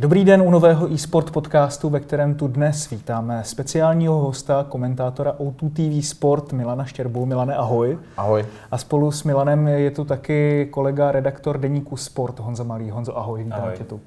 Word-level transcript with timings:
Dobrý 0.00 0.24
den 0.24 0.42
u 0.42 0.50
nového 0.50 0.94
eSport 0.94 1.30
podcastu, 1.30 1.90
ve 1.90 2.00
kterém 2.00 2.34
tu 2.34 2.48
dnes 2.48 2.90
vítáme 2.90 3.44
speciálního 3.44 4.18
hosta, 4.18 4.66
komentátora 4.68 5.32
O2 5.32 5.70
TV 5.72 6.06
Sport 6.06 6.52
Milana 6.52 6.84
Štěrbu. 6.84 7.26
Milane, 7.26 7.54
ahoj. 7.54 7.98
Ahoj. 8.16 8.46
A 8.70 8.78
spolu 8.78 9.10
s 9.10 9.24
Milanem 9.24 9.68
je 9.68 9.90
tu 9.90 10.04
taky 10.04 10.68
kolega, 10.70 11.12
redaktor 11.12 11.58
deníku 11.58 11.96
Sport 11.96 12.40
Honza 12.40 12.64
Malý. 12.64 12.90
Honzo, 12.90 13.18
ahoj, 13.18 13.44
vítám 13.44 13.60
ahoj. 13.60 13.76
tě 13.76 13.84
tu. 13.84 14.00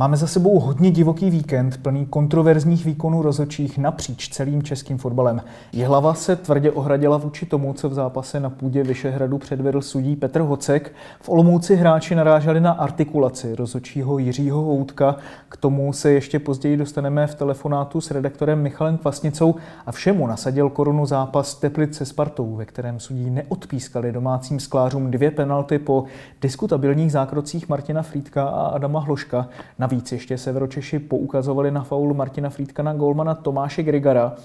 Máme 0.00 0.16
za 0.16 0.26
sebou 0.26 0.60
hodně 0.60 0.90
divoký 0.90 1.30
víkend, 1.30 1.82
plný 1.82 2.06
kontroverzních 2.06 2.84
výkonů 2.84 3.22
rozočích 3.22 3.78
napříč 3.78 4.28
celým 4.28 4.62
českým 4.62 4.98
fotbalem. 4.98 5.42
Jihlava 5.72 6.14
se 6.14 6.36
tvrdě 6.36 6.70
ohradila 6.70 7.16
vůči 7.16 7.46
tomu, 7.46 7.72
co 7.72 7.88
v 7.88 7.94
zápase 7.94 8.40
na 8.40 8.50
půdě 8.50 8.82
Vyšehradu 8.82 9.38
předvedl 9.38 9.80
sudí 9.80 10.16
Petr 10.16 10.40
Hocek. 10.40 10.92
V 11.20 11.28
Olomouci 11.28 11.76
hráči 11.76 12.14
naráželi 12.14 12.60
na 12.60 12.72
artikulaci 12.72 13.54
rozočího 13.54 14.18
Jiřího 14.18 14.60
Houtka. 14.60 15.16
K 15.48 15.56
tomu 15.56 15.92
se 15.92 16.10
ještě 16.10 16.38
později 16.38 16.76
dostaneme 16.76 17.26
v 17.26 17.34
telefonátu 17.34 18.00
s 18.00 18.10
redaktorem 18.10 18.62
Michalem 18.62 18.98
Kvasnicou 18.98 19.54
a 19.86 19.92
všemu 19.92 20.26
nasadil 20.26 20.70
korunu 20.70 21.06
zápas 21.06 21.54
Teplice 21.54 22.04
Spartou, 22.04 22.56
ve 22.56 22.64
kterém 22.64 23.00
sudí 23.00 23.30
neodpískali 23.30 24.12
domácím 24.12 24.60
sklářům 24.60 25.10
dvě 25.10 25.30
penalty 25.30 25.78
po 25.78 26.04
diskutabilních 26.42 27.12
zákrocích 27.12 27.68
Martina 27.68 28.02
Frýdka 28.02 28.48
a 28.48 28.66
Adama 28.66 29.00
Hloška. 29.00 29.48
Na 29.78 29.87
Navíc 29.88 30.12
ještě 30.12 30.38
Severočeši 30.38 30.98
poukazovali 30.98 31.70
na 31.70 31.82
faul 31.82 32.14
Martina 32.14 32.50
Frýdka 32.50 32.82
na 32.82 32.94
golmana 32.94 33.34
Tomáše 33.34 33.82
Grigara. 33.82 34.36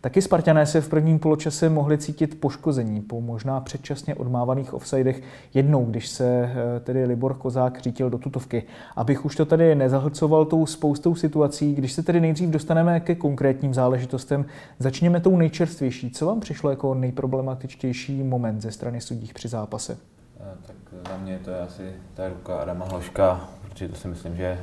Taky 0.00 0.22
Spartané 0.22 0.66
se 0.66 0.80
v 0.80 0.88
prvním 0.88 1.18
poločase 1.18 1.68
mohli 1.68 1.98
cítit 1.98 2.40
poškození 2.40 3.00
po 3.00 3.20
možná 3.20 3.60
předčasně 3.60 4.14
odmávaných 4.14 4.74
offsidech 4.74 5.22
jednou, 5.54 5.84
když 5.84 6.08
se 6.08 6.26
eh, 6.26 6.80
tedy 6.80 7.04
Libor 7.04 7.34
Kozák 7.34 7.80
řítil 7.80 8.10
do 8.10 8.18
tutovky. 8.18 8.62
Abych 8.96 9.24
už 9.24 9.36
to 9.36 9.46
tady 9.46 9.74
nezahlcoval 9.74 10.44
tou 10.44 10.66
spoustou 10.66 11.14
situací, 11.14 11.74
když 11.74 11.92
se 11.92 12.02
tedy 12.02 12.20
nejdřív 12.20 12.50
dostaneme 12.50 13.00
ke 13.00 13.14
konkrétním 13.14 13.74
záležitostem, 13.74 14.44
začněme 14.78 15.20
tou 15.20 15.36
nejčerstvější. 15.36 16.10
Co 16.10 16.26
vám 16.26 16.40
přišlo 16.40 16.70
jako 16.70 16.94
nejproblematičtější 16.94 18.22
moment 18.22 18.60
ze 18.60 18.70
strany 18.70 19.00
sudích 19.00 19.34
při 19.34 19.48
zápase? 19.48 19.98
Eh, 20.40 20.56
tak 20.66 20.76
za 21.10 21.18
mě 21.18 21.38
to 21.44 21.50
je 21.50 21.60
asi 21.60 21.92
ta 22.14 22.28
ruka 22.28 22.56
Adama 22.56 22.84
Hloška, 22.84 23.48
protože 23.72 23.88
to 23.88 23.96
si 23.96 24.08
myslím, 24.08 24.36
že 24.36 24.44
eh, 24.44 24.58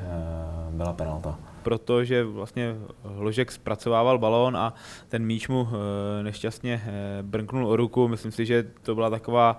byla 0.72 0.94
penalta. 0.94 1.40
Protože 1.64 2.24
vlastně 2.24 2.76
Hložek 3.04 3.52
zpracovával 3.52 4.18
balón 4.18 4.58
a 4.58 4.74
ten 5.08 5.26
míč 5.26 5.48
mu 5.48 5.68
eh, 5.68 6.24
nešťastně 6.24 6.82
brnknul 7.22 7.68
o 7.68 7.76
ruku. 7.76 8.08
Myslím 8.08 8.32
si, 8.32 8.46
že 8.46 8.66
to 8.82 8.96
byla 8.96 9.10
taková 9.10 9.58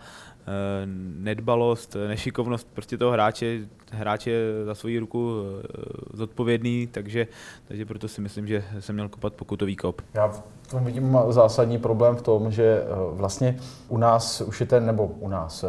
nedbalost, 1.19 1.97
nešikovnost 2.09 2.69
prostě 2.73 2.99
toho 2.99 3.13
hráče. 3.13 3.59
Hráč 3.93 4.27
je 4.27 4.65
za 4.65 4.75
svoji 4.75 4.99
ruku 4.99 5.37
zodpovědný, 6.13 6.87
takže, 6.87 7.27
takže 7.69 7.87
proto 7.87 8.09
si 8.09 8.21
myslím, 8.21 8.47
že 8.47 8.65
jsem 8.81 8.95
měl 8.95 9.09
kopat 9.09 9.35
pokutový 9.35 9.77
kop. 9.77 10.03
Já 10.15 10.29
v 10.29 10.43
tom 10.71 10.85
vidím 10.85 11.19
zásadní 11.29 11.79
problém 11.79 12.17
v 12.17 12.23
tom, 12.23 12.51
že 12.51 12.83
vlastně 13.13 13.57
u 13.89 13.99
nás 13.99 14.41
už 14.41 14.61
je 14.61 14.67
ten, 14.67 14.87
nebo 14.87 15.07
u 15.07 15.29
nás, 15.29 15.65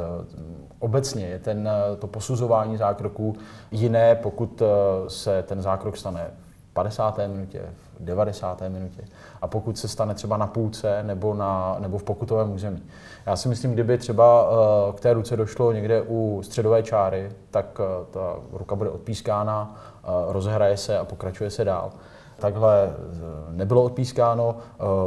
obecně 0.82 1.26
je 1.26 1.40
ten, 1.40 1.68
eh, 1.68 1.96
to 1.96 2.08
posuzování 2.08 2.78
zákroků 2.78 3.36
jiné, 3.72 4.16
pokud 4.16 4.62
eh, 4.62 4.66
se 5.10 5.44
ten 5.44 5.62
zákrok 5.62 5.98
stane 5.98 6.32
v 6.70 6.74
50. 6.74 7.28
minutě, 7.28 7.62
v 8.00 8.06
90. 8.06 8.62
minutě 8.70 9.02
a 9.42 9.48
pokud 9.48 9.78
se 9.78 9.88
stane 9.88 10.14
třeba 10.14 10.38
na 10.38 10.48
půlce 10.48 11.04
nebo, 11.04 11.34
na, 11.34 11.76
nebo 11.80 11.98
v 11.98 12.04
pokutovém 12.04 12.54
území. 12.54 12.84
Já 13.26 13.36
si 13.36 13.50
myslím, 13.50 13.74
kdyby 13.74 13.98
třeba 13.98 14.50
eh, 14.50 14.94
k 14.94 15.00
té 15.00 15.14
ruce 15.14 15.38
došlo 15.38 15.72
někde 15.72 16.02
u 16.02 16.42
středové 16.44 16.84
čáry, 16.84 17.32
tak 17.52 17.82
ta 18.12 18.36
ruka 18.52 18.76
bude 18.76 18.90
odpískána, 18.90 19.76
rozhraje 20.28 20.78
se 20.78 20.98
a 20.98 21.06
pokračuje 21.06 21.50
se 21.50 21.66
dál 21.66 21.92
takhle 22.42 22.94
nebylo 23.50 23.84
odpískáno, 23.84 24.56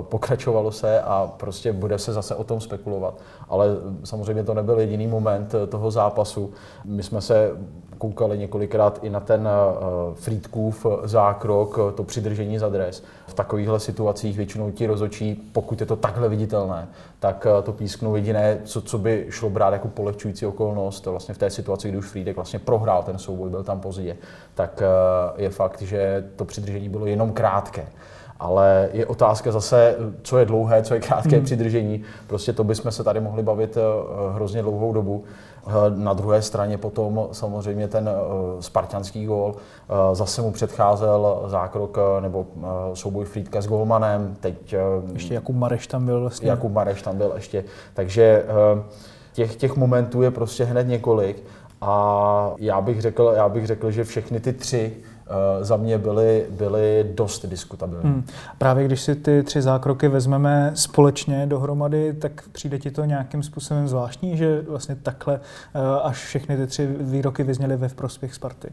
pokračovalo 0.01 0.73
se 0.73 1.01
a 1.01 1.33
prostě 1.37 1.73
bude 1.73 1.99
se 1.99 2.13
zase 2.13 2.35
o 2.35 2.45
tom 2.45 2.61
spekulovat 2.61 3.15
ale 3.49 3.67
samozřejmě 4.05 4.45
to 4.45 4.55
nebyl 4.55 4.81
jediný 4.81 5.07
moment 5.07 5.55
eh, 5.55 5.67
toho 5.67 5.91
zápasu. 5.91 6.53
My 6.85 7.03
jsme 7.03 7.21
se 7.21 7.51
koukali 7.99 8.39
několikrát 8.39 8.99
i 9.03 9.11
na 9.11 9.21
ten 9.21 9.49
uh, 9.49 10.15
Frýdkův 10.15 10.87
zákrok, 11.05 11.79
to 11.95 12.05
přidržení 12.05 12.59
za 12.59 12.69
dres. 12.69 13.03
V 13.27 13.35
takovýchhle 13.35 13.81
situacích 13.81 14.37
většinou 14.37 14.71
ti 14.71 14.87
rozočí, 14.87 15.51
pokud 15.53 15.81
je 15.81 15.87
to 15.87 15.97
takhle 15.97 16.29
viditelné, 16.29 16.89
tak 17.21 17.47
to 17.63 17.73
písknou 17.73 18.17
jediné, 18.17 18.61
co, 18.65 18.81
co 18.81 18.99
by 18.99 19.27
šlo 19.31 19.51
brát 19.51 19.73
jako 19.73 19.89
polehčující 19.89 20.47
okolnost, 20.47 21.07
vlastně 21.07 21.35
v 21.35 21.39
té 21.39 21.51
situaci, 21.51 21.89
kdy 21.89 21.99
už 21.99 22.07
Frýdek 22.07 22.37
vlastně 22.37 22.59
prohrál 22.59 23.03
ten 23.03 23.19
souboj, 23.19 23.51
byl 23.51 23.65
tam 23.65 23.81
pozdě, 23.81 24.17
tak 24.55 24.83
je 25.37 25.51
fakt, 25.51 25.83
že 25.83 26.25
to 26.37 26.45
přidržení 26.45 26.89
bylo 26.89 27.07
jenom 27.07 27.33
krátké 27.33 27.87
ale 28.45 28.89
je 28.93 29.07
otázka 29.07 29.53
zase, 29.53 29.97
co 30.23 30.39
je 30.39 30.45
dlouhé, 30.45 30.83
co 30.83 30.95
je 30.95 31.01
krátké 31.01 31.37
hmm. 31.37 31.45
přidržení. 31.45 32.03
Prostě 32.27 32.53
to 32.53 32.65
bychom 32.65 32.93
se 32.93 33.05
tady 33.05 33.21
mohli 33.21 33.43
bavit 33.43 33.77
eh, 33.77 33.81
hrozně 34.35 34.63
dlouhou 34.63 34.93
dobu. 34.93 35.25
Eh, 35.67 35.71
na 35.89 36.13
druhé 36.13 36.43
straně 36.43 36.79
potom 36.79 37.29
samozřejmě 37.33 37.89
ten 37.89 38.09
eh, 38.09 38.13
spartianský 38.63 39.27
gól, 39.27 39.55
zase 40.13 40.43
mu 40.43 40.53
předcházel 40.53 41.43
zákrok 41.47 41.99
nebo 42.21 42.47
souboj 42.95 43.25
Frýdka 43.25 43.61
s 43.61 43.67
golmanem, 43.67 44.37
teď... 44.41 44.75
Ještě 45.13 45.35
Jakub 45.35 45.57
Mareš 45.57 45.87
tam 45.87 46.07
byl 46.07 46.21
vlastně. 46.21 46.51
Jakub 46.51 46.73
Mareš 46.73 47.03
tam 47.03 47.17
byl 47.17 47.33
ještě, 47.35 47.65
takže 47.95 48.45
těch, 49.33 49.57
těch 49.57 49.77
momentů 49.77 50.23
je 50.23 50.31
prostě 50.31 50.65
hned 50.65 50.89
několik 50.89 51.45
a 51.81 52.55
já 52.59 52.81
bych 52.81 53.01
řekl, 53.01 53.33
já 53.37 53.49
bych 53.49 53.67
řekl, 53.67 53.91
že 53.91 54.05
všechny 54.05 54.41
ty 54.41 54.53
tři 54.53 54.93
za 55.61 55.77
mě 55.77 55.99
byly, 55.99 56.47
byly 56.51 57.11
dost 57.15 57.47
diskutabilní. 57.47 58.11
Hmm. 58.11 58.27
Právě 58.59 58.85
když 58.85 59.01
si 59.01 59.15
ty 59.15 59.43
tři 59.43 59.63
zákroky 59.63 60.09
vezmeme 60.09 60.73
společně 60.75 61.47
dohromady, 61.47 62.13
tak 62.13 62.49
přijde 62.53 62.79
ti 62.79 62.91
to 62.91 63.05
nějakým 63.05 63.43
způsobem 63.43 63.89
zvláštní, 63.89 64.37
že 64.37 64.63
vlastně 64.69 64.97
takhle 65.03 65.41
eh, 65.75 66.01
až 66.03 66.25
všechny 66.25 66.57
ty 66.57 66.67
tři 66.67 66.87
výroky 67.01 67.43
vyzněly 67.43 67.77
ve 67.77 67.89
prospěch 67.89 68.35
Sparty? 68.35 68.69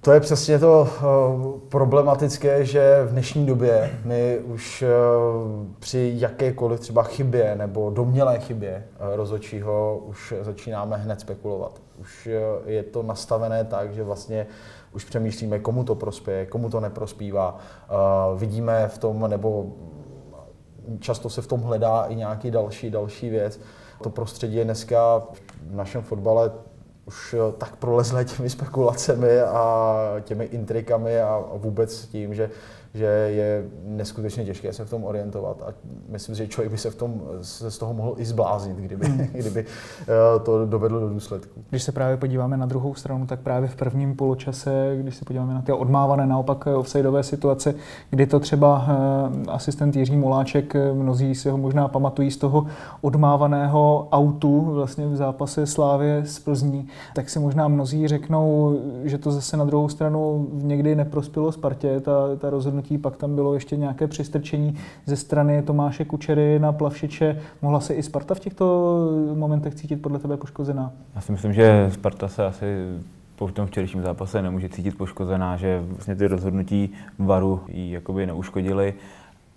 To 0.00 0.12
je 0.12 0.20
přesně 0.20 0.58
to 0.58 0.88
uh, 1.02 1.60
problematické, 1.68 2.64
že 2.64 3.04
v 3.04 3.12
dnešní 3.12 3.46
době 3.46 3.90
my 4.04 4.38
už 4.38 4.82
uh, 4.82 5.66
při 5.78 6.12
jakékoliv 6.16 6.80
třeba 6.80 7.02
chybě 7.02 7.54
nebo 7.56 7.90
domnělé 7.90 8.38
chybě 8.38 8.84
uh, 9.00 9.16
rozočího 9.16 10.02
už 10.06 10.34
začínáme 10.40 10.96
hned 10.96 11.20
spekulovat. 11.20 11.72
Už 12.00 12.28
je 12.66 12.82
to 12.82 13.02
nastavené 13.02 13.64
tak, 13.64 13.94
že 13.94 14.02
vlastně 14.02 14.46
už 14.92 15.04
přemýšlíme, 15.04 15.58
komu 15.58 15.84
to 15.84 15.94
prospěje, 15.94 16.46
komu 16.46 16.70
to 16.70 16.80
neprospívá. 16.80 17.58
Uh, 18.32 18.38
vidíme 18.40 18.88
v 18.88 18.98
tom, 18.98 19.30
nebo 19.30 19.66
často 21.00 21.30
se 21.30 21.42
v 21.42 21.46
tom 21.46 21.60
hledá 21.60 22.04
i 22.04 22.16
nějaký 22.16 22.50
další, 22.50 22.90
další 22.90 23.30
věc. 23.30 23.60
To 24.02 24.10
prostředí 24.10 24.56
je 24.56 24.64
dneska 24.64 25.22
v 25.70 25.74
našem 25.74 26.02
fotbale 26.02 26.52
už 27.08 27.34
tak 27.58 27.76
prolezlé 27.76 28.24
těmi 28.24 28.50
spekulacemi 28.58 29.40
a 29.40 29.96
těmi 30.20 30.44
intrikami 30.44 31.20
a 31.20 31.44
vůbec 31.54 32.06
tím, 32.06 32.34
že 32.34 32.50
že 32.98 33.04
je 33.06 33.64
neskutečně 33.84 34.44
těžké 34.44 34.72
se 34.72 34.84
v 34.84 34.90
tom 34.90 35.04
orientovat 35.04 35.62
a 35.62 35.74
myslím 36.08 36.34
si, 36.34 36.42
že 36.42 36.48
člověk 36.48 36.72
by 36.72 36.78
se, 36.78 36.90
v 36.90 36.94
tom, 36.94 37.22
se 37.42 37.70
z 37.70 37.78
toho 37.78 37.94
mohl 37.94 38.14
i 38.16 38.24
zbláznit, 38.24 38.76
kdyby, 38.76 39.06
hmm. 39.06 39.26
kdyby 39.32 39.64
eh, 40.02 40.06
to 40.44 40.66
dovedlo 40.66 41.00
do 41.00 41.08
důsledku. 41.08 41.60
Když 41.70 41.82
se 41.82 41.92
právě 41.92 42.16
podíváme 42.16 42.56
na 42.56 42.66
druhou 42.66 42.94
stranu, 42.94 43.26
tak 43.26 43.40
právě 43.40 43.68
v 43.68 43.76
prvním 43.76 44.16
poločase, 44.16 44.96
když 45.00 45.16
se 45.16 45.24
podíváme 45.24 45.54
na 45.54 45.62
ty 45.62 45.72
odmávané 45.72 46.26
naopak 46.26 46.66
offsideové 46.66 47.22
situace, 47.22 47.74
kdy 48.10 48.26
to 48.26 48.40
třeba 48.40 48.86
eh, 48.88 49.50
asistent 49.50 49.96
Jiří 49.96 50.16
Moláček, 50.16 50.74
eh, 50.74 50.92
mnozí 50.92 51.34
si 51.34 51.50
ho 51.50 51.58
možná 51.58 51.88
pamatují 51.88 52.30
z 52.30 52.36
toho 52.36 52.66
odmávaného 53.00 54.08
autu 54.12 54.60
vlastně 54.60 55.06
v 55.06 55.16
zápase 55.16 55.66
Slávě 55.66 56.22
z 56.24 56.38
Plzní, 56.38 56.88
tak 57.14 57.30
si 57.30 57.38
možná 57.38 57.68
mnozí 57.68 58.08
řeknou, 58.08 58.78
že 59.04 59.18
to 59.18 59.30
zase 59.30 59.56
na 59.56 59.64
druhou 59.64 59.88
stranu 59.88 60.48
někdy 60.52 60.96
neprospělo 60.96 61.52
Spartě, 61.52 62.00
ta, 62.00 62.36
ta 62.38 62.50
rozhodnutí 62.50 62.87
rozhodnutí, 62.88 62.98
pak 62.98 63.16
tam 63.16 63.34
bylo 63.34 63.54
ještě 63.54 63.76
nějaké 63.76 64.06
přistrčení 64.06 64.74
ze 65.06 65.16
strany 65.16 65.62
Tomáše 65.62 66.04
Kučery 66.04 66.58
na 66.58 66.72
Plavšiče. 66.72 67.40
Mohla 67.62 67.80
se 67.80 67.94
i 67.94 68.02
Sparta 68.02 68.34
v 68.34 68.40
těchto 68.40 68.64
momentech 69.34 69.74
cítit 69.74 70.02
podle 70.02 70.18
tebe 70.18 70.36
poškozená? 70.36 70.92
Já 71.14 71.20
si 71.20 71.32
myslím, 71.32 71.52
že 71.52 71.90
Sparta 71.92 72.28
se 72.28 72.44
asi 72.44 72.66
po 73.36 73.48
tom 73.48 73.66
včerejším 73.66 74.02
zápase 74.02 74.42
nemůže 74.42 74.68
cítit 74.68 74.96
poškozená, 74.96 75.56
že 75.56 75.82
vlastně 75.88 76.14
ty 76.16 76.26
rozhodnutí 76.26 76.90
varu 77.18 77.60
ji 77.68 77.92
jakoby 77.92 78.26
neuškodily. 78.26 78.94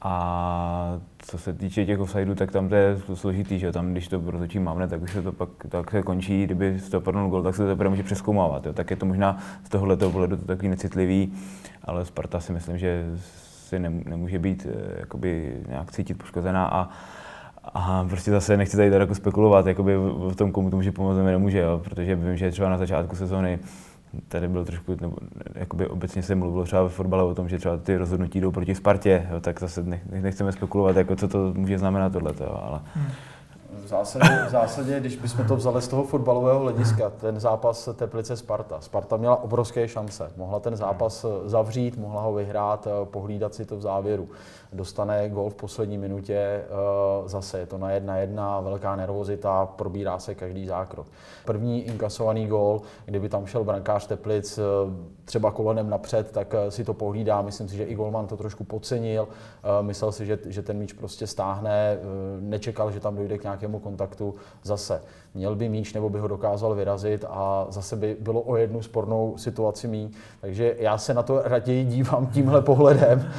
A 0.01 0.99
co 1.17 1.37
se 1.37 1.53
týče 1.53 1.85
těch 1.85 1.99
offsideů, 1.99 2.35
tak 2.35 2.51
tam 2.51 2.69
to 2.69 2.75
je 2.75 2.97
složitý, 3.13 3.59
že 3.59 3.71
tam, 3.71 3.91
když 3.91 4.07
to 4.07 4.21
rozhodčí 4.25 4.59
mávne, 4.59 4.87
tak 4.87 5.01
už 5.01 5.11
se 5.11 5.21
to 5.21 5.31
pak 5.31 5.49
tak 5.69 5.91
se 5.91 6.01
končí, 6.01 6.43
kdyby 6.43 6.79
to 6.91 7.01
padnul 7.01 7.29
gol, 7.29 7.43
tak 7.43 7.55
se 7.55 7.61
to 7.61 7.67
teprve 7.67 7.89
může 7.89 8.03
přeskoumávat. 8.03 8.65
Jo. 8.65 8.73
Tak 8.73 8.89
je 8.89 8.95
to 8.95 9.05
možná 9.05 9.37
z 9.63 9.69
tohoto 9.69 10.09
pohledu 10.09 10.37
to 10.37 10.45
takový 10.45 10.69
necitlivý, 10.69 11.33
ale 11.83 12.05
Sparta 12.05 12.39
si 12.39 12.53
myslím, 12.53 12.77
že 12.77 13.05
si 13.17 13.79
nemůže 13.79 14.39
být 14.39 14.67
eh, 14.69 14.99
jakoby 14.99 15.57
nějak 15.67 15.91
cítit 15.91 16.13
poškozená 16.13 16.65
a 16.65 16.89
a 17.73 18.05
prostě 18.09 18.31
zase 18.31 18.57
nechci 18.57 18.77
tady 18.77 18.91
jako 18.91 19.15
spekulovat 19.15 19.65
jakoby 19.65 19.95
v 20.29 20.35
tom, 20.35 20.51
komu 20.51 20.69
to 20.69 20.75
může 20.75 20.91
pomoct, 20.91 21.17
nemůže, 21.17 21.59
jo, 21.59 21.81
protože 21.83 22.15
vím, 22.15 22.37
že 22.37 22.51
třeba 22.51 22.69
na 22.69 22.77
začátku 22.77 23.15
sezóny 23.15 23.59
tady 24.27 24.47
bylo 24.47 24.65
trošku, 24.65 24.95
nebo 25.01 25.15
jakoby 25.55 25.87
obecně 25.87 26.23
se 26.23 26.35
mluvilo 26.35 26.63
třeba 26.63 26.83
ve 26.83 26.89
fotbale 26.89 27.23
o 27.23 27.35
tom, 27.35 27.49
že 27.49 27.57
třeba 27.57 27.77
ty 27.77 27.97
rozhodnutí 27.97 28.41
jdou 28.41 28.51
proti 28.51 28.75
Spartě, 28.75 29.27
jo, 29.31 29.41
tak 29.41 29.59
zase 29.59 29.83
nechceme 30.09 30.51
spekulovat, 30.51 30.95
jako 30.95 31.15
co 31.15 31.27
to 31.27 31.53
může 31.55 31.79
znamenat 31.79 32.13
tohle, 32.13 32.33
ale... 32.63 32.81
Hmm. 32.93 33.07
V 33.83 33.87
zásadě, 33.87 34.45
v 34.47 34.49
zásadě, 34.49 34.99
když 34.99 35.15
bychom 35.15 35.45
to 35.45 35.55
vzali 35.55 35.81
z 35.81 35.87
toho 35.87 36.03
fotbalového 36.03 36.59
hlediska, 36.59 37.09
ten 37.09 37.39
zápas 37.39 37.89
Teplice 37.95 38.37
Sparta. 38.37 38.81
Sparta 38.81 39.17
měla 39.17 39.43
obrovské 39.43 39.87
šance. 39.87 40.31
Mohla 40.37 40.59
ten 40.59 40.75
zápas 40.75 41.25
zavřít, 41.45 41.97
mohla 41.97 42.21
ho 42.21 42.33
vyhrát, 42.33 42.87
pohlídat 43.03 43.53
si 43.53 43.65
to 43.65 43.77
v 43.77 43.81
závěru 43.81 44.29
dostane 44.73 45.29
gol 45.29 45.49
v 45.49 45.55
poslední 45.55 45.97
minutě, 45.97 46.35
eh, 46.35 46.65
zase 47.25 47.59
je 47.59 47.65
to 47.65 47.77
na 47.77 47.91
jedna 47.91 48.17
jedna, 48.17 48.59
velká 48.59 48.95
nervozita, 48.95 49.65
probírá 49.65 50.19
se 50.19 50.35
každý 50.35 50.65
zákrok. 50.65 51.07
První 51.45 51.81
inkasovaný 51.81 52.47
gol, 52.47 52.81
kdyby 53.05 53.29
tam 53.29 53.45
šel 53.45 53.63
brankář 53.63 54.07
Teplic 54.07 54.57
eh, 54.57 54.61
třeba 55.25 55.51
kolenem 55.51 55.89
napřed, 55.89 56.31
tak 56.31 56.55
eh, 56.55 56.71
si 56.71 56.83
to 56.83 56.93
pohlídá. 56.93 57.41
Myslím 57.41 57.69
si, 57.69 57.75
že 57.75 57.83
i 57.83 57.95
golman 57.95 58.27
to 58.27 58.37
trošku 58.37 58.63
podcenil. 58.63 59.27
Myslel 59.81 60.11
si, 60.11 60.25
že, 60.25 60.39
že 60.45 60.61
ten 60.61 60.77
míč 60.77 60.93
prostě 60.93 61.27
stáhne, 61.27 61.97
nečekal, 62.39 62.91
že 62.91 62.99
tam 62.99 63.15
dojde 63.15 63.37
k 63.37 63.43
nějakému 63.43 63.79
kontaktu. 63.79 64.35
Zase 64.63 65.01
měl 65.33 65.55
by 65.55 65.69
míč 65.69 65.93
nebo 65.93 66.09
by 66.09 66.19
ho 66.19 66.27
dokázal 66.27 66.75
vyrazit 66.75 67.25
a 67.29 67.67
zase 67.69 67.95
by 67.95 68.17
bylo 68.19 68.41
o 68.41 68.57
jednu 68.57 68.81
spornou 68.81 69.37
situaci 69.37 69.87
mý. 69.87 70.11
Takže 70.41 70.75
já 70.79 70.97
se 70.97 71.13
na 71.13 71.23
to 71.23 71.41
raději 71.45 71.85
dívám 71.85 72.27
tímhle 72.27 72.61
pohledem, 72.61 73.31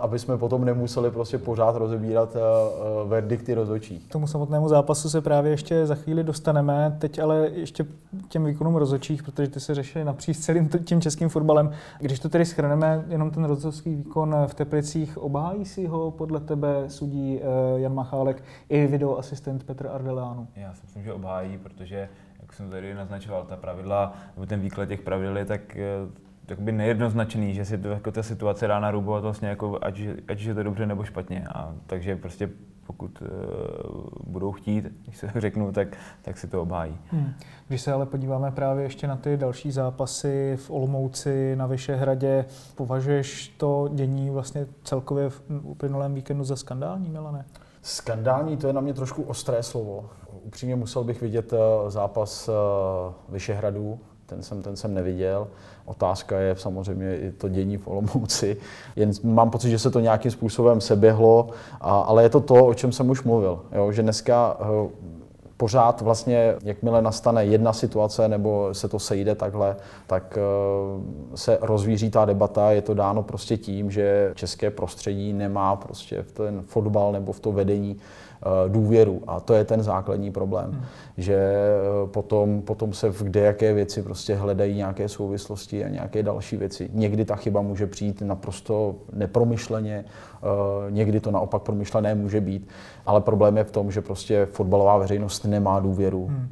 aby 0.00 0.18
jsme 0.18 0.38
potom 0.38 0.64
nemuseli 0.64 1.10
prostě 1.10 1.38
pořád 1.38 1.76
rozebírat 1.76 2.36
eh, 2.36 2.40
eh, 2.40 3.08
verdikty 3.08 3.54
rozhodčí. 3.54 3.98
K 3.98 4.12
tomu 4.12 4.26
samotnému 4.26 4.68
zápasu 4.68 5.10
se 5.10 5.20
právě 5.20 5.50
ještě 5.50 5.86
za 5.86 5.94
chvíli 5.94 6.24
dostaneme. 6.24 6.96
Teď 6.98 7.18
ale 7.18 7.48
ještě 7.54 7.86
těm 8.28 8.44
výkonům 8.44 8.76
rozhodčích, 8.76 9.22
protože 9.22 9.48
ty 9.48 9.60
se 9.60 9.74
řešili 9.74 10.04
napříč 10.04 10.38
celým 10.38 10.68
tím 10.84 11.00
českým 11.00 11.28
fotbalem. 11.28 11.70
Když 12.00 12.18
to 12.18 12.28
tedy 12.28 12.44
schrneme, 12.44 13.04
jenom 13.08 13.30
ten 13.30 13.44
rozhodčí 13.44 13.94
výkon 13.94 14.36
v 14.46 14.54
Teplicích, 14.54 15.18
obhájí 15.18 15.64
si 15.64 15.86
ho 15.86 16.10
podle 16.10 16.40
tebe 16.40 16.84
sudí 16.88 17.40
eh, 17.40 17.80
Jan 17.80 17.94
Machálek 17.94 18.44
i 18.68 18.86
videoasistent 18.86 19.64
Petr 19.64 19.86
Ardeleánu? 19.86 20.48
Já 20.56 20.74
si 20.74 20.80
myslím, 20.82 21.02
že 21.02 21.12
obhájí, 21.12 21.31
protože 21.62 22.08
jak 22.42 22.52
jsem 22.52 22.70
tady 22.70 22.94
naznačoval, 22.94 23.44
ta 23.44 23.56
pravidla, 23.56 24.12
nebo 24.36 24.46
ten 24.46 24.60
výklad 24.60 24.88
těch 24.88 25.00
pravidel 25.00 25.36
je 25.36 25.44
tak 25.44 25.76
jakoby 26.48 26.72
nejednoznačný, 26.72 27.54
že 27.54 27.64
si 27.64 27.78
to, 27.78 27.88
jako 27.88 28.12
ta 28.12 28.22
situace 28.22 28.66
dá 28.66 28.80
narubovat 28.80 29.22
vlastně 29.22 29.48
jako 29.48 29.78
ať, 29.82 30.00
ať 30.28 30.40
je 30.40 30.54
to 30.54 30.62
dobře 30.62 30.86
nebo 30.86 31.04
špatně. 31.04 31.44
A 31.54 31.74
takže 31.86 32.16
prostě 32.16 32.50
pokud 32.86 33.22
uh, 33.22 33.28
budou 34.26 34.52
chtít, 34.52 34.92
když 35.04 35.16
se 35.16 35.32
řeknu, 35.36 35.72
tak, 35.72 35.96
tak 36.22 36.38
si 36.38 36.48
to 36.48 36.62
obhájí. 36.62 36.98
Hmm. 37.08 37.32
Když 37.68 37.80
se 37.80 37.92
ale 37.92 38.06
podíváme 38.06 38.50
právě 38.50 38.84
ještě 38.84 39.06
na 39.06 39.16
ty 39.16 39.36
další 39.36 39.70
zápasy 39.70 40.56
v 40.56 40.70
Olomouci, 40.70 41.56
na 41.56 41.66
Vyšehradě, 41.66 42.44
považuješ 42.74 43.48
to 43.48 43.88
dění 43.94 44.30
vlastně 44.30 44.66
celkově 44.84 45.30
v 45.30 45.42
uplynulém 45.62 46.14
víkendu 46.14 46.44
za 46.44 46.56
skandální, 46.56 47.08
Milane? 47.08 47.44
Skandální, 47.82 48.56
to 48.56 48.66
je 48.66 48.72
na 48.72 48.80
mě 48.80 48.94
trošku 48.94 49.22
ostré 49.22 49.62
slovo. 49.62 50.10
Upřímně 50.44 50.76
musel 50.76 51.04
bych 51.04 51.20
vidět 51.20 51.52
eh, 51.52 51.90
zápas 51.90 52.48
eh, 52.48 52.52
Vyšehradů, 53.28 53.98
ten 54.26 54.42
jsem, 54.42 54.62
ten 54.62 54.76
jsem 54.76 54.94
neviděl. 54.94 55.48
Otázka 55.84 56.38
je 56.38 56.56
samozřejmě 56.56 57.16
i 57.16 57.32
to 57.32 57.48
dění 57.48 57.76
v 57.76 57.88
Olomouci. 57.88 58.56
Jen 58.96 59.10
mám 59.22 59.50
pocit, 59.50 59.70
že 59.70 59.78
se 59.78 59.90
to 59.90 60.00
nějakým 60.00 60.30
způsobem 60.30 60.80
seběhlo, 60.80 61.48
a, 61.80 62.00
ale 62.00 62.22
je 62.22 62.28
to 62.28 62.40
to, 62.40 62.66
o 62.66 62.74
čem 62.74 62.92
jsem 62.92 63.10
už 63.10 63.22
mluvil. 63.22 63.60
Jo? 63.72 63.92
Že 63.92 64.02
dneska 64.02 64.56
uh, 64.60 64.90
pořád 65.56 66.00
vlastně, 66.00 66.54
jakmile 66.62 67.02
nastane 67.02 67.44
jedna 67.44 67.72
situace 67.72 68.28
nebo 68.28 68.68
se 68.72 68.88
to 68.88 68.98
sejde 68.98 69.34
takhle, 69.34 69.76
tak 70.06 70.38
se 71.34 71.58
rozvíří 71.60 72.10
ta 72.10 72.24
debata. 72.24 72.72
Je 72.72 72.82
to 72.82 72.94
dáno 72.94 73.22
prostě 73.22 73.56
tím, 73.56 73.90
že 73.90 74.32
české 74.34 74.70
prostředí 74.70 75.32
nemá 75.32 75.76
prostě 75.76 76.22
v 76.22 76.32
ten 76.32 76.62
fotbal 76.62 77.12
nebo 77.12 77.32
v 77.32 77.40
to 77.40 77.52
vedení 77.52 77.96
Eh, 77.96 78.31
důvěru. 78.68 79.22
A 79.26 79.40
to 79.40 79.54
je 79.54 79.64
ten 79.64 79.82
základní 79.82 80.32
problém, 80.32 80.70
hmm. 80.70 80.82
že 81.16 81.34
eh, 81.34 82.06
potom, 82.06 82.62
potom 82.62 82.92
se 82.92 83.10
v 83.10 83.36
jaké 83.36 83.72
věci 83.74 84.02
prostě 84.02 84.34
hledají 84.34 84.76
nějaké 84.76 85.08
souvislosti 85.08 85.84
a 85.84 85.88
nějaké 85.88 86.22
další 86.22 86.56
věci. 86.56 86.90
Někdy 86.92 87.24
ta 87.24 87.36
chyba 87.36 87.62
může 87.62 87.86
přijít 87.86 88.22
naprosto 88.22 88.94
nepromyšleně, 89.12 90.04
eh, 90.04 90.90
někdy 90.90 91.20
to 91.20 91.30
naopak 91.30 91.62
promyšlené 91.62 92.14
může 92.14 92.40
být, 92.40 92.68
ale 93.06 93.20
problém 93.20 93.56
je 93.56 93.64
v 93.64 93.70
tom, 93.70 93.90
že 93.90 94.00
prostě 94.00 94.46
fotbalová 94.46 94.98
veřejnost 94.98 95.44
nemá 95.44 95.80
důvěru 95.80 96.26
hmm. 96.26 96.48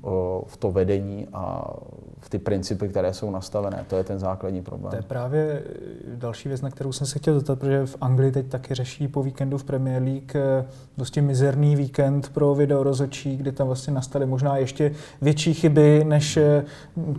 v 0.47 0.57
to 0.57 0.71
vedení 0.71 1.29
a 1.33 1.75
v 2.19 2.31
ty 2.31 2.39
principy, 2.39 2.89
které 2.89 3.15
jsou 3.15 3.31
nastavené. 3.31 3.85
To 3.89 3.97
je 3.97 4.05
ten 4.05 4.19
základní 4.19 4.63
problém. 4.63 4.91
To 4.91 4.97
je 4.97 5.03
právě 5.03 5.63
další 6.15 6.49
věc, 6.49 6.61
na 6.61 6.71
kterou 6.71 6.93
jsem 6.93 7.07
se 7.07 7.19
chtěl 7.19 7.35
zeptat, 7.35 7.59
protože 7.59 7.87
v 7.87 7.97
Anglii 8.01 8.33
teď 8.33 8.47
taky 8.47 8.75
řeší 8.75 9.09
po 9.09 9.23
víkendu 9.23 9.59
v 9.59 9.65
Premier 9.65 10.03
League 10.03 10.37
dosti 11.01 11.21
mizerný 11.21 11.77
víkend 11.77 12.29
pro 12.29 12.55
video 12.55 12.83
rozočí, 12.83 13.37
kdy 13.37 13.53
tam 13.53 13.67
vlastně 13.67 13.93
nastaly 13.93 14.27
možná 14.27 14.57
ještě 14.57 14.93
větší 15.23 15.55
chyby, 15.55 16.05
než 16.05 16.37
eh, 16.37 16.65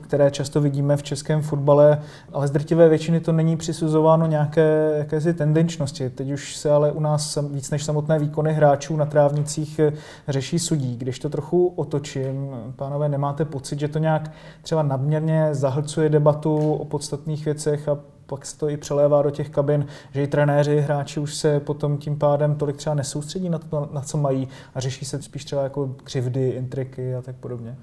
které 0.01 0.31
často 0.31 0.61
vidíme 0.61 0.97
v 0.97 1.03
českém 1.03 1.41
fotbale, 1.41 2.01
ale 2.33 2.47
z 2.47 2.51
drtivé 2.51 2.89
většiny 2.89 3.19
to 3.19 3.31
není 3.31 3.57
přisuzováno 3.57 4.27
nějaké 4.27 4.93
jakési 4.97 5.33
tendenčnosti. 5.33 6.09
Teď 6.09 6.31
už 6.31 6.55
se 6.55 6.71
ale 6.71 6.91
u 6.91 6.99
nás 6.99 7.37
víc 7.51 7.71
než 7.71 7.83
samotné 7.83 8.19
výkony 8.19 8.53
hráčů 8.53 8.95
na 8.95 9.05
trávnicích 9.05 9.79
eh, 9.79 9.93
řeší 10.27 10.59
sudí. 10.59 10.97
Když 10.97 11.19
to 11.19 11.29
trochu 11.29 11.73
otočím, 11.75 12.55
pánové, 12.75 13.09
nemáte 13.09 13.45
pocit, 13.45 13.79
že 13.79 13.87
to 13.87 13.99
nějak 13.99 14.31
třeba 14.61 14.83
nadměrně 14.83 15.49
zahlcuje 15.51 16.09
debatu 16.09 16.73
o 16.73 16.85
podstatných 16.85 17.45
věcech 17.45 17.87
a 17.87 17.97
pak 18.31 18.45
se 18.45 18.57
to 18.57 18.69
i 18.69 18.77
přelévá 18.77 19.21
do 19.21 19.29
těch 19.29 19.49
kabin, 19.49 19.85
že 20.11 20.23
i 20.23 20.27
trenéři, 20.27 20.79
hráči 20.79 21.19
už 21.19 21.35
se 21.35 21.59
potom 21.59 21.97
tím 21.97 22.17
pádem 22.17 22.55
tolik 22.55 22.77
třeba 22.77 22.95
nesoustředí 22.95 23.49
na 23.49 23.59
to, 23.59 23.89
na 23.91 24.01
co 24.01 24.17
mají 24.17 24.47
a 24.75 24.79
řeší 24.79 25.05
se 25.05 25.21
spíš 25.21 25.45
třeba 25.45 25.63
jako 25.63 25.89
křivdy, 26.03 26.49
intriky 26.49 27.15
a 27.15 27.21
tak 27.21 27.35
podobně. 27.35 27.77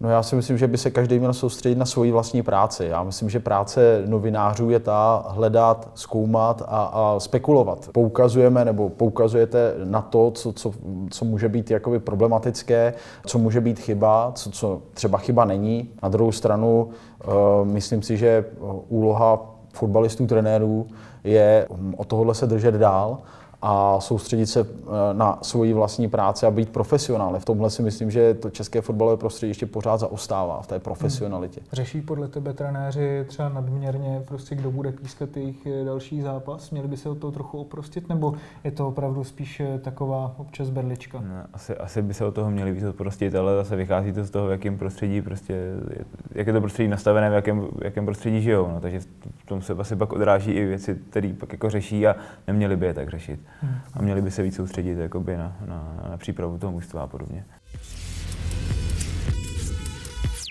No 0.00 0.10
já 0.10 0.22
si 0.22 0.36
myslím, 0.36 0.58
že 0.58 0.66
by 0.66 0.78
se 0.78 0.90
každý 0.90 1.18
měl 1.18 1.34
soustředit 1.34 1.78
na 1.78 1.86
svoji 1.86 2.12
vlastní 2.12 2.42
práci. 2.42 2.84
Já 2.84 3.02
myslím, 3.02 3.30
že 3.30 3.40
práce 3.40 4.02
novinářů 4.06 4.70
je 4.70 4.80
ta 4.80 5.24
hledat, 5.28 5.90
zkoumat 5.94 6.62
a, 6.68 6.82
a 6.84 7.20
spekulovat. 7.20 7.88
Poukazujeme 7.92 8.64
nebo 8.64 8.88
poukazujete 8.88 9.74
na 9.84 10.02
to, 10.02 10.30
co, 10.30 10.52
co, 10.52 10.72
co 11.10 11.24
může 11.24 11.48
být 11.48 11.70
jakoby 11.70 11.98
problematické, 11.98 12.94
co 13.26 13.38
může 13.38 13.60
být 13.60 13.78
chyba, 13.78 14.32
co, 14.34 14.50
co 14.50 14.82
třeba 14.94 15.18
chyba 15.18 15.44
není. 15.44 15.88
Na 16.02 16.08
druhou 16.08 16.32
stranu 16.32 16.88
uh, 17.26 17.32
myslím 17.68 18.02
si, 18.02 18.16
že 18.16 18.44
úloha 18.88 19.57
fotbalistů, 19.78 20.26
trenérů 20.26 20.86
je 21.24 21.68
o 21.96 22.04
tohohle 22.04 22.34
se 22.34 22.46
držet 22.46 22.74
dál 22.74 23.18
a 23.62 24.00
soustředit 24.00 24.46
se 24.46 24.60
eh, 24.60 24.86
na 25.12 25.38
svoji 25.42 25.72
vlastní 25.72 26.08
práci 26.08 26.46
a 26.46 26.50
být 26.50 26.68
profesionál. 26.68 27.38
V 27.38 27.44
tomhle 27.44 27.70
si 27.70 27.82
myslím, 27.82 28.10
že 28.10 28.34
to 28.34 28.50
české 28.50 28.80
fotbalové 28.80 29.16
prostředí 29.16 29.50
ještě 29.50 29.66
pořád 29.66 29.96
zaostává 29.96 30.62
v 30.62 30.66
té 30.66 30.78
profesionalitě. 30.78 31.60
Hmm. 31.60 31.68
Řeší 31.72 32.00
podle 32.00 32.28
tebe 32.28 32.52
trenéři 32.52 33.24
třeba 33.28 33.48
nadměrně, 33.48 34.22
prostě 34.24 34.54
kdo 34.54 34.70
bude 34.70 34.92
pískat 34.92 35.36
jejich 35.36 35.66
eh, 35.66 35.84
další 35.84 36.22
zápas? 36.22 36.70
Měli 36.70 36.88
by 36.88 36.96
se 36.96 37.08
o 37.08 37.14
to 37.14 37.30
trochu 37.32 37.58
oprostit, 37.58 38.08
nebo 38.08 38.34
je 38.64 38.70
to 38.70 38.88
opravdu 38.88 39.24
spíš 39.24 39.60
eh, 39.60 39.78
taková 39.78 40.34
občas 40.36 40.70
berlička? 40.70 41.20
Ne, 41.20 41.46
asi, 41.52 41.76
asi 41.76 42.02
by 42.02 42.14
se 42.14 42.24
o 42.24 42.32
toho 42.32 42.50
měli 42.50 42.72
víc 42.72 42.84
oprostit, 42.84 43.34
ale 43.34 43.56
zase 43.56 43.76
vychází 43.76 44.12
to 44.12 44.24
z 44.24 44.30
toho, 44.30 44.46
v 44.46 44.50
jakém 44.50 44.78
prostředí 44.78 45.22
prostě, 45.22 45.54
jak 46.34 46.46
je 46.46 46.52
to 46.52 46.60
prostředí 46.60 46.88
nastavené, 46.88 47.30
v 47.30 47.32
jakém, 47.32 47.60
v 47.60 47.84
jakém 47.84 48.04
prostředí 48.04 48.42
žijou. 48.42 48.68
No, 48.68 48.80
takže 48.80 49.00
v 49.36 49.46
tom 49.46 49.62
se 49.62 49.72
asi 49.72 49.96
pak 49.96 50.12
odráží 50.12 50.50
i 50.50 50.64
věci, 50.64 50.98
které 51.10 51.34
pak 51.40 51.52
jako 51.52 51.70
řeší 51.70 52.06
a 52.06 52.16
neměli 52.46 52.76
by 52.76 52.86
je 52.86 52.94
tak 52.94 53.08
řešit 53.08 53.40
a 53.94 54.02
měli 54.02 54.22
by 54.22 54.30
se 54.30 54.42
víc 54.42 54.56
soustředit 54.56 54.98
jakoby 54.98 55.36
na, 55.36 55.56
na, 55.66 55.96
na 56.10 56.16
přípravu 56.16 56.58
toho 56.58 56.72
mužstva 56.72 57.02
a 57.02 57.06
podobně. 57.06 57.44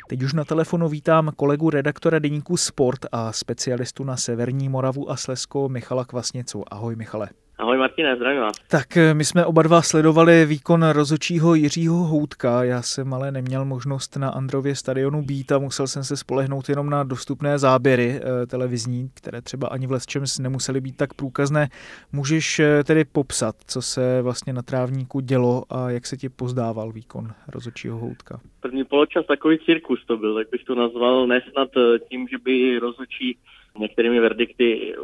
Teď 0.09 0.23
už 0.23 0.33
na 0.33 0.45
telefonu 0.45 0.89
vítám 0.89 1.31
kolegu 1.35 1.69
redaktora 1.69 2.19
deníku 2.19 2.57
Sport 2.57 2.99
a 3.11 3.31
specialistu 3.31 4.03
na 4.03 4.17
Severní 4.17 4.69
Moravu 4.69 5.11
a 5.11 5.15
Slesko 5.15 5.69
Michala 5.69 6.05
Kvasnicu. 6.05 6.63
Ahoj 6.73 6.95
Michale. 6.95 7.29
Ahoj 7.59 7.77
Martine, 7.77 8.15
zdravím 8.15 8.41
vás. 8.41 8.55
Tak 8.71 8.97
eh, 8.97 9.13
my 9.13 9.25
jsme 9.25 9.45
oba 9.45 9.61
dva 9.61 9.81
sledovali 9.81 10.45
výkon 10.45 10.89
rozočího 10.89 11.55
Jiřího 11.55 11.95
Houtka. 11.95 12.63
Já 12.63 12.81
jsem 12.81 13.13
ale 13.13 13.31
neměl 13.31 13.65
možnost 13.65 14.15
na 14.15 14.29
Andrově 14.29 14.75
stadionu 14.75 15.21
být 15.21 15.51
a 15.51 15.59
musel 15.59 15.87
jsem 15.87 16.03
se 16.03 16.17
spolehnout 16.17 16.69
jenom 16.69 16.89
na 16.89 17.03
dostupné 17.03 17.59
záběry 17.59 18.09
eh, 18.09 18.47
televizní, 18.47 19.09
které 19.13 19.41
třeba 19.41 19.67
ani 19.67 19.87
v 19.87 19.91
Lesčems 19.91 20.39
nemusely 20.39 20.81
být 20.81 20.97
tak 20.97 21.13
průkazné. 21.13 21.67
Můžeš 22.11 22.59
eh, 22.59 22.83
tedy 22.83 23.05
popsat, 23.05 23.55
co 23.67 23.81
se 23.81 24.21
vlastně 24.21 24.53
na 24.53 24.61
trávníku 24.61 25.19
dělo 25.19 25.63
a 25.69 25.89
jak 25.89 26.05
se 26.05 26.17
ti 26.17 26.29
pozdával 26.29 26.91
výkon 26.91 27.27
rozočího 27.47 27.97
Houtka? 27.97 28.39
První 28.59 28.83
poločas 28.83 29.25
takový 29.25 29.59
cirkus 29.65 30.05
to 30.05 30.17
byl, 30.17 30.35
tak 30.35 30.49
bych 30.49 30.63
to 30.63 30.75
nazval, 30.75 31.27
nesnad 31.27 31.69
tím, 32.09 32.27
že 32.27 32.37
by 32.37 32.79
rozočí 32.79 33.37
některými 33.79 34.19
verdikty 34.19 34.96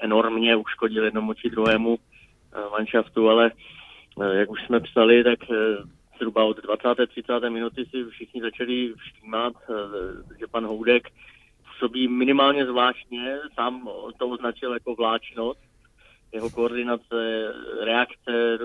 enormně 0.00 0.56
uškodil 0.56 1.04
jednomu 1.04 1.34
či 1.34 1.50
druhému 1.50 1.98
eh, 1.98 2.60
manšaftu, 2.70 3.28
ale 3.28 3.50
eh, 4.22 4.34
jak 4.36 4.50
už 4.50 4.62
jsme 4.62 4.80
psali, 4.80 5.24
tak 5.24 5.38
eh, 5.50 5.56
zhruba 6.18 6.44
od 6.44 6.56
20. 6.62 7.08
30. 7.08 7.40
minuty 7.48 7.86
si 7.90 8.04
všichni 8.04 8.40
začali 8.40 8.92
všímat, 8.96 9.52
že 10.38 10.46
pan 10.46 10.66
Houdek 10.66 11.08
působí 11.68 12.08
minimálně 12.08 12.66
zvláštně, 12.66 13.38
sám 13.54 13.88
to 14.18 14.28
označil 14.28 14.72
jako 14.72 14.94
vláčnost. 14.94 15.60
Jeho 16.32 16.50
koordinace, 16.50 17.52
reakce, 17.80 18.58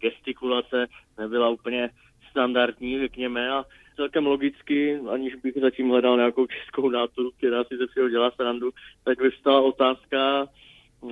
gestikulace 0.00 0.86
nebyla 1.18 1.48
úplně 1.48 1.90
standardní, 2.30 2.98
řekněme, 2.98 3.50
a 3.50 3.64
celkem 3.96 4.26
logicky, 4.26 5.00
aniž 5.10 5.34
bych 5.34 5.54
zatím 5.60 5.88
hledal 5.88 6.16
nějakou 6.16 6.46
českou 6.46 6.90
nátoru, 6.90 7.30
která 7.30 7.64
si 7.64 7.76
ze 7.76 7.86
všeho 7.86 8.08
dělá 8.08 8.30
srandu, 8.30 8.70
tak 9.04 9.20
vyvstala 9.20 9.60
otázka, 9.60 10.48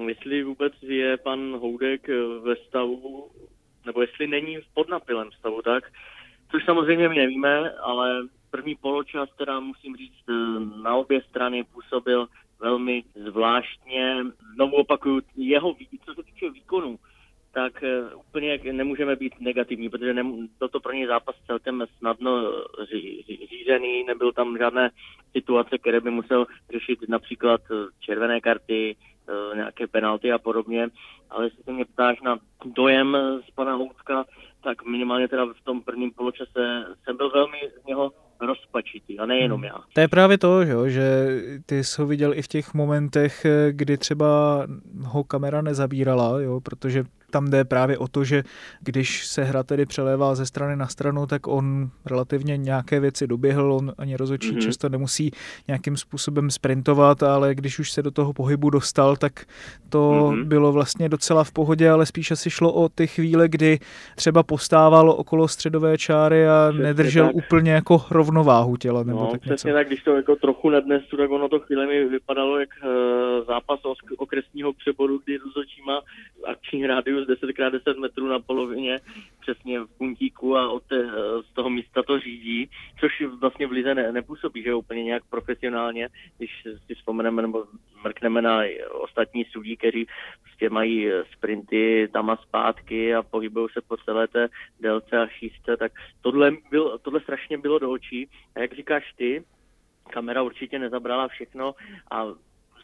jestli 0.06 0.42
vůbec 0.42 0.72
je 0.82 1.16
pan 1.16 1.56
Houdek 1.56 2.08
ve 2.42 2.56
stavu, 2.56 3.30
nebo 3.86 4.00
jestli 4.00 4.26
není 4.26 4.56
v 4.56 4.74
podnapilém 4.74 5.32
stavu, 5.32 5.62
tak, 5.62 5.84
což 6.50 6.64
samozřejmě 6.64 7.08
my 7.08 7.16
nevíme, 7.16 7.70
ale 7.70 8.22
první 8.50 8.74
poločas, 8.74 9.28
teda 9.38 9.60
musím 9.60 9.96
říct, 9.96 10.24
na 10.82 10.94
obě 10.94 11.22
strany 11.22 11.64
působil 11.64 12.28
velmi 12.60 13.04
zvláštně. 13.14 14.16
Znovu 14.54 14.76
opakuju, 14.76 15.20
jeho, 15.36 15.74
co 16.04 16.14
se 16.14 16.22
týče 16.22 16.50
výkonu, 16.50 16.98
tak 17.52 17.82
eh, 17.82 18.14
úplně 18.14 18.60
nemůžeme 18.72 19.16
být 19.16 19.40
negativní, 19.40 19.88
protože 19.88 20.14
ne, 20.14 20.22
toto 20.58 20.80
pro 20.80 20.92
něj 20.92 21.06
zápas 21.06 21.34
celkem 21.46 21.84
snadno 21.98 22.52
ří, 22.90 23.24
ří, 23.28 23.46
řízený, 23.50 24.04
nebyl 24.04 24.32
tam 24.32 24.58
žádné 24.58 24.90
situace, 25.32 25.78
které 25.78 26.00
by 26.00 26.10
musel 26.10 26.46
řešit 26.72 26.98
například 27.08 27.60
eh, 27.70 27.74
červené 28.00 28.40
karty, 28.40 28.96
eh, 29.28 29.56
nějaké 29.56 29.86
penalty 29.86 30.32
a 30.32 30.38
podobně, 30.38 30.88
ale 31.30 31.46
jestli 31.46 31.62
se 31.62 31.72
mě 31.72 31.84
ptáš 31.84 32.20
na 32.20 32.38
dojem 32.64 33.16
z 33.48 33.50
pana 33.50 33.74
Houska, 33.74 34.24
tak 34.64 34.84
minimálně 34.84 35.28
teda 35.28 35.44
v 35.44 35.64
tom 35.64 35.82
prvním 35.82 36.10
poločase 36.10 36.84
jsem 37.04 37.16
byl 37.16 37.30
velmi 37.30 37.58
z 37.82 37.86
něho 37.86 38.12
rozpačitý 38.40 39.18
a 39.18 39.26
nejenom 39.26 39.60
hmm. 39.60 39.64
já. 39.64 39.74
To 39.92 40.00
je 40.00 40.08
právě 40.08 40.38
to, 40.38 40.64
že, 40.64 40.74
že 40.86 41.02
ty 41.66 41.84
jsi 41.84 42.00
ho 42.02 42.06
viděl 42.06 42.34
i 42.34 42.42
v 42.42 42.48
těch 42.48 42.74
momentech, 42.74 43.46
kdy 43.70 43.96
třeba 43.96 44.26
ho 45.04 45.24
kamera 45.24 45.62
nezabírala, 45.62 46.40
jo, 46.40 46.60
protože 46.60 47.04
tam 47.32 47.50
jde 47.50 47.64
právě 47.64 47.98
o 47.98 48.08
to, 48.08 48.24
že 48.24 48.42
když 48.80 49.26
se 49.26 49.44
hra 49.44 49.62
tedy 49.62 49.86
přelévá 49.86 50.34
ze 50.34 50.46
strany 50.46 50.76
na 50.76 50.86
stranu, 50.86 51.26
tak 51.26 51.46
on 51.46 51.90
relativně 52.06 52.56
nějaké 52.56 53.00
věci 53.00 53.26
doběhl, 53.26 53.72
on 53.72 53.92
ani 53.98 54.16
rozočí 54.16 54.52
mm-hmm. 54.52 54.64
často 54.64 54.88
nemusí 54.88 55.30
nějakým 55.68 55.96
způsobem 55.96 56.50
sprintovat, 56.50 57.22
ale 57.22 57.54
když 57.54 57.78
už 57.78 57.92
se 57.92 58.02
do 58.02 58.10
toho 58.10 58.32
pohybu 58.32 58.70
dostal, 58.70 59.16
tak 59.16 59.32
to 59.88 59.98
mm-hmm. 59.98 60.44
bylo 60.44 60.72
vlastně 60.72 61.08
docela 61.08 61.44
v 61.44 61.52
pohodě, 61.52 61.90
ale 61.90 62.06
spíš 62.06 62.30
asi 62.30 62.50
šlo 62.50 62.72
o 62.72 62.88
ty 62.88 63.06
chvíle, 63.06 63.48
kdy 63.48 63.78
třeba 64.16 64.42
postával 64.42 65.10
okolo 65.10 65.48
středové 65.48 65.98
čáry 65.98 66.48
a 66.48 66.68
přesně 66.68 66.84
nedržel 66.84 67.26
tak. 67.26 67.36
úplně 67.36 67.72
jako 67.72 68.04
rovnováhu 68.10 68.76
těla. 68.76 69.02
Nebo 69.02 69.20
no, 69.20 69.30
tak 69.30 69.40
přesně 69.40 69.68
něco. 69.68 69.78
tak, 69.78 69.86
když 69.86 70.02
to 70.02 70.16
jako 70.16 70.36
trochu 70.36 70.70
nadnesu, 70.70 71.16
tak 71.16 71.30
ono 71.30 71.48
to 71.48 71.60
chvíle 71.60 71.86
mi 71.86 72.04
vypadalo 72.04 72.58
jak 72.60 72.68
uh, 72.84 73.46
zápas 73.46 73.80
okresního 74.18 74.72
přeboru, 74.72 75.20
kdy 75.24 75.38
rozhodčí 75.38 75.82
má 75.86 76.00
akční 76.46 76.86
rádius 76.86 77.21
z 77.24 77.28
10x10 77.28 78.00
metrů 78.00 78.26
na 78.26 78.38
polovině, 78.40 79.00
přesně 79.40 79.80
v 79.80 79.98
puntíku 79.98 80.56
a 80.56 80.68
od 80.70 80.82
té, 80.82 81.06
z 81.50 81.54
toho 81.54 81.70
místa 81.70 82.02
to 82.02 82.20
řídí, 82.20 82.70
což 83.00 83.22
vlastně 83.40 83.66
v 83.66 83.72
Lize 83.72 83.94
ne, 83.94 84.12
nepůsobí, 84.12 84.62
že 84.62 84.74
úplně 84.74 85.04
nějak 85.04 85.22
profesionálně, 85.30 86.08
když 86.38 86.50
si 86.86 86.94
vzpomeneme 86.94 87.42
nebo 87.42 87.64
mrkneme 88.04 88.42
na 88.42 88.60
ostatní 88.90 89.44
sudí, 89.44 89.76
kteří 89.76 90.06
prostě 90.42 90.70
mají 90.70 91.08
sprinty 91.32 92.08
tam 92.12 92.30
a 92.30 92.36
zpátky 92.36 93.14
a 93.14 93.22
pohybují 93.22 93.68
se 93.72 93.80
po 93.80 93.96
celé 93.96 94.28
té 94.28 94.48
délce 94.80 95.18
a 95.18 95.26
šířce, 95.26 95.76
tak 95.76 95.92
tohle, 96.20 96.52
byl, 96.70 96.98
tohle 96.98 97.20
strašně 97.20 97.58
bylo 97.58 97.78
do 97.78 97.90
očí. 97.90 98.28
A 98.54 98.60
jak 98.60 98.72
říkáš 98.72 99.12
ty, 99.16 99.44
kamera 100.10 100.42
určitě 100.42 100.78
nezabrala 100.78 101.28
všechno 101.28 101.74
a 102.10 102.26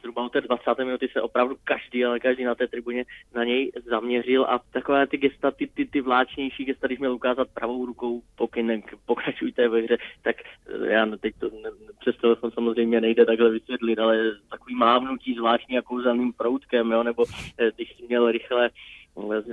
zhruba 0.01 0.25
od 0.25 0.33
té 0.33 0.41
20. 0.41 0.65
minuty 0.85 1.09
se 1.13 1.23
opravdu 1.23 1.57
každý, 1.65 2.05
ale 2.05 2.21
každý 2.21 2.45
na 2.45 2.55
té 2.55 2.67
tribuně 2.67 3.05
na 3.35 3.45
něj 3.45 3.73
zaměřil 3.91 4.45
a 4.45 4.61
takové 4.73 5.07
ty 5.07 5.17
gesta, 5.17 5.51
ty, 5.51 5.67
ty, 5.67 5.87
ty 5.87 6.01
vláčnější 6.01 6.65
gesta, 6.65 6.87
když 6.87 6.99
měl 6.99 7.15
ukázat 7.15 7.49
pravou 7.55 7.87
rukou 7.87 8.23
pokyn, 8.37 8.83
pokračujte 9.07 9.69
ve 9.69 9.81
hře, 9.81 9.97
tak 10.23 10.37
eh, 10.41 10.93
já 10.93 11.07
teď 11.07 11.35
to 11.39 11.51
ne, 11.51 11.71
přes 12.01 12.17
telefon 12.17 12.51
samozřejmě 12.51 13.01
nejde 13.01 13.27
takhle 13.27 13.51
vysvětlit, 13.51 13.99
ale 13.99 14.19
takový 14.51 14.75
mávnutí 14.75 15.35
zvláštní 15.35 15.75
jako 15.75 15.89
kouzelným 15.89 16.33
proutkem, 16.33 16.91
jo, 16.91 17.03
nebo 17.03 17.25
eh, 17.59 17.71
když 17.77 17.95
měl 18.09 18.31
rychle 18.31 18.71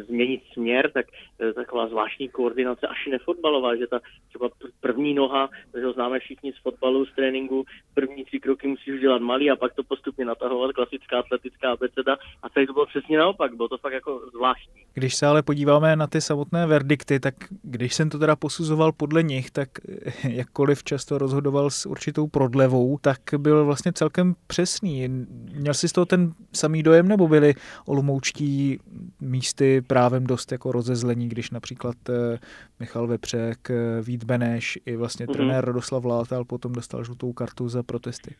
změnit 0.07 0.41
směr, 0.53 0.91
tak 0.91 1.05
eh, 1.39 1.53
taková 1.53 1.88
zvláštní 1.88 2.29
koordinace 2.29 2.88
až 2.88 3.07
nefotbalová, 3.12 3.75
že 3.75 3.88
ta 3.88 4.00
třeba 4.29 4.50
první 4.79 5.13
noha, 5.13 5.50
že 5.79 5.86
ho 5.86 5.93
známe 5.93 6.19
všichni 6.19 6.53
z 6.53 6.62
fotbalu, 6.62 7.05
z 7.05 7.15
tréninku, 7.15 7.65
první 7.93 8.25
tři 8.25 8.39
kroky 8.39 8.67
musíš 8.67 8.93
udělat 8.93 9.22
malý 9.22 9.51
a 9.51 9.55
pak 9.55 9.74
to 9.74 9.84
postupně 9.84 10.25
natahovat, 10.25 10.72
klasická 10.72 11.19
atletická 11.19 11.72
abeceda 11.72 12.17
a 12.43 12.50
tady 12.50 12.67
to 12.67 12.74
bylo 12.74 12.86
přesně 12.86 13.17
naopak, 13.17 13.55
bylo 13.55 13.69
to 13.69 13.77
fakt 13.77 13.93
jako 13.93 14.22
zvláštní. 14.34 14.81
Když 14.93 15.15
se 15.15 15.25
ale 15.25 15.43
podíváme 15.43 15.95
na 15.95 16.07
ty 16.07 16.22
samotné 16.22 16.67
verdikty, 16.67 17.19
tak 17.19 17.36
když 17.63 17.93
jsem 17.95 18.10
to 18.10 18.19
teda 18.19 18.36
posuzoval 18.36 18.91
podle 18.91 19.24
nich, 19.24 19.51
tak 19.51 19.69
eh, 19.89 20.31
jakkoliv 20.31 20.84
často 20.84 21.17
rozhodoval 21.17 21.69
s 21.69 21.86
určitou 21.86 22.27
prodlevou, 22.27 22.98
tak 23.01 23.19
byl 23.38 23.65
vlastně 23.65 23.93
celkem 23.93 24.36
přesný. 24.48 25.07
Měl 25.53 25.74
jsi 25.74 25.89
z 25.89 25.91
toho 25.91 26.05
ten 26.05 26.34
samý 26.56 26.84
dojem, 26.84 27.08
nebo 27.08 27.28
byli 27.28 27.54
olomoučtí 27.86 28.80
míst 29.22 29.56
místy 29.56 29.82
právem 29.82 30.28
dost 30.28 30.52
jako 30.52 30.72
rozezlení, 30.72 31.30
když 31.30 31.52
například 31.52 31.96
eh, 32.10 32.40
Michal 32.80 33.08
Vepřek, 33.08 33.70
eh, 33.70 34.02
Vít 34.02 34.24
Beneš 34.24 34.80
i 34.86 34.96
vlastně 34.96 35.26
mm-hmm. 35.26 35.34
trenér 35.34 35.66
Radoslav 35.66 36.06
Látal 36.06 36.46
potom 36.46 36.74
dostal 36.74 37.04
žlutou 37.04 37.34
kartu 37.34 37.70
za 37.70 37.84
protesty. 37.84 38.36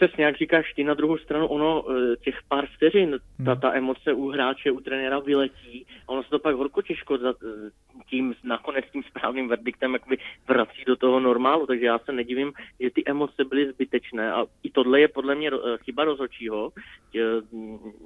Přesně, 0.00 0.24
jak 0.24 0.36
říkáš 0.36 0.72
ty, 0.72 0.84
na 0.84 0.94
druhou 0.94 1.18
stranu 1.18 1.46
ono 1.46 1.84
eh, 1.90 2.16
těch 2.16 2.38
pár 2.48 2.66
vteřin, 2.66 3.18
ta, 3.44 3.52
mhm. 3.52 3.60
ta 3.60 3.74
emoce 3.74 4.12
u 4.12 4.28
hráče, 4.28 4.70
u 4.70 4.80
trenéra 4.80 5.18
vyletí 5.18 5.86
a 6.08 6.08
ono 6.08 6.22
se 6.22 6.30
to 6.30 6.38
pak 6.38 6.54
horko 6.54 6.82
těžko 6.82 7.18
za 7.18 7.34
tím 8.10 8.34
nakonec 8.44 8.84
tím 8.92 9.02
správným 9.02 9.48
verdiktem 9.48 9.92
jakoby 9.92 10.18
vrací 10.48 10.84
do 10.86 10.96
toho 10.96 11.20
normálu, 11.20 11.66
takže 11.66 11.86
já 11.86 11.98
se 11.98 12.12
nedivím, 12.12 12.52
že 12.80 12.90
ty 12.90 13.02
emoce 13.06 13.44
byly 13.44 13.72
zbytečné 13.72 14.32
a 14.32 14.46
i 14.62 14.70
tohle 14.70 15.00
je 15.00 15.08
podle 15.08 15.34
mě 15.34 15.50
chyba 15.84 16.04
rozhodčího, 16.04 16.72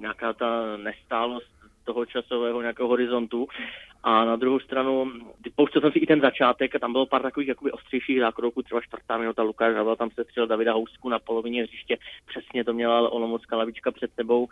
nějaká 0.00 0.32
ta 0.32 0.76
nestálost 0.76 1.61
toho 1.84 2.06
časového 2.06 2.60
nějakého 2.60 2.88
horizontu. 2.88 3.48
A 4.02 4.24
na 4.24 4.36
druhou 4.36 4.60
stranu, 4.60 5.12
pouštěl 5.56 5.80
jsem 5.80 5.92
si 5.92 5.98
i 5.98 6.06
ten 6.06 6.20
začátek 6.20 6.74
a 6.74 6.78
tam 6.78 6.92
bylo 6.92 7.06
pár 7.06 7.22
takových 7.22 7.48
jakoby 7.48 7.72
ostřejších 7.72 8.20
zákroků, 8.20 8.62
třeba 8.62 8.80
čtvrtá 8.80 9.18
minuta 9.18 9.42
Lukáš 9.42 9.74
Havel 9.74 9.96
tam 9.96 10.10
se 10.10 10.24
střel 10.24 10.46
Davida 10.46 10.72
Housku 10.72 11.08
na 11.08 11.18
polovině 11.18 11.62
hřiště, 11.62 11.98
přesně 12.26 12.64
to 12.64 12.72
měla 12.72 13.10
Olomoucká 13.10 13.56
lavička 13.56 13.90
před 13.90 14.14
sebou, 14.14 14.48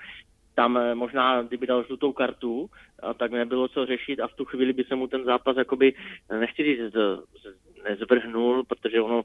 tam 0.55 0.77
eh, 0.77 0.95
možná, 0.95 1.43
kdyby 1.43 1.67
dal 1.67 1.85
žlutou 1.85 2.13
kartu, 2.13 2.71
tak 3.19 3.31
nebylo 3.31 3.69
co 3.69 3.87
řešit 3.87 4.21
a 4.21 4.29
v 4.29 4.35
tu 4.35 4.45
chvíli 4.45 4.73
by 4.73 4.85
se 4.85 4.95
mu 4.95 5.07
ten 5.07 5.25
zápas 5.25 5.57
jakoby, 5.57 5.95
nechci 6.41 6.65
říct, 6.65 6.93
z, 6.93 6.97
z, 7.43 7.83
nezvrhnul, 7.85 8.65
protože 8.65 9.01
ono, 9.01 9.23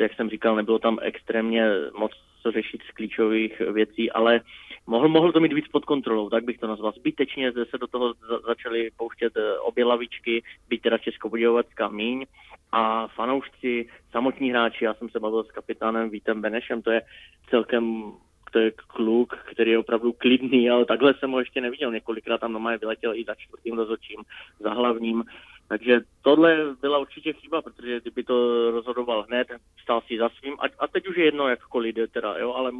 jak 0.00 0.14
jsem 0.14 0.30
říkal, 0.30 0.56
nebylo 0.56 0.78
tam 0.78 0.98
extrémně 1.02 1.66
moc 1.98 2.12
co 2.42 2.50
řešit 2.50 2.80
z 2.90 2.94
klíčových 2.94 3.60
věcí, 3.60 4.10
ale 4.10 4.40
mohl, 4.86 5.08
mohl 5.08 5.32
to 5.32 5.40
mít 5.40 5.52
víc 5.52 5.68
pod 5.68 5.84
kontrolou, 5.84 6.30
tak 6.30 6.44
bych 6.44 6.58
to 6.58 6.66
nazval. 6.66 6.92
Zbytečně 6.92 7.52
se 7.52 7.78
do 7.78 7.86
toho 7.86 8.14
za, 8.14 8.38
začaly 8.46 8.90
pouštět 8.96 9.32
eh, 9.36 9.58
obě 9.58 9.84
lavičky, 9.84 10.42
byť 10.68 10.82
teda 10.82 10.98
Českobudějovacká 10.98 11.88
míň 11.88 12.26
a 12.72 13.08
fanoušci, 13.08 13.88
samotní 14.10 14.50
hráči, 14.50 14.84
já 14.84 14.94
jsem 14.94 15.08
se 15.08 15.20
bavil 15.20 15.44
s 15.44 15.50
kapitánem 15.50 16.10
Vítem 16.10 16.40
Benešem, 16.40 16.82
to 16.82 16.90
je 16.90 17.02
celkem 17.50 18.12
to 18.52 18.58
je 18.58 18.72
kluk, 18.86 19.36
který 19.52 19.70
je 19.70 19.78
opravdu 19.78 20.12
klidný, 20.12 20.70
ale 20.70 20.84
takhle 20.84 21.14
jsem 21.14 21.30
ho 21.30 21.38
ještě 21.38 21.60
neviděl. 21.60 21.92
Několikrát 21.92 22.38
tam 22.38 22.52
doma 22.52 22.76
vyletěl 22.76 23.14
i 23.14 23.24
za 23.24 23.34
čtvrtým 23.34 23.76
rozhodčím, 23.76 24.20
za 24.60 24.70
hlavním. 24.72 25.24
Takže 25.68 26.00
tohle 26.22 26.56
byla 26.80 26.98
určitě 26.98 27.32
chyba, 27.32 27.62
protože 27.62 28.00
kdyby 28.00 28.24
to 28.24 28.70
rozhodoval 28.70 29.22
hned, 29.22 29.48
stál 29.82 30.00
si 30.06 30.18
za 30.18 30.28
svým. 30.28 30.54
A, 30.58 30.64
a 30.78 30.86
teď 30.86 31.08
už 31.08 31.16
je 31.16 31.24
jedno, 31.24 31.48
jakkoliv 31.48 31.94
jde 31.94 32.06
teda, 32.06 32.38
jo, 32.38 32.52
ale 32.52 32.72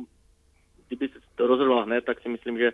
kdyby 0.89 1.09
se 1.09 1.19
to 1.35 1.47
rozhodoval 1.47 1.85
hned, 1.85 2.05
tak 2.05 2.21
si 2.21 2.29
myslím, 2.29 2.59
že 2.59 2.73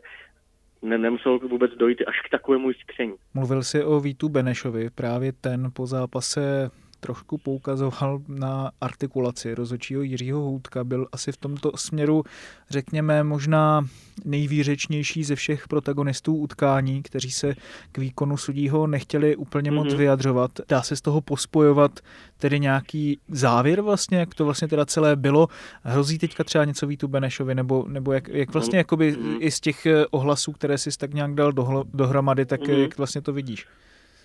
ne, 0.83 0.99
nemuselo 0.99 1.39
vůbec 1.39 1.73
dojít 1.73 2.03
až 2.07 2.21
k 2.21 2.31
takovému 2.31 2.73
skření. 2.73 3.15
Mluvil 3.35 3.63
jsi 3.63 3.85
o 3.85 4.01
Vítu 4.01 4.29
Benešovi, 4.29 4.91
právě 4.91 5.33
ten 5.33 5.71
po 5.73 5.87
zápase 5.87 6.71
trošku 7.01 7.39
poukazoval 7.39 8.21
na 8.29 8.71
artikulaci 8.81 9.55
rozhodčího 9.55 10.03
Jiřího 10.03 10.41
Hůdka. 10.41 10.85
Byl 10.85 11.07
asi 11.13 11.33
v 11.33 11.37
tomto 11.37 11.73
směru, 11.77 12.25
řekněme, 12.71 13.25
možná 13.25 13.87
nejvýřečnější 14.25 15.25
ze 15.25 15.35
všech 15.35 15.69
protagonistů 15.69 16.37
utkání, 16.37 17.03
kteří 17.03 17.31
se 17.31 17.55
k 17.93 17.99
výkonu 17.99 18.37
sudího 18.37 18.87
nechtěli 18.87 19.37
úplně 19.37 19.71
moc 19.71 19.89
mm-hmm. 19.89 19.97
vyjadřovat. 19.97 20.51
Dá 20.69 20.83
se 20.83 20.97
z 20.97 21.01
toho 21.01 21.21
pospojovat 21.21 22.01
tedy 22.39 22.61
nějaký 22.61 23.19
závěr 23.29 23.81
vlastně, 23.81 24.19
jak 24.19 24.35
to 24.35 24.45
vlastně 24.45 24.69
teda 24.69 24.87
celé 24.87 25.17
bylo. 25.17 25.49
Hrozí 25.83 26.19
teďka 26.19 26.45
třeba 26.45 26.65
něco 26.65 26.87
Vítu 26.87 27.09
Benešovi, 27.09 27.55
nebo, 27.55 27.85
nebo 27.89 28.13
jak, 28.13 28.29
jak 28.29 28.53
vlastně 28.53 28.73
mm-hmm. 28.73 28.81
jakoby 28.81 29.17
i 29.39 29.51
z 29.51 29.61
těch 29.61 29.87
ohlasů, 30.11 30.53
které 30.53 30.79
si 30.79 30.91
tak 30.99 31.15
nějak 31.15 31.35
dal 31.35 31.53
dohromady, 31.95 32.47
tak 32.47 32.61
mm-hmm. 32.61 32.83
jak 32.83 32.99
vlastně 32.99 33.21
to 33.21 33.33
vidíš? 33.33 33.67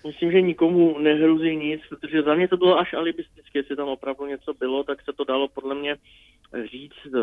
Myslím, 0.06 0.32
že 0.32 0.40
nikomu 0.40 0.98
nehrozí 0.98 1.56
nic, 1.56 1.80
protože 1.88 2.22
za 2.22 2.34
mě 2.34 2.48
to 2.48 2.56
bylo 2.56 2.78
až 2.78 2.94
alibistické, 2.94 3.58
jestli 3.58 3.76
tam 3.76 3.88
opravdu 3.88 4.26
něco 4.26 4.54
bylo, 4.54 4.84
tak 4.84 5.02
se 5.02 5.12
to 5.12 5.24
dalo 5.24 5.48
podle 5.48 5.74
mě 5.74 5.96
říct 6.70 7.06
uh, 7.06 7.20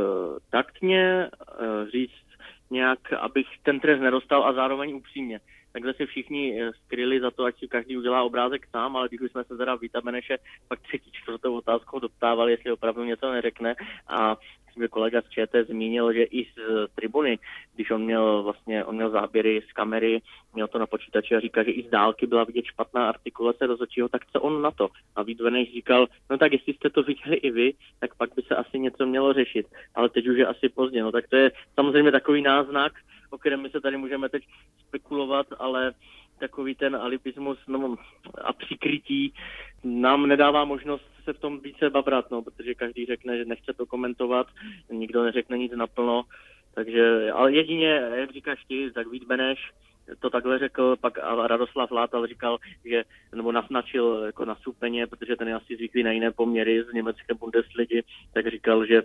taktně, 0.49 1.29
uh, 1.59 1.89
říct 1.89 2.31
nějak, 2.71 3.13
abych 3.13 3.47
ten 3.63 3.79
trest 3.79 4.01
nedostal 4.01 4.43
a 4.43 4.53
zároveň 4.53 4.95
upřímně. 4.95 5.39
Takhle 5.73 5.93
se 5.93 6.05
všichni 6.05 6.61
eh, 6.61 6.71
skryli 6.85 7.19
za 7.19 7.31
to, 7.31 7.43
ať 7.43 7.59
si 7.59 7.67
každý 7.67 7.97
udělá 7.97 8.23
obrázek 8.23 8.67
sám, 8.67 8.97
ale 8.97 9.07
když 9.11 9.31
jsme 9.31 9.43
se 9.43 9.57
teda 9.57 9.75
Víta 9.75 10.01
Beneše 10.01 10.37
pak 10.67 10.79
třetí, 10.79 11.11
čtvrtou 11.11 11.57
otázkou 11.57 11.99
doptávali, 11.99 12.51
jestli 12.51 12.71
opravdu 12.71 13.03
něco 13.03 13.31
neřekne 13.31 13.75
a 14.07 14.35
myslím, 14.71 14.83
že 14.83 14.87
kolega 14.87 15.21
z 15.21 15.29
ČT 15.29 15.67
zmínil, 15.67 16.13
že 16.13 16.23
i 16.23 16.45
z 16.45 16.55
tribuny, 16.95 17.39
když 17.75 17.91
on 17.91 18.03
měl 18.03 18.43
vlastně, 18.43 18.85
on 18.85 18.95
měl 18.95 19.09
záběry 19.09 19.61
z 19.69 19.73
kamery, 19.73 20.21
měl 20.53 20.67
to 20.67 20.79
na 20.79 20.87
počítači 20.87 21.35
a 21.35 21.39
říká, 21.39 21.63
že 21.63 21.71
i 21.71 21.83
z 21.87 21.89
dálky 21.89 22.27
byla 22.27 22.43
vidět 22.43 22.65
špatná 22.65 23.09
artikulace 23.09 23.67
rozhodčího, 23.67 24.09
tak 24.09 24.21
co 24.31 24.41
on 24.41 24.61
na 24.61 24.71
to? 24.71 24.89
A 25.15 25.23
Vít 25.23 25.41
říkal, 25.73 26.07
no 26.29 26.37
tak 26.37 26.53
jestli 26.53 26.73
jste 26.73 26.89
to 26.89 27.03
viděli 27.03 27.35
i 27.35 27.51
vy, 27.51 27.73
tak 27.99 28.15
pak 28.15 28.29
by 28.35 28.41
se 28.41 28.55
asi 28.55 28.79
něco 28.79 29.05
mělo 29.05 29.33
řešit, 29.33 29.67
ale 29.95 30.09
teď 30.09 30.27
už 30.27 30.37
je 30.37 30.45
asi 30.45 30.69
pozdě. 30.69 31.03
No 31.03 31.11
tak 31.11 31.27
to 31.27 31.35
je 31.35 31.51
samozřejmě 31.75 32.11
takový 32.11 32.41
náznak, 32.41 32.93
o 33.29 33.37
kterém 33.37 33.61
my 33.61 33.69
se 33.69 33.81
tady 33.81 33.97
můžeme 33.97 34.29
teď 34.29 34.43
spekulovat, 34.87 35.47
ale 35.59 35.93
takový 36.41 36.75
ten 36.75 36.95
alipismus 36.95 37.57
no, 37.67 37.95
a 38.41 38.53
přikrytí 38.53 39.33
nám 39.83 40.27
nedává 40.27 40.65
možnost 40.65 41.05
se 41.23 41.33
v 41.33 41.39
tom 41.39 41.59
více 41.59 41.89
babrat, 41.89 42.31
no, 42.31 42.41
protože 42.41 42.73
každý 42.73 43.05
řekne, 43.05 43.37
že 43.37 43.45
nechce 43.45 43.73
to 43.73 43.85
komentovat, 43.85 44.47
nikdo 44.91 45.23
neřekne 45.23 45.57
nic 45.57 45.71
naplno, 45.75 46.23
takže, 46.75 47.31
ale 47.31 47.53
jedině, 47.53 48.01
jak 48.13 48.31
říkáš 48.31 48.65
ty, 48.67 48.91
tak 48.91 49.07
Vít 49.07 49.27
Beneš, 49.27 49.71
to 50.19 50.29
takhle 50.29 50.59
řekl, 50.59 50.95
pak 51.01 51.17
Radoslav 51.47 51.91
Látal 51.91 52.27
říkal, 52.27 52.57
že, 52.85 53.03
nebo 53.35 53.51
naznačil 53.51 54.23
jako 54.25 54.45
na 54.45 54.55
supeně, 54.55 55.07
protože 55.07 55.35
ten 55.35 55.47
je 55.47 55.53
asi 55.53 55.75
zvyklý 55.75 56.03
na 56.03 56.11
jiné 56.11 56.31
poměry 56.31 56.83
z 56.83 56.93
německé 56.93 57.33
Bundesligy, 57.33 58.03
tak 58.33 58.47
říkal, 58.47 58.85
že 58.85 59.01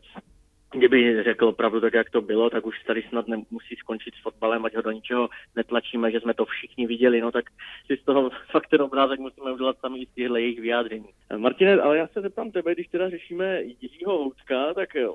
kdyby 0.79 1.23
řekl 1.23 1.49
opravdu 1.49 1.81
tak, 1.81 1.95
jak 1.95 2.11
to 2.11 2.21
bylo, 2.21 2.51
tak 2.51 2.67
už 2.67 2.83
tady 2.87 3.03
snad 3.09 3.29
nemusí 3.29 3.77
skončit 3.79 4.15
s 4.15 4.23
fotbalem, 4.23 4.65
ať 4.65 4.75
ho 4.77 4.83
do 4.83 4.91
ničeho 4.91 5.29
netlačíme, 5.57 6.11
že 6.11 6.21
jsme 6.21 6.35
to 6.35 6.45
všichni 6.45 6.87
viděli, 6.87 7.21
no 7.21 7.33
tak 7.33 7.45
si 7.87 7.97
z 7.97 8.05
toho 8.05 8.31
fakt 8.51 8.69
ten 8.69 8.83
obrázek 8.83 9.21
musíme 9.21 9.53
udělat 9.53 9.79
sami 9.79 10.07
z 10.07 10.15
těchto 10.15 10.37
jejich 10.37 10.61
vyjádření. 10.61 11.09
Martine, 11.37 11.81
ale 11.81 11.99
já 11.99 12.07
se 12.07 12.21
zeptám 12.21 12.51
tebe, 12.51 12.75
když 12.75 12.89
teda 12.89 13.11
řešíme 13.11 13.63
Jiřího 13.63 14.19
Houtka, 14.19 14.75
tak 14.75 14.97
eh, 14.97 15.07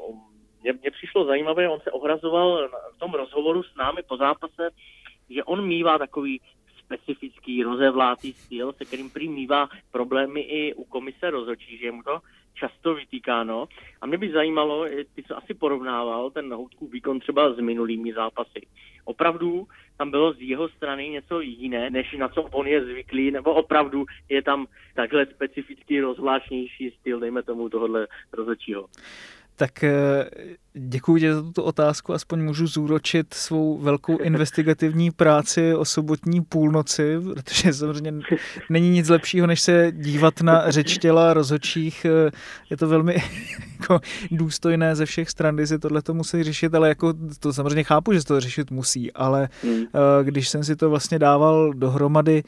mě, 0.61 0.73
mě 0.73 0.91
přišlo 0.91 1.25
zajímavé, 1.25 1.69
on 1.69 1.79
se 1.79 1.91
ohrazoval 1.91 2.69
v 2.95 2.99
tom 2.99 3.13
rozhovoru 3.13 3.63
s 3.63 3.75
námi 3.75 4.01
po 4.07 4.17
zápase, 4.17 4.69
že 5.29 5.43
on 5.43 5.67
mývá 5.67 5.97
takový 5.97 6.41
specifický 6.85 7.63
rozevlátý 7.63 8.33
styl, 8.33 8.73
se 8.73 8.85
kterým 8.85 9.09
prý 9.09 9.29
mývá 9.29 9.69
problémy 9.91 10.41
i 10.41 10.73
u 10.73 10.83
komise 10.83 11.29
rozhodčí, 11.29 11.77
že 11.77 11.91
mu 11.91 12.03
to 12.03 12.19
často 12.53 12.95
vytýkáno. 12.95 13.67
A 14.01 14.05
mě 14.05 14.17
by 14.17 14.31
zajímalo, 14.31 14.85
ty 15.15 15.23
jsi 15.23 15.33
asi 15.33 15.53
porovnával 15.53 16.31
ten 16.31 16.53
Houtkův 16.53 16.91
výkon 16.91 17.19
třeba 17.19 17.53
s 17.53 17.59
minulými 17.59 18.13
zápasy. 18.13 18.67
Opravdu 19.05 19.67
tam 19.97 20.11
bylo 20.11 20.33
z 20.33 20.39
jeho 20.39 20.69
strany 20.69 21.09
něco 21.09 21.39
jiné, 21.39 21.89
než 21.89 22.13
na 22.13 22.29
co 22.29 22.41
on 22.41 22.67
je 22.67 22.85
zvyklý, 22.85 23.31
nebo 23.31 23.53
opravdu 23.53 24.05
je 24.29 24.41
tam 24.41 24.67
takhle 24.95 25.25
specifický 25.25 25.99
rozvláštnější 25.99 26.91
styl, 26.99 27.19
dejme 27.19 27.43
tomu 27.43 27.69
tohohle 27.69 28.07
rozhodčího? 28.33 28.87
Tak 29.55 29.83
eh, 29.83 30.29
Děkuji 30.73 31.19
ti 31.19 31.33
za 31.33 31.41
tuto 31.41 31.63
otázku, 31.63 32.13
aspoň 32.13 32.43
můžu 32.43 32.67
zúročit 32.67 33.33
svou 33.33 33.77
velkou 33.77 34.17
investigativní 34.17 35.11
práci 35.11 35.75
o 35.75 35.85
sobotní 35.85 36.41
půlnoci, 36.41 37.17
protože 37.33 37.73
samozřejmě 37.73 38.13
není 38.69 38.89
nic 38.89 39.09
lepšího, 39.09 39.47
než 39.47 39.61
se 39.61 39.91
dívat 39.91 40.41
na 40.41 40.71
řeč 40.71 40.97
těla 40.97 41.33
rozhodčích. 41.33 42.05
Je 42.69 42.77
to 42.77 42.87
velmi 42.87 43.23
jako 43.79 44.01
důstojné 44.31 44.95
ze 44.95 45.05
všech 45.05 45.29
stran, 45.29 45.55
kdy 45.55 45.67
si 45.67 45.79
tohle 45.79 46.01
to 46.01 46.13
musí 46.13 46.43
řešit, 46.43 46.75
ale 46.75 46.89
jako 46.89 47.13
to 47.39 47.53
samozřejmě 47.53 47.83
chápu, 47.83 48.13
že 48.13 48.21
se 48.21 48.27
to 48.27 48.39
řešit 48.39 48.71
musí, 48.71 49.11
ale 49.11 49.49
hmm. 49.63 49.81
Eh, 49.81 50.23
když 50.23 50.49
jsem 50.49 50.63
si 50.63 50.75
to 50.75 50.89
vlastně 50.89 51.19
dával 51.19 51.73
dohromady 51.73 52.43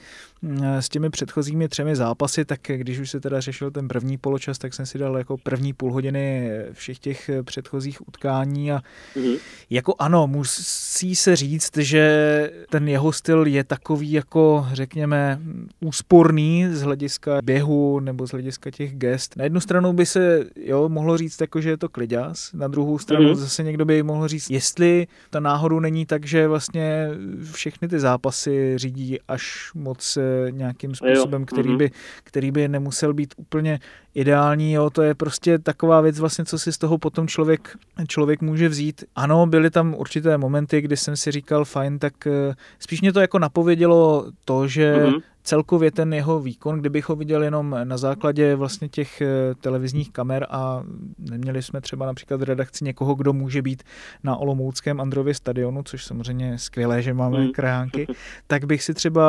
eh, 0.61 0.81
s 0.81 0.89
těmi 0.89 1.09
předchozími 1.09 1.67
třemi 1.67 1.95
zápasy, 1.95 2.45
tak 2.45 2.59
když 2.67 2.99
už 2.99 3.09
se 3.09 3.19
teda 3.19 3.39
řešil 3.39 3.71
ten 3.71 3.87
první 3.87 4.17
poločas, 4.17 4.57
tak 4.57 4.73
jsem 4.73 4.85
si 4.85 4.97
dal 4.97 5.17
jako 5.17 5.37
první 5.37 5.73
půl 5.73 5.93
hodiny 5.93 6.51
všech 6.73 6.99
těch 6.99 7.29
předchozích 7.43 8.01
utkání 8.13 8.71
a 8.71 8.81
mm-hmm. 9.15 9.37
jako 9.69 9.95
ano, 9.99 10.27
musí 10.27 11.15
se 11.15 11.35
říct, 11.35 11.77
že 11.77 12.51
ten 12.69 12.87
jeho 12.87 13.11
styl 13.11 13.47
je 13.47 13.63
takový 13.63 14.11
jako 14.11 14.67
řekněme 14.73 15.39
úsporný 15.79 16.67
z 16.71 16.81
hlediska 16.81 17.39
běhu 17.43 17.99
nebo 17.99 18.27
z 18.27 18.31
hlediska 18.31 18.71
těch 18.71 18.95
gest. 18.95 19.37
Na 19.37 19.43
jednu 19.43 19.59
stranu 19.59 19.93
by 19.93 20.05
se 20.05 20.45
jo, 20.55 20.89
mohlo 20.89 21.17
říct 21.17 21.41
jako, 21.41 21.61
že 21.61 21.69
je 21.69 21.77
to 21.77 21.89
kliďas, 21.89 22.53
na 22.53 22.67
druhou 22.67 22.99
stranu 22.99 23.29
mm-hmm. 23.29 23.35
zase 23.35 23.63
někdo 23.63 23.85
by 23.85 24.03
mohl 24.03 24.27
říct, 24.27 24.49
jestli 24.49 25.07
ta 25.29 25.39
náhodou 25.39 25.79
není 25.79 26.05
tak, 26.05 26.25
že 26.25 26.47
vlastně 26.47 27.09
všechny 27.51 27.87
ty 27.87 27.99
zápasy 27.99 28.77
řídí 28.77 29.17
až 29.27 29.71
moc 29.73 30.17
eh, 30.17 30.51
nějakým 30.51 30.95
způsobem, 30.95 31.45
který 31.45 31.69
mhm. 31.69 31.77
by, 31.77 31.91
který 32.23 32.51
by 32.51 32.67
nemusel 32.67 33.13
být 33.13 33.33
úplně 33.37 33.79
ideální, 34.15 34.73
jo, 34.73 34.89
to 34.89 35.01
je 35.01 35.15
prostě 35.15 35.59
taková 35.59 36.01
věc 36.01 36.19
vlastně, 36.19 36.45
co 36.45 36.59
si 36.59 36.73
z 36.73 36.77
toho 36.77 36.97
potom 36.97 37.27
člověk, 37.27 37.77
člověk 38.07 38.41
může 38.41 38.69
vzít. 38.69 39.03
Ano, 39.15 39.45
byly 39.45 39.69
tam 39.69 39.95
určité 39.97 40.37
momenty, 40.37 40.81
kdy 40.81 40.97
jsem 40.97 41.17
si 41.17 41.31
říkal, 41.31 41.65
fajn, 41.65 41.99
tak 41.99 42.27
eh, 42.27 42.55
spíš 42.79 43.01
mě 43.01 43.13
to 43.13 43.19
jako 43.19 43.39
napovědělo 43.39 44.31
to, 44.45 44.67
že 44.67 44.95
mm-hmm 44.95 45.21
celkově 45.43 45.91
ten 45.91 46.13
jeho 46.13 46.39
výkon, 46.39 46.79
kdybych 46.79 47.09
ho 47.09 47.15
viděl 47.15 47.43
jenom 47.43 47.75
na 47.83 47.97
základě 47.97 48.55
vlastně 48.55 48.89
těch 48.89 49.21
eh, 49.21 49.27
televizních 49.61 50.11
kamer 50.11 50.47
a 50.49 50.83
neměli 51.17 51.63
jsme 51.63 51.81
třeba 51.81 52.05
například 52.05 52.37
v 52.39 52.43
redakci 52.43 52.85
někoho, 52.85 53.15
kdo 53.15 53.33
může 53.33 53.61
být 53.61 53.83
na 54.23 54.37
Olomouckém 54.37 55.01
Andrově 55.01 55.33
stadionu, 55.33 55.83
což 55.83 56.05
samozřejmě 56.05 56.45
je 56.45 56.57
skvělé, 56.57 57.01
že 57.01 57.13
máme 57.13 57.39
mm. 57.39 57.51
krajánky, 57.51 58.07
tak 58.47 58.65
bych 58.65 58.83
si 58.83 58.93
třeba 58.93 59.23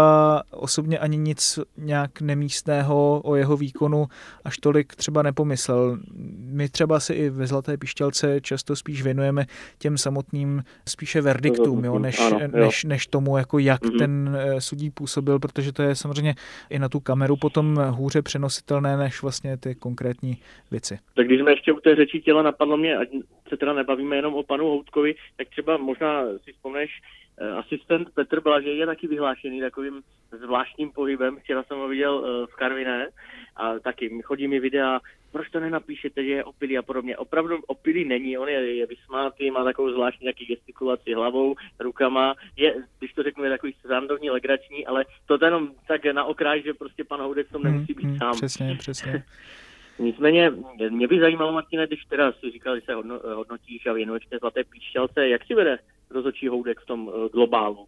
osobně 0.50 0.98
ani 0.98 1.16
nic 1.16 1.58
nějak 1.76 2.20
nemístného 2.20 3.20
o 3.24 3.36
jeho 3.36 3.56
výkonu 3.56 4.06
až 4.44 4.58
tolik 4.58 4.96
třeba 4.96 5.22
nepomyslel. 5.22 5.98
My 6.38 6.68
třeba 6.68 7.00
si 7.00 7.12
i 7.12 7.30
ve 7.30 7.46
Zlaté 7.46 7.76
pišťalce 7.76 8.40
často 8.40 8.76
spíš 8.76 9.02
věnujeme 9.02 9.46
těm 9.78 9.98
samotným 9.98 10.64
spíše 10.88 11.20
verdiktům, 11.20 11.84
jo, 11.84 11.98
než, 11.98 12.20
ano, 12.20 12.38
jo. 12.40 12.48
než, 12.52 12.84
než 12.84 13.06
tomu, 13.06 13.36
jako 13.36 13.58
jak 13.58 13.82
mm-hmm. 13.82 13.98
ten 13.98 14.36
eh, 14.38 14.60
sudí 14.60 14.90
působil, 14.90 15.38
protože 15.38 15.72
to 15.72 15.82
je 15.82 15.94
samozřejmě 16.04 16.34
i 16.70 16.78
na 16.78 16.88
tu 16.88 17.00
kameru 17.00 17.36
potom 17.36 17.76
hůře 17.90 18.22
přenositelné 18.22 18.96
než 18.96 19.22
vlastně 19.22 19.56
ty 19.56 19.74
konkrétní 19.74 20.32
věci. 20.70 20.98
Tak 21.16 21.26
když 21.26 21.40
jsme 21.40 21.52
ještě 21.52 21.72
u 21.72 21.80
té 21.80 21.96
řeči 21.96 22.20
těla, 22.20 22.42
napadlo 22.42 22.76
mě, 22.76 22.96
ať 22.96 23.08
se 23.48 23.56
teda 23.56 23.72
nebavíme 23.72 24.16
jenom 24.16 24.34
o 24.34 24.42
panu 24.42 24.64
Houtkovi, 24.64 25.14
tak 25.36 25.48
třeba 25.48 25.76
možná 25.76 26.22
si 26.44 26.52
vzpomneš, 26.52 26.90
eh, 27.38 27.50
asistent 27.50 28.08
Petr 28.14 28.40
Blažej 28.40 28.78
je 28.78 28.86
taky 28.86 29.06
vyhlášený 29.06 29.60
takovým 29.60 30.02
zvláštním 30.44 30.90
pohybem. 30.90 31.36
Včera 31.36 31.62
jsem 31.62 31.78
ho 31.78 31.88
viděl 31.88 32.14
eh, 32.24 32.46
v 32.46 32.54
Karviné 32.56 33.08
a 33.56 33.78
taky 33.78 34.22
chodí 34.22 34.48
mi 34.48 34.60
videa, 34.60 35.00
proč 35.32 35.50
to 35.50 35.60
nenapíšete, 35.60 36.24
že 36.24 36.30
je 36.30 36.44
opilý 36.44 36.78
a 36.78 36.82
podobně. 36.82 37.16
Opravdu 37.16 37.58
opilý 37.66 38.04
není, 38.04 38.38
on 38.38 38.48
je, 38.48 38.76
je 38.76 38.86
vysmátý, 38.86 39.50
má 39.50 39.64
takovou 39.64 39.90
zvláštní 39.90 40.24
nějaký 40.24 40.46
gestikulaci 40.46 41.14
hlavou, 41.14 41.54
rukama, 41.80 42.34
je, 42.56 42.74
když 42.98 43.12
to 43.12 43.22
řeknu, 43.22 43.44
je 43.44 43.50
takový 43.50 43.74
srandovní, 43.80 44.30
legrační, 44.30 44.86
ale 44.86 45.04
to 45.26 45.38
jenom 45.44 45.70
tak 45.88 46.04
na 46.04 46.24
okraj, 46.24 46.62
že 46.62 46.74
prostě 46.74 47.04
pan 47.04 47.20
Houdek 47.20 47.48
tom 47.52 47.62
nemusí 47.62 47.94
být 47.94 48.06
mm, 48.06 48.18
sám. 48.18 48.32
Přesně, 48.32 48.76
přesně. 48.78 49.24
Nicméně 49.98 50.52
mě 50.90 51.08
by 51.08 51.20
zajímalo, 51.20 51.52
Martine, 51.52 51.86
když 51.86 52.04
teda 52.04 52.32
si 52.32 52.50
říkal, 52.50 52.76
že 52.76 52.82
se 52.84 52.94
hodno, 52.94 53.20
hodnotíš 53.34 53.86
a 53.86 53.92
věnuješ 53.92 54.26
té 54.26 54.38
zlaté 54.38 54.64
píšťalce, 54.64 55.28
jak 55.28 55.44
si 55.44 55.54
vede 55.54 55.78
rozhodčí 56.14 56.48
Houdek 56.48 56.80
v 56.80 56.86
tom 56.86 57.10
eh, 57.14 57.28
globálu 57.28 57.86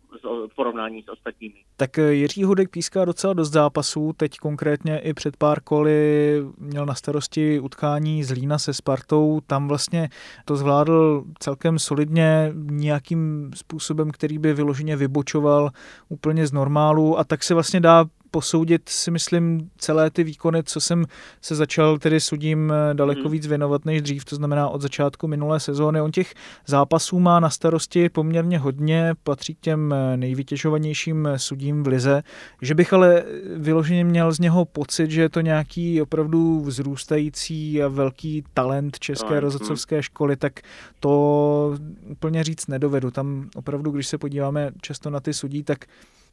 v 0.52 0.54
porovnání 0.56 1.02
s 1.02 1.08
ostatními. 1.08 1.54
Tak 1.76 1.98
eh, 1.98 2.12
Jiří 2.12 2.44
Houdek 2.44 2.70
píská 2.70 3.04
docela 3.04 3.32
dost 3.32 3.50
zápasů, 3.50 4.12
teď 4.16 4.36
konkrétně 4.36 4.98
i 4.98 5.14
před 5.14 5.36
pár 5.36 5.60
koly 5.60 6.42
měl 6.58 6.86
na 6.86 6.94
starosti 6.94 7.60
utkání 7.60 8.24
z 8.24 8.30
Lína 8.30 8.58
se 8.58 8.74
Spartou, 8.74 9.40
tam 9.46 9.68
vlastně 9.68 10.08
to 10.44 10.56
zvládl 10.56 11.24
celkem 11.38 11.78
solidně 11.78 12.52
nějakým 12.70 13.50
způsobem, 13.54 14.10
který 14.10 14.38
by 14.38 14.54
vyloženě 14.54 14.96
vybočoval 14.96 15.70
úplně 16.08 16.46
z 16.46 16.52
normálu 16.52 17.18
a 17.18 17.24
tak 17.24 17.42
se 17.42 17.54
vlastně 17.54 17.80
dá 17.80 18.04
posoudit 18.36 18.88
si 18.88 19.10
myslím 19.10 19.70
celé 19.78 20.10
ty 20.10 20.24
výkony, 20.24 20.62
co 20.62 20.80
jsem 20.80 21.04
se 21.40 21.54
začal 21.54 21.98
tedy 21.98 22.20
sudím 22.20 22.72
eh, 22.72 22.94
daleko 22.94 23.20
hmm. 23.20 23.30
víc 23.30 23.46
věnovat 23.46 23.84
než 23.84 24.02
dřív, 24.02 24.24
to 24.24 24.36
znamená 24.36 24.68
od 24.68 24.82
začátku 24.82 25.28
minulé 25.28 25.60
sezóny. 25.60 26.00
On 26.00 26.12
těch 26.12 26.34
zápasů 26.66 27.20
má 27.20 27.40
na 27.40 27.50
starosti 27.50 28.08
poměrně 28.08 28.58
hodně, 28.58 29.14
patří 29.22 29.54
k 29.54 29.60
těm 29.60 29.92
eh, 29.92 30.16
nejvytěžovanějším 30.16 31.26
eh, 31.26 31.38
sudím 31.38 31.82
v 31.82 31.86
lize, 31.86 32.22
že 32.62 32.74
bych 32.74 32.92
ale 32.92 33.24
vyloženě 33.56 34.04
měl 34.04 34.32
z 34.32 34.38
něho 34.38 34.64
pocit, 34.64 35.10
že 35.10 35.20
je 35.20 35.28
to 35.28 35.40
nějaký 35.40 36.02
opravdu 36.02 36.60
vzrůstající 36.60 37.82
a 37.82 37.88
velký 37.88 38.44
talent 38.54 38.98
české 38.98 39.34
no, 39.34 39.40
rozhodcovské 39.40 40.02
školy, 40.02 40.36
tak 40.36 40.60
to 41.00 41.74
úplně 42.08 42.44
říct 42.44 42.66
nedovedu. 42.66 43.10
Tam 43.10 43.48
opravdu, 43.54 43.90
když 43.90 44.06
se 44.06 44.18
podíváme 44.18 44.70
často 44.80 45.10
na 45.10 45.20
ty 45.20 45.34
sudí, 45.34 45.62
tak 45.62 45.78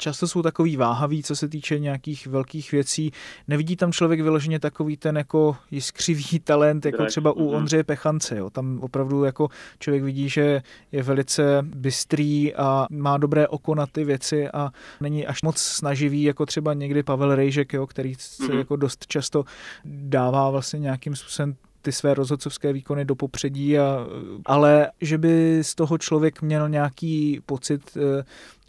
často 0.04 0.28
jsou 0.28 0.42
takový 0.42 0.78
váhavý, 0.78 1.24
co 1.24 1.36
se 1.36 1.48
týče 1.48 1.80
nějakých 1.80 2.28
velkých 2.28 2.72
věcí. 2.72 3.12
Nevidí 3.48 3.76
tam 3.76 3.92
člověk 3.92 4.22
vyloženě 4.22 4.60
takový 4.60 4.98
ten 4.98 5.18
jako 5.18 5.56
jiskřivý 5.72 6.40
talent, 6.44 6.86
jako 6.86 7.06
třeba 7.06 7.32
u 7.32 7.46
mhm. 7.46 7.56
Ondřeje 7.56 7.84
Pechance. 7.84 8.38
Jo. 8.38 8.50
Tam 8.50 8.80
opravdu 8.82 9.24
jako 9.24 9.50
člověk 9.80 10.04
vidí, 10.04 10.30
že 10.30 10.62
je 10.92 11.04
velice 11.04 11.44
bystrý 11.64 12.56
a 12.56 12.88
má 12.90 13.18
dobré 13.18 13.48
oko 13.48 13.76
na 13.76 13.86
ty 13.86 14.04
věci 14.04 14.50
a 14.50 14.72
není 15.02 15.28
až 15.28 15.42
moc 15.42 15.58
snaživý, 15.58 16.24
jako 16.24 16.46
třeba 16.46 16.74
někdy 16.74 17.04
Pavel 17.04 17.36
Rejžek, 17.36 17.74
jo, 17.74 17.88
který 17.88 18.16
se 18.20 18.44
mm-hmm. 18.44 18.58
jako 18.58 18.76
dost 18.76 19.08
často 19.08 19.46
dává 19.86 20.50
vlastně 20.50 20.80
nějakým 20.80 21.16
způsobem 21.16 21.56
ty 21.82 21.92
své 21.92 22.14
rozhodcovské 22.14 22.74
výkony 22.74 23.06
do 23.06 23.16
popředí, 23.16 23.80
a, 23.80 24.08
ale 24.46 24.92
že 25.02 25.18
by 25.18 25.60
z 25.62 25.76
toho 25.76 25.98
člověk 25.98 26.42
měl 26.42 26.70
nějaký 26.70 27.42
pocit 27.46 27.98
eh, 27.98 28.24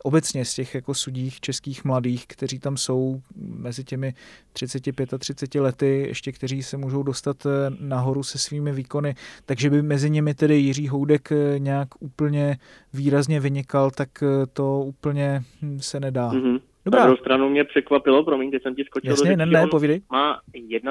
obecně 0.06 0.44
z 0.44 0.54
těch 0.54 0.74
jako 0.74 0.94
sudích 0.94 1.40
českých 1.40 1.84
mladých, 1.84 2.26
kteří 2.26 2.58
tam 2.58 2.76
jsou 2.76 3.20
mezi 3.36 3.84
těmi 3.84 4.14
35 4.52 5.14
a 5.14 5.18
30 5.18 5.54
lety, 5.54 6.04
ještě 6.08 6.32
kteří 6.32 6.62
se 6.62 6.76
můžou 6.76 7.02
dostat 7.02 7.46
eh, 7.46 7.50
nahoru 7.80 8.22
se 8.22 8.38
svými 8.38 8.72
výkony, 8.72 9.14
takže 9.46 9.70
by 9.70 9.82
mezi 9.82 10.10
nimi 10.10 10.34
tedy 10.34 10.54
Jiří 10.56 10.88
Houdek 10.88 11.32
eh, 11.32 11.58
nějak 11.58 11.88
úplně 12.00 12.58
výrazně 12.92 13.40
vynikal, 13.40 13.90
tak 13.90 14.08
to 14.52 14.80
úplně 14.80 15.44
hm, 15.62 15.80
se 15.80 16.00
nedá. 16.00 16.30
Mm-hmm. 16.30 16.60
Dobrá. 16.84 17.00
Na 17.00 17.06
druhou 17.06 17.20
stranu 17.20 17.48
mě 17.48 17.64
překvapilo, 17.64 18.24
promiň, 18.24 18.48
když 18.48 18.62
jsem 18.62 18.74
ti 18.74 18.84
skočil 18.84 19.10
Jasně, 19.10 19.30
do 19.30 19.36
ne, 19.36 19.46
ne, 19.46 19.66
povídej. 19.66 20.00
Má 20.12 20.40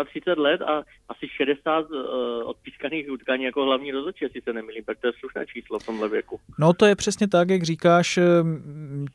31 0.06 0.44
let 0.44 0.62
a 0.62 0.84
asi 1.10 1.28
60 1.28 1.80
uh, 1.80 1.98
eh, 1.98 2.44
odpískaných 2.44 3.12
utkání 3.12 3.44
jako 3.44 3.64
hlavní 3.64 3.92
rozhodčí, 3.92 4.26
jestli 4.26 4.42
se 4.42 4.54
nemýlím, 4.54 4.84
tak 4.84 4.98
to 5.00 5.08
je 5.08 5.14
slušné 5.20 5.46
číslo 5.46 5.80
v 5.80 5.86
tomhle 5.86 6.10
věku. 6.10 6.40
No 6.60 6.74
to 6.74 6.86
je 6.86 6.96
přesně 6.96 7.28
tak, 7.28 7.50
jak 7.50 7.64
říkáš, 7.64 8.18
eh, 8.18 8.24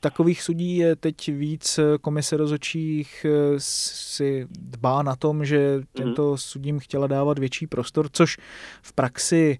takových 0.01 0.43
sudí 0.43 0.77
je 0.77 0.97
teď 0.97 1.29
víc, 1.29 1.81
komise 2.01 2.37
rozhodčích 2.37 3.27
eh, 3.29 3.55
si 3.59 4.47
dbá 4.51 5.03
na 5.03 5.17
tom, 5.17 5.45
že 5.45 5.81
těmto 5.97 6.33
mm-hmm. 6.33 6.37
sudím 6.37 6.79
chtěla 6.79 7.07
dávat 7.07 7.39
větší 7.39 7.67
prostor, 7.67 8.07
což 8.13 8.37
v 8.83 8.93
praxi 8.93 9.59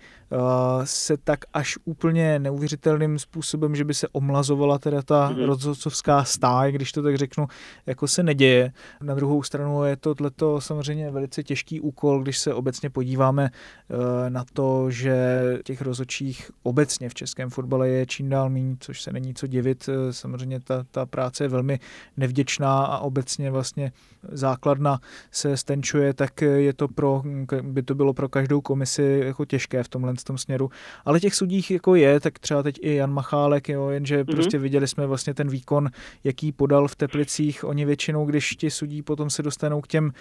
se 0.85 1.17
tak 1.17 1.41
až 1.53 1.79
úplně 1.85 2.39
neuvěřitelným 2.39 3.19
způsobem, 3.19 3.77
že 3.77 3.85
by 3.85 3.95
se 3.95 4.09
omlazovala 4.09 4.79
teda 4.79 5.03
ta 5.03 5.31
mm-hmm. 5.31 5.47
rozhodcovská 5.47 6.25
stáj, 6.25 6.73
když 6.73 6.93
to 6.93 7.03
tak 7.03 7.17
řeknu, 7.17 7.47
jako 7.87 8.09
se 8.09 8.23
neděje. 8.23 8.73
Na 9.03 9.15
druhou 9.15 9.43
stranu 9.43 9.85
je 9.85 9.97
to 9.97 10.15
tohleto 10.15 10.61
samozřejmě 10.61 11.11
velice 11.11 11.43
těžký 11.43 11.81
úkol, 11.81 12.23
když 12.23 12.39
se 12.39 12.55
obecně 12.55 12.91
podíváme 12.91 13.45
e, 13.45 14.31
na 14.31 14.45
to, 14.53 14.91
že 14.91 15.41
těch 15.65 15.83
rozhodčích 15.83 16.51
obecně 16.63 17.09
v 17.09 17.15
českém 17.15 17.51
fotbale 17.51 17.89
je 17.89 18.07
čím 18.07 18.29
dál 18.29 18.51
méně, 18.51 18.77
což 18.81 19.03
se 19.03 19.13
není 19.13 19.35
co 19.35 19.47
divit. 19.47 19.89
E, 19.89 20.13
samozřejmě 20.13 20.61
ta, 20.61 20.85
ta 20.91 21.07
práce 21.07 21.45
je 21.45 21.49
velmi 21.49 21.81
nevděčná 22.17 22.85
a 22.85 22.99
obecně 22.99 23.51
vlastně 23.51 23.93
základna 24.33 25.01
se 25.31 25.57
stenčuje, 25.57 26.15
tak 26.15 26.43
je 26.43 26.73
to 26.73 26.89
pro, 26.89 27.23
by 27.63 27.83
to 27.83 27.95
bylo 27.95 28.15
pro 28.15 28.29
každou 28.29 28.61
komisi 28.61 29.23
jako 29.25 29.45
těžké 29.45 29.83
v 29.83 29.89
tomhle 29.89 30.15
tom 30.25 30.39
směru. 30.39 30.71
Ale 31.05 31.21
těch 31.21 31.35
sudích 31.35 31.71
jako 31.71 31.95
je, 31.95 32.21
tak 32.21 32.39
třeba 32.39 32.63
teď 32.63 32.79
i 32.81 32.95
Jan 32.95 33.13
Machálek, 33.13 33.69
jo, 33.69 33.89
jenže 33.89 34.23
mm-hmm. 34.23 34.35
prostě 34.35 34.59
viděli 34.59 34.89
jsme 34.89 35.07
vlastně 35.07 35.35
ten 35.35 35.49
výkon, 35.49 35.89
jaký 36.25 36.53
podal 36.53 36.89
v 36.89 36.97
Teplicích. 36.97 37.65
Oni 37.65 37.85
většinou, 37.85 38.27
když 38.27 38.51
ti 38.51 38.71
sudí 38.71 39.03
potom 39.03 39.31
se 39.31 39.43
dostanou 39.43 39.81
k 39.81 39.87
těm 39.87 40.13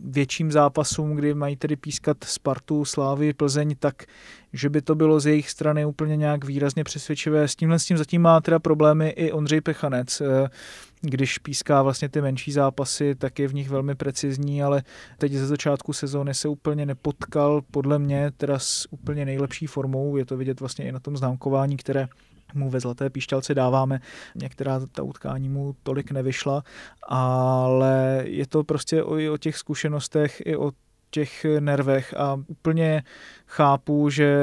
větším 0.00 0.52
zápasům, 0.52 1.14
kdy 1.14 1.34
mají 1.34 1.56
tedy 1.56 1.76
pískat 1.76 2.16
Spartu, 2.24 2.84
Slávy, 2.84 3.32
Plzeň, 3.32 3.74
tak 3.78 4.04
že 4.52 4.68
by 4.68 4.82
to 4.82 4.94
bylo 4.94 5.20
z 5.20 5.26
jejich 5.26 5.50
strany 5.50 5.84
úplně 5.84 6.16
nějak 6.16 6.44
výrazně 6.44 6.84
přesvědčivé. 6.84 7.48
S 7.48 7.56
tímhle 7.56 7.78
s 7.78 7.84
tím 7.84 7.96
zatím 7.96 8.22
má 8.22 8.40
teda 8.40 8.58
problémy 8.58 9.08
i 9.08 9.32
Ondřej 9.32 9.60
Pechanec. 9.60 10.22
Když 11.04 11.38
píská 11.38 11.82
vlastně 11.82 12.08
ty 12.08 12.20
menší 12.20 12.52
zápasy, 12.52 13.14
tak 13.14 13.38
je 13.38 13.48
v 13.48 13.54
nich 13.54 13.68
velmi 13.68 13.94
precizní, 13.94 14.62
ale 14.62 14.82
teď 15.18 15.32
ze 15.32 15.46
začátku 15.46 15.92
sezóny 15.92 16.34
se 16.34 16.48
úplně 16.48 16.86
nepotkal, 16.86 17.62
podle 17.70 17.98
mě 17.98 18.30
teda 18.36 18.58
s 18.58 18.92
úplně 18.92 19.24
nejlepší 19.24 19.66
formou, 19.66 20.16
je 20.16 20.24
to 20.24 20.36
vidět 20.36 20.60
vlastně 20.60 20.84
i 20.84 20.92
na 20.92 21.00
tom 21.00 21.16
známkování, 21.16 21.76
které 21.76 22.08
mu 22.54 22.70
ve 22.70 22.80
Zlaté 22.80 23.10
píšťalce 23.10 23.54
dáváme. 23.54 24.00
Některá 24.34 24.80
ta 24.92 25.02
utkání 25.02 25.48
mu 25.48 25.76
tolik 25.82 26.10
nevyšla, 26.10 26.64
ale 27.08 28.22
je 28.26 28.46
to 28.46 28.64
prostě 28.64 29.02
o, 29.02 29.18
i 29.18 29.30
o 29.30 29.36
těch 29.36 29.56
zkušenostech, 29.56 30.42
i 30.44 30.56
o 30.56 30.72
těch 31.12 31.46
nervech 31.60 32.14
a 32.16 32.40
úplně 32.46 33.02
chápu, 33.46 34.10
že 34.10 34.36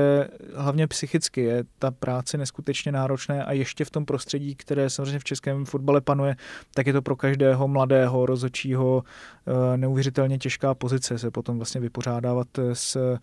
hlavně 0.55 0.87
psychicky 0.87 1.41
je 1.41 1.63
ta 1.79 1.91
práce 1.91 2.37
neskutečně 2.37 2.91
náročné 2.91 3.43
a 3.43 3.51
ještě 3.51 3.85
v 3.85 3.89
tom 3.89 4.05
prostředí, 4.05 4.55
které 4.55 4.89
samozřejmě 4.89 5.19
v 5.19 5.23
českém 5.23 5.65
fotbale 5.65 6.01
panuje, 6.01 6.35
tak 6.73 6.87
je 6.87 6.93
to 6.93 7.01
pro 7.01 7.15
každého 7.15 7.67
mladého 7.67 8.25
rozhodčího 8.25 9.03
eh, 9.03 9.77
neuvěřitelně 9.77 10.37
těžká 10.37 10.73
pozice 10.73 11.17
se 11.17 11.31
potom 11.31 11.57
vlastně 11.57 11.81
vypořádávat 11.81 12.47
s 12.73 13.17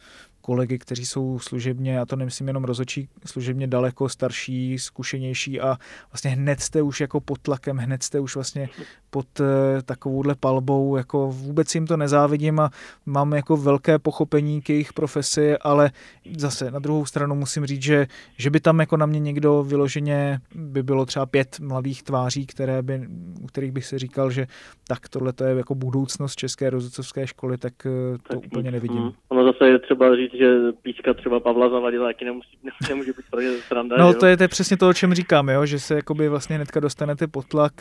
kolegy, 0.47 0.79
kteří 0.79 1.07
jsou 1.07 1.39
služebně, 1.39 2.01
a 2.01 2.07
to 2.07 2.17
nemyslím 2.17 2.49
jenom 2.49 2.65
rozočí, 2.65 3.09
služebně 3.25 3.67
daleko 3.67 4.09
starší, 4.09 4.79
zkušenější 4.79 5.61
a 5.61 5.77
vlastně 6.13 6.31
hned 6.31 6.61
jste 6.61 6.83
už 6.83 7.01
jako 7.01 7.21
pod 7.21 7.39
tlakem, 7.39 7.77
hned 7.77 8.03
jste 8.03 8.21
už 8.21 8.35
vlastně 8.35 8.69
pod 9.11 9.41
eh, 9.41 9.83
takovouhle 9.83 10.35
palbou, 10.41 10.97
jako 10.97 11.29
vůbec 11.29 11.75
jim 11.75 11.87
to 11.87 11.97
nezávidím 11.97 12.61
a 12.61 12.71
mám 13.07 13.33
jako 13.33 13.57
velké 13.57 13.99
pochopení 13.99 14.63
k 14.63 14.71
jejich 14.71 14.93
profesi, 14.93 15.59
ale 15.59 15.91
zase 16.37 16.71
na 16.71 16.79
druhou 16.79 17.07
stranu 17.07 17.35
musím 17.35 17.67
říct, 17.67 17.83
že, 17.83 18.07
že 18.39 18.51
by 18.51 18.61
tam 18.61 18.81
jako 18.81 18.97
na 18.97 19.07
mě 19.07 19.21
někdo 19.21 19.63
vyloženě 19.63 20.41
by 20.55 20.83
bylo 20.83 21.07
třeba 21.07 21.27
pět 21.27 21.61
mladých 21.61 22.03
tváří, 22.03 22.47
které 22.47 22.83
by, 22.83 23.09
u 23.43 23.47
kterých 23.47 23.73
bych 23.73 23.87
si 23.87 23.99
říkal, 23.99 24.31
že 24.31 24.47
tak 24.89 25.09
tohle 25.09 25.33
to 25.33 25.45
je 25.45 25.57
jako 25.57 25.75
budoucnost 25.75 26.37
české 26.37 26.71
rozhodcovské 26.71 27.27
školy, 27.27 27.59
tak 27.59 27.73
eh, 27.87 28.19
to 28.19 28.29
tak 28.29 28.47
úplně 28.47 28.71
nevidím. 28.71 29.03
Mm. 29.03 29.13
Ono 29.29 29.45
zase 29.45 29.69
je 29.69 29.79
třeba 29.79 30.17
říct, 30.17 30.35
že 30.35 30.73
píska 30.83 31.15
třeba 31.15 31.41
Pavla 31.41 31.69
Zavadila 31.69 32.07
taky 32.09 32.25
nemusí, 32.25 32.59
nemůže 32.89 33.13
být 33.13 33.27
pro 33.31 33.41
sranda. 33.67 33.97
No 33.99 34.15
to 34.15 34.27
je, 34.27 34.37
to 34.37 34.43
je 34.43 34.49
přesně 34.49 34.77
to, 34.77 34.89
o 34.89 34.93
čem 34.93 35.15
říkám, 35.15 35.49
jo? 35.49 35.67
že 35.67 35.79
se 35.79 35.95
jakoby 35.95 36.29
vlastně 36.29 36.57
hnedka 36.57 36.81
dostanete 36.81 37.27
pod 37.27 37.47
tlak. 37.47 37.73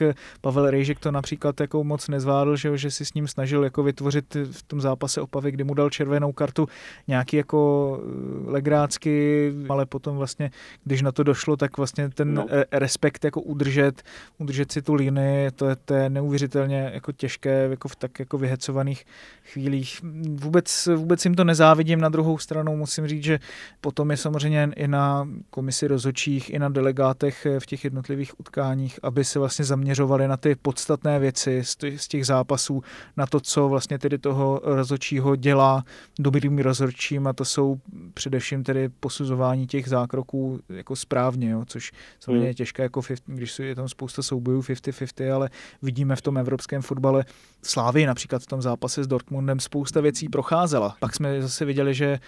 Pavel 0.41 0.69
Rejžek 0.69 0.99
to 0.99 1.11
například 1.15 1.59
jako 1.59 1.83
moc 1.83 2.07
nezvládl, 2.07 2.55
že, 2.55 2.77
že 2.77 2.91
si 2.91 3.05
s 3.05 3.13
ním 3.13 3.27
snažil 3.27 3.63
jako 3.63 3.83
vytvořit 3.83 4.35
v 4.51 4.63
tom 4.63 4.81
zápase 4.81 5.21
Opavy, 5.21 5.51
kdy 5.51 5.63
mu 5.63 5.73
dal 5.73 5.89
červenou 5.89 6.31
kartu 6.31 6.67
nějaký 7.07 7.37
jako 7.37 7.99
eh, 8.01 8.51
legrácky, 8.51 9.53
ale 9.69 9.85
potom 9.85 10.17
vlastně, 10.17 10.51
když 10.83 11.01
na 11.01 11.11
to 11.11 11.23
došlo, 11.23 11.57
tak 11.57 11.77
vlastně 11.77 12.09
ten 12.09 12.33
no. 12.33 12.45
Eh, 12.49 12.65
respekt 12.71 13.25
jako 13.25 13.41
udržet, 13.41 14.03
udržet 14.37 14.71
si 14.71 14.81
tu 14.81 14.93
linii, 14.93 15.51
to 15.51 15.69
je, 15.69 15.75
to 15.75 15.93
je 15.93 16.09
neuvěřitelně 16.09 16.91
jako 16.93 17.11
těžké 17.11 17.67
jako 17.69 17.87
v 17.87 17.95
tak 17.95 18.19
jako 18.19 18.37
vyhecovaných 18.37 19.05
chvílích. 19.43 20.01
Vůbec, 20.33 20.89
vůbec 20.95 21.25
jim 21.25 21.35
to 21.35 21.43
nezávidím, 21.43 22.01
na 22.01 22.09
druhou 22.09 22.37
stranu 22.37 22.77
musím 22.77 23.07
říct, 23.07 23.23
že 23.23 23.39
potom 23.81 24.11
je 24.11 24.17
samozřejmě 24.17 24.69
i 24.75 24.87
na 24.87 25.27
komisi 25.49 25.87
rozhodčích, 25.87 26.53
i 26.53 26.59
na 26.59 26.69
delegátech 26.69 27.47
v 27.59 27.65
těch 27.65 27.83
jednotlivých 27.83 28.39
utkáních, 28.39 28.99
aby 29.03 29.23
se 29.23 29.39
vlastně 29.39 29.65
zaměřovali 29.65 30.27
na 30.27 30.37
ty 30.37 30.55
podstatné 30.55 31.04
věci 31.19 31.61
z 31.97 32.07
těch 32.07 32.25
zápasů, 32.25 32.83
na 33.17 33.25
to, 33.25 33.39
co 33.39 33.69
vlastně 33.69 33.99
tedy 33.99 34.17
toho 34.17 34.61
rozhodčího 34.63 35.35
dělá 35.35 35.83
dobrým 36.19 36.57
rozhodčím 36.57 37.27
a 37.27 37.33
to 37.33 37.45
jsou 37.45 37.79
především 38.13 38.63
tedy 38.63 38.89
posuzování 38.89 39.67
těch 39.67 39.89
zákroků 39.89 40.59
jako 40.69 40.95
správně, 40.95 41.49
jo, 41.49 41.63
což 41.67 41.91
samozřejmě 42.19 42.45
je 42.45 42.49
hmm. 42.49 42.53
těžké, 42.53 42.83
jako 42.83 43.01
50, 43.01 43.23
když 43.25 43.59
je 43.59 43.75
tam 43.75 43.89
spousta 43.89 44.23
soubojů 44.23 44.61
50-50, 44.61 45.35
ale 45.35 45.49
vidíme 45.81 46.15
v 46.15 46.21
tom 46.21 46.37
evropském 46.37 46.81
fotbale 46.81 47.25
Slávy 47.63 48.05
například 48.05 48.41
v 48.41 48.45
tom 48.45 48.61
zápase 48.61 49.03
s 49.03 49.07
Dortmundem 49.07 49.59
spousta 49.59 50.01
věcí 50.01 50.29
procházela. 50.29 50.95
Pak 50.99 51.15
jsme 51.15 51.41
zase 51.41 51.65
viděli, 51.65 51.93
že 51.93 52.19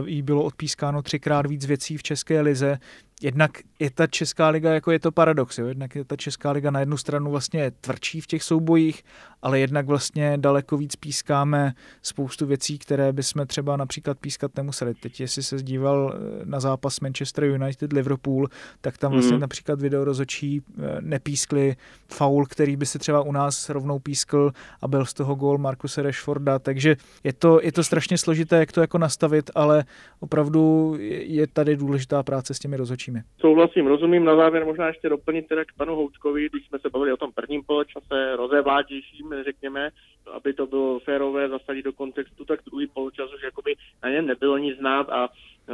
uh, 0.00 0.08
jí 0.08 0.22
bylo 0.22 0.42
odpískáno 0.42 1.02
třikrát 1.02 1.46
víc 1.46 1.66
věcí 1.66 1.96
v 1.96 2.02
České 2.02 2.40
lize, 2.40 2.78
jednak 3.22 3.50
je 3.78 3.90
ta 3.90 4.06
Česká 4.06 4.48
liga, 4.48 4.72
jako 4.72 4.90
je 4.90 5.00
to 5.00 5.12
paradox, 5.12 5.58
jo? 5.58 5.66
jednak 5.66 5.94
je 5.94 6.04
ta 6.04 6.16
Česká 6.16 6.50
liga 6.50 6.70
na 6.70 6.80
jednu 6.80 6.96
stranu 6.96 7.30
vlastně 7.30 7.70
tvrdší 7.70 8.20
v 8.20 8.26
těch 8.26 8.42
soubojích, 8.42 9.02
ale 9.42 9.60
jednak 9.60 9.86
vlastně 9.86 10.38
daleko 10.38 10.76
víc 10.76 10.96
pískáme 10.96 11.74
spoustu 12.02 12.46
věcí, 12.46 12.78
které 12.78 13.12
bychom 13.12 13.46
třeba 13.46 13.76
například 13.76 14.18
pískat 14.18 14.56
nemuseli. 14.56 14.94
Teď, 14.94 15.20
jestli 15.20 15.42
se 15.42 15.58
zdíval 15.58 16.14
eh, 16.14 16.44
na 16.44 16.60
zápas 16.60 17.00
Manchester 17.00 17.44
United 17.44 17.92
Liverpool, 17.92 18.48
tak 18.80 18.98
tam 18.98 19.12
vlastně 19.12 19.34
mm. 19.34 19.40
například 19.40 19.80
video 19.80 20.04
rozočí 20.04 20.62
eh, 20.62 20.96
nepískli 21.00 21.76
faul, 22.08 22.46
který 22.46 22.76
by 22.76 22.86
se 22.86 22.98
třeba 22.98 23.22
u 23.22 23.32
nás 23.32 23.68
rovnou 23.68 23.98
pískl 23.98 24.52
a 24.80 24.88
byl 24.88 25.06
z 25.06 25.14
toho 25.14 25.34
gól 25.34 25.58
Markuse 25.58 26.02
Rashforda, 26.02 26.58
takže 26.58 26.96
je 27.24 27.32
to, 27.32 27.60
je 27.62 27.72
to 27.72 27.84
strašně 27.84 28.18
složité, 28.18 28.56
jak 28.56 28.72
to 28.72 28.80
jako 28.80 28.98
nastavit, 28.98 29.50
ale 29.54 29.84
opravdu 30.20 30.94
je 31.20 31.46
tady 31.46 31.76
důležitá 31.76 32.22
práce 32.22 32.54
s 32.54 32.58
těmi 32.58 32.76
rozočími. 32.76 33.09
Souhlasím, 33.40 33.86
rozumím. 33.86 34.24
Na 34.24 34.36
závěr 34.36 34.64
možná 34.64 34.86
ještě 34.86 35.08
doplnit 35.08 35.48
teda 35.48 35.64
k 35.64 35.72
panu 35.76 35.96
Houčkovi, 35.96 36.48
když 36.48 36.66
jsme 36.66 36.78
se 36.78 36.90
bavili 36.90 37.12
o 37.12 37.16
tom 37.16 37.32
prvním 37.32 37.62
poločase, 37.62 38.36
rozevládějším, 38.36 39.34
řekněme, 39.44 39.90
aby 40.32 40.52
to 40.52 40.66
bylo 40.66 41.00
férové 41.00 41.48
zasadit 41.48 41.82
do 41.82 41.92
kontextu, 41.92 42.44
tak 42.44 42.60
druhý 42.64 42.86
poločas 42.86 43.34
už 43.34 43.42
jakoby 43.42 43.74
na 44.02 44.10
něm 44.10 44.26
nebylo 44.26 44.58
nic 44.58 44.78
znát 44.78 45.10
a 45.10 45.28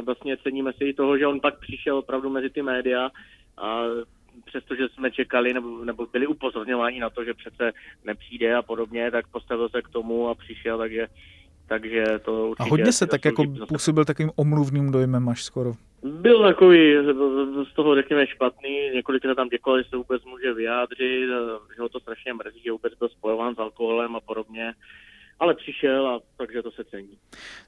vlastně 0.05 0.37
ceníme 0.37 0.73
si 0.73 0.85
i 0.85 0.93
toho, 0.93 1.17
že 1.17 1.27
on 1.27 1.39
pak 1.39 1.59
přišel 1.59 1.97
opravdu 1.97 2.29
mezi 2.29 2.49
ty 2.49 2.61
média 2.61 3.09
a 3.57 3.83
přestože 4.45 4.89
jsme 4.89 5.11
čekali 5.11 5.53
nebo, 5.53 5.85
nebo 5.85 6.05
byli 6.05 6.27
upozorňováni 6.27 6.99
na 6.99 7.09
to, 7.09 7.23
že 7.23 7.33
přece 7.33 7.71
nepřijde 8.03 8.55
a 8.55 8.61
podobně, 8.61 9.11
tak 9.11 9.27
postavil 9.27 9.69
se 9.69 9.81
k 9.81 9.89
tomu 9.89 10.29
a 10.29 10.35
přišel, 10.35 10.77
takže 10.77 11.07
takže 11.67 12.05
to 12.21 12.47
určitě... 12.47 12.67
A 12.67 12.71
hodně 12.71 12.91
se 12.91 13.07
tak 13.07 13.25
jako 13.25 13.43
působil 13.67 14.05
takovým 14.05 14.31
omluvným 14.35 14.91
dojmem 14.91 15.29
až 15.29 15.43
skoro. 15.43 15.73
Byl 16.03 16.43
takový 16.43 16.95
z 17.71 17.75
toho, 17.75 17.95
řekněme, 17.95 18.27
špatný. 18.27 18.89
Několikrát 18.93 19.35
tam 19.35 19.49
děkoval, 19.49 19.83
že 19.83 19.89
se 19.89 19.97
vůbec 19.97 20.25
může 20.25 20.53
vyjádřit, 20.53 21.27
že 21.75 21.81
ho 21.81 21.89
to 21.89 21.99
strašně 21.99 22.33
mrzí, 22.33 22.61
že 22.65 22.71
vůbec 22.71 22.93
byl 22.93 23.09
spojován 23.09 23.55
s 23.55 23.59
alkoholem 23.59 24.15
a 24.15 24.19
podobně. 24.19 24.73
Ale 25.39 25.53
přišel 25.55 26.07
a 26.07 26.19
takže 26.37 26.61
to 26.61 26.71
se 26.71 26.83
cení. 26.83 27.17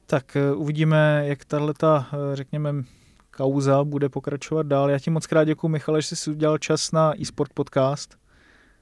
Tak 0.05 0.35
eh, 0.35 0.55
uvidíme, 0.55 1.23
jak 1.25 1.45
tahle 1.45 1.73
ta, 1.73 2.07
eh, 2.13 2.35
řekněme, 2.35 2.73
kauza 3.37 3.83
bude 3.83 4.09
pokračovat 4.09 4.67
dál. 4.67 4.89
Já 4.89 4.99
ti 4.99 5.09
moc 5.09 5.27
krát 5.27 5.43
děkuji, 5.43 5.67
Michale, 5.67 6.01
že 6.01 6.15
jsi 6.15 6.31
udělal 6.31 6.57
čas 6.57 6.91
na 6.91 7.13
eSport 7.21 7.53
podcast. 7.53 8.17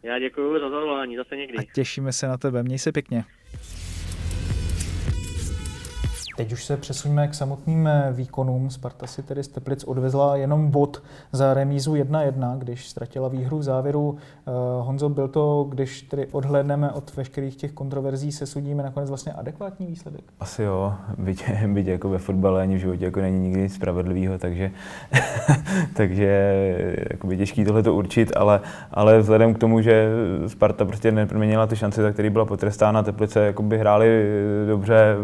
Já 0.03 0.19
děkuji 0.19 0.59
za 0.59 0.69
zavolání, 0.69 1.17
zase 1.17 1.35
někdy. 1.35 1.57
A 1.57 1.61
těšíme 1.75 2.13
se 2.13 2.27
na 2.27 2.37
tebe. 2.37 2.63
Měj 2.63 2.79
se 2.79 2.91
pěkně. 2.91 3.23
Teď 6.37 6.53
už 6.53 6.65
se 6.65 6.77
přesuneme 6.77 7.27
k 7.27 7.33
samotným 7.33 7.87
eh, 7.87 8.09
výkonům. 8.11 8.69
Sparta 8.69 9.07
si 9.07 9.23
tedy 9.23 9.43
z 9.43 9.47
Teplic 9.47 9.83
odvezla 9.83 10.35
jenom 10.35 10.71
bod 10.71 11.03
za 11.31 11.53
remízu 11.53 11.93
1-1, 11.93 12.57
když 12.57 12.89
ztratila 12.89 13.27
výhru 13.27 13.57
v 13.57 13.63
závěru. 13.63 14.17
Eh, 14.17 14.51
Honzo, 14.81 15.09
byl 15.09 15.27
to, 15.27 15.65
když 15.69 16.01
tedy 16.01 16.27
odhlédneme 16.31 16.91
od 16.91 17.15
veškerých 17.15 17.55
těch 17.55 17.71
kontroverzí, 17.71 18.31
se 18.31 18.45
sudíme 18.45 18.83
nakonec 18.83 19.09
vlastně 19.09 19.33
adekvátní 19.33 19.87
výsledek? 19.87 20.21
Asi 20.39 20.63
jo, 20.63 20.93
byť, 21.17 21.43
byť 21.67 21.87
jako 21.87 22.09
ve 22.09 22.17
fotbale 22.17 22.61
ani 22.61 22.75
v 22.75 22.79
životě 22.79 23.05
jako 23.05 23.21
není 23.21 23.39
nikdy 23.39 23.61
nic 23.61 23.75
spravedlivého, 23.75 24.37
takže, 24.37 24.71
takže 25.93 26.65
by 27.23 27.37
těžký 27.37 27.65
tohle 27.65 27.83
to 27.83 27.95
určit, 27.95 28.31
ale, 28.35 28.61
ale 28.91 29.19
vzhledem 29.19 29.53
k 29.53 29.59
tomu, 29.59 29.81
že 29.81 30.09
Sparta 30.47 30.85
prostě 30.85 31.11
neproměnila 31.11 31.67
ty 31.67 31.75
šance, 31.75 32.01
za 32.01 32.11
který 32.11 32.29
byla 32.29 32.45
potrestána, 32.45 33.03
Teplice 33.03 33.39
jakoby 33.39 33.77
hráli 33.77 34.25
dobře, 34.67 35.15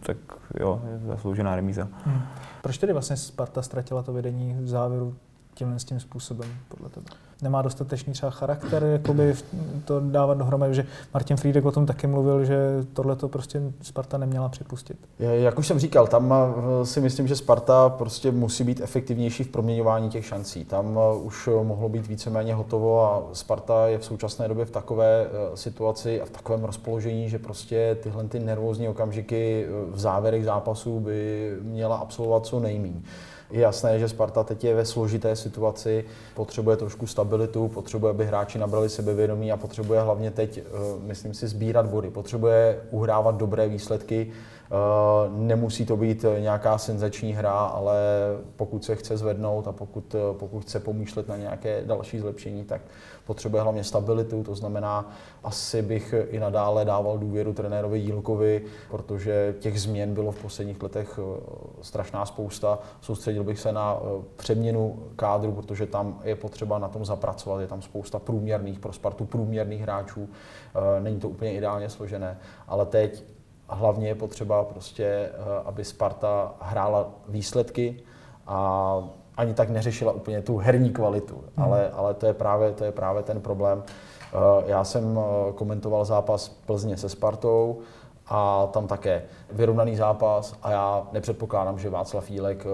tak 0.00 0.16
jo, 0.60 0.82
je 0.92 0.98
zasloužená 0.98 1.56
remíza. 1.56 1.88
Hmm. 2.04 2.22
Proč 2.62 2.78
tedy 2.78 2.92
vlastně 2.92 3.16
Sparta 3.16 3.62
ztratila 3.62 4.02
to 4.02 4.12
vedení 4.12 4.54
v 4.54 4.68
závěru 4.68 5.16
tímhle 5.54 5.78
s 5.78 5.84
tím 5.84 6.00
způsobem, 6.00 6.50
podle 6.68 6.88
tebe? 6.88 7.06
Nemá 7.42 7.62
dostatečný 7.62 8.12
třeba 8.12 8.30
charakter, 8.30 8.84
jakoby 8.84 9.34
to 9.84 10.00
dávat 10.00 10.38
dohromady, 10.38 10.74
že 10.74 10.86
Martin 11.14 11.36
Friedek 11.36 11.64
o 11.64 11.72
tom 11.72 11.86
taky 11.86 12.06
mluvil, 12.06 12.44
že 12.44 12.56
tohle 12.92 13.16
to 13.16 13.28
prostě 13.28 13.62
Sparta 13.82 14.18
neměla 14.18 14.48
připustit. 14.48 14.98
Jak 15.18 15.58
už 15.58 15.66
jsem 15.66 15.78
říkal, 15.78 16.06
tam 16.06 16.34
eh, 16.34 16.86
si 16.86 17.00
myslím, 17.00 17.28
že 17.28 17.36
Sparta 17.36 17.88
prostě 17.88 18.32
musí 18.32 18.64
být 18.64 18.80
efektivnější 18.80 19.44
v 19.44 19.48
proměňování 19.48 20.10
těch 20.10 20.26
šancí. 20.26 20.64
Tam 20.64 20.98
eh, 20.98 21.16
už 21.16 21.48
mohlo 21.62 21.88
být 21.88 22.06
víceméně 22.06 22.54
hotovo 22.54 23.04
a 23.04 23.22
Sparta 23.32 23.88
je 23.88 23.98
v 23.98 24.04
současné 24.04 24.48
době 24.48 24.64
v 24.64 24.70
takové 24.70 25.26
eh, 25.26 25.56
situaci 25.56 26.20
a 26.20 26.24
v 26.24 26.30
takovém 26.30 26.64
rozpoložení, 26.64 27.28
že 27.30 27.38
prostě 27.38 27.96
tyhle 28.02 28.24
ty 28.24 28.40
nervózní 28.40 28.88
okamžiky 28.88 29.66
v 29.90 29.98
závěrech 29.98 30.44
zápasů 30.44 31.00
by 31.00 31.50
měla 31.62 31.96
absolvovat 31.96 32.46
co 32.46 32.60
nejméně. 32.60 33.02
Je 33.54 33.60
jasné, 33.60 33.98
že 33.98 34.08
Sparta 34.08 34.44
teď 34.44 34.64
je 34.64 34.74
ve 34.74 34.84
složité 34.84 35.36
situaci, 35.36 36.04
potřebuje 36.34 36.76
trošku 36.76 37.06
stabilitu, 37.06 37.68
potřebuje, 37.68 38.10
aby 38.10 38.26
hráči 38.26 38.58
nabrali 38.58 38.88
sebevědomí 38.88 39.52
a 39.52 39.56
potřebuje 39.56 40.00
hlavně 40.00 40.30
teď, 40.30 40.58
eh, 40.58 40.62
myslím 41.00 41.34
si, 41.34 41.48
sbírat 41.48 41.86
body. 41.86 42.10
Potřebuje 42.10 42.80
uhrávat 42.90 43.36
dobré 43.36 43.68
výsledky, 43.68 44.32
nemusí 45.36 45.86
to 45.86 45.96
být 45.96 46.24
nějaká 46.38 46.78
senzační 46.78 47.32
hra, 47.32 47.52
ale 47.52 47.96
pokud 48.56 48.84
se 48.84 48.96
chce 48.96 49.16
zvednout 49.16 49.68
a 49.68 49.72
pokud, 49.72 50.14
eh, 50.14 50.18
pokud 50.38 50.60
chce 50.60 50.80
pomýšlet 50.80 51.28
na 51.28 51.36
nějaké 51.36 51.82
další 51.86 52.18
zlepšení, 52.18 52.64
tak 52.64 52.80
potřebuje 53.26 53.62
hlavně 53.62 53.84
stabilitu, 53.84 54.42
to 54.42 54.54
znamená, 54.54 55.10
asi 55.44 55.82
bych 55.82 56.14
i 56.30 56.40
nadále 56.40 56.84
dával 56.84 57.18
důvěru 57.18 57.52
trenérovi 57.52 57.98
Jílkovi, 57.98 58.64
protože 58.90 59.54
těch 59.58 59.80
změn 59.80 60.14
bylo 60.14 60.32
v 60.32 60.42
posledních 60.42 60.82
letech 60.82 61.18
eh, 61.22 61.40
strašná 61.82 62.26
spousta. 62.26 62.78
Soustředil 63.00 63.44
bych 63.44 63.60
se 63.60 63.72
na 63.72 64.00
přeměnu 64.36 65.02
kádru, 65.16 65.52
protože 65.52 65.86
tam 65.86 66.20
je 66.24 66.36
potřeba 66.36 66.78
na 66.78 66.88
tom 66.88 67.04
zapracovat. 67.04 67.60
Je 67.60 67.66
tam 67.66 67.82
spousta 67.82 68.18
průměrných, 68.18 68.78
pro 68.78 68.92
Spartu 68.92 69.24
průměrných 69.24 69.80
hráčů. 69.80 70.28
Není 71.00 71.20
to 71.20 71.28
úplně 71.28 71.54
ideálně 71.54 71.88
složené, 71.88 72.38
ale 72.68 72.86
teď 72.86 73.24
hlavně 73.74 74.08
je 74.08 74.14
potřeba 74.14 74.64
prostě, 74.64 75.04
eh, 75.04 75.32
aby 75.64 75.84
Sparta 75.84 76.54
hrála 76.60 77.10
výsledky 77.28 78.00
a 78.46 79.08
ani 79.36 79.54
tak 79.54 79.70
neřešila 79.70 80.12
úplně 80.12 80.42
tu 80.42 80.56
herní 80.56 80.90
kvalitu, 80.90 81.34
hmm. 81.34 81.66
ale, 81.66 81.90
ale 81.90 82.14
to, 82.14 82.26
je 82.26 82.34
právě, 82.34 82.72
to 82.72 82.84
je 82.84 82.92
právě 82.92 83.22
ten 83.22 83.40
problém. 83.40 83.82
Eh, 83.88 84.36
já 84.66 84.84
jsem 84.84 85.18
eh, 85.18 85.52
komentoval 85.52 86.04
zápas 86.04 86.48
Plzně 86.48 86.96
se 86.96 87.08
Spartou 87.08 87.78
a 88.26 88.66
tam 88.72 88.86
také 88.86 89.22
vyrovnaný 89.52 89.96
zápas 89.96 90.54
a 90.62 90.70
já 90.70 91.08
nepředpokládám, 91.12 91.78
že 91.78 91.90
Václav 91.90 92.24
Fílek 92.24 92.66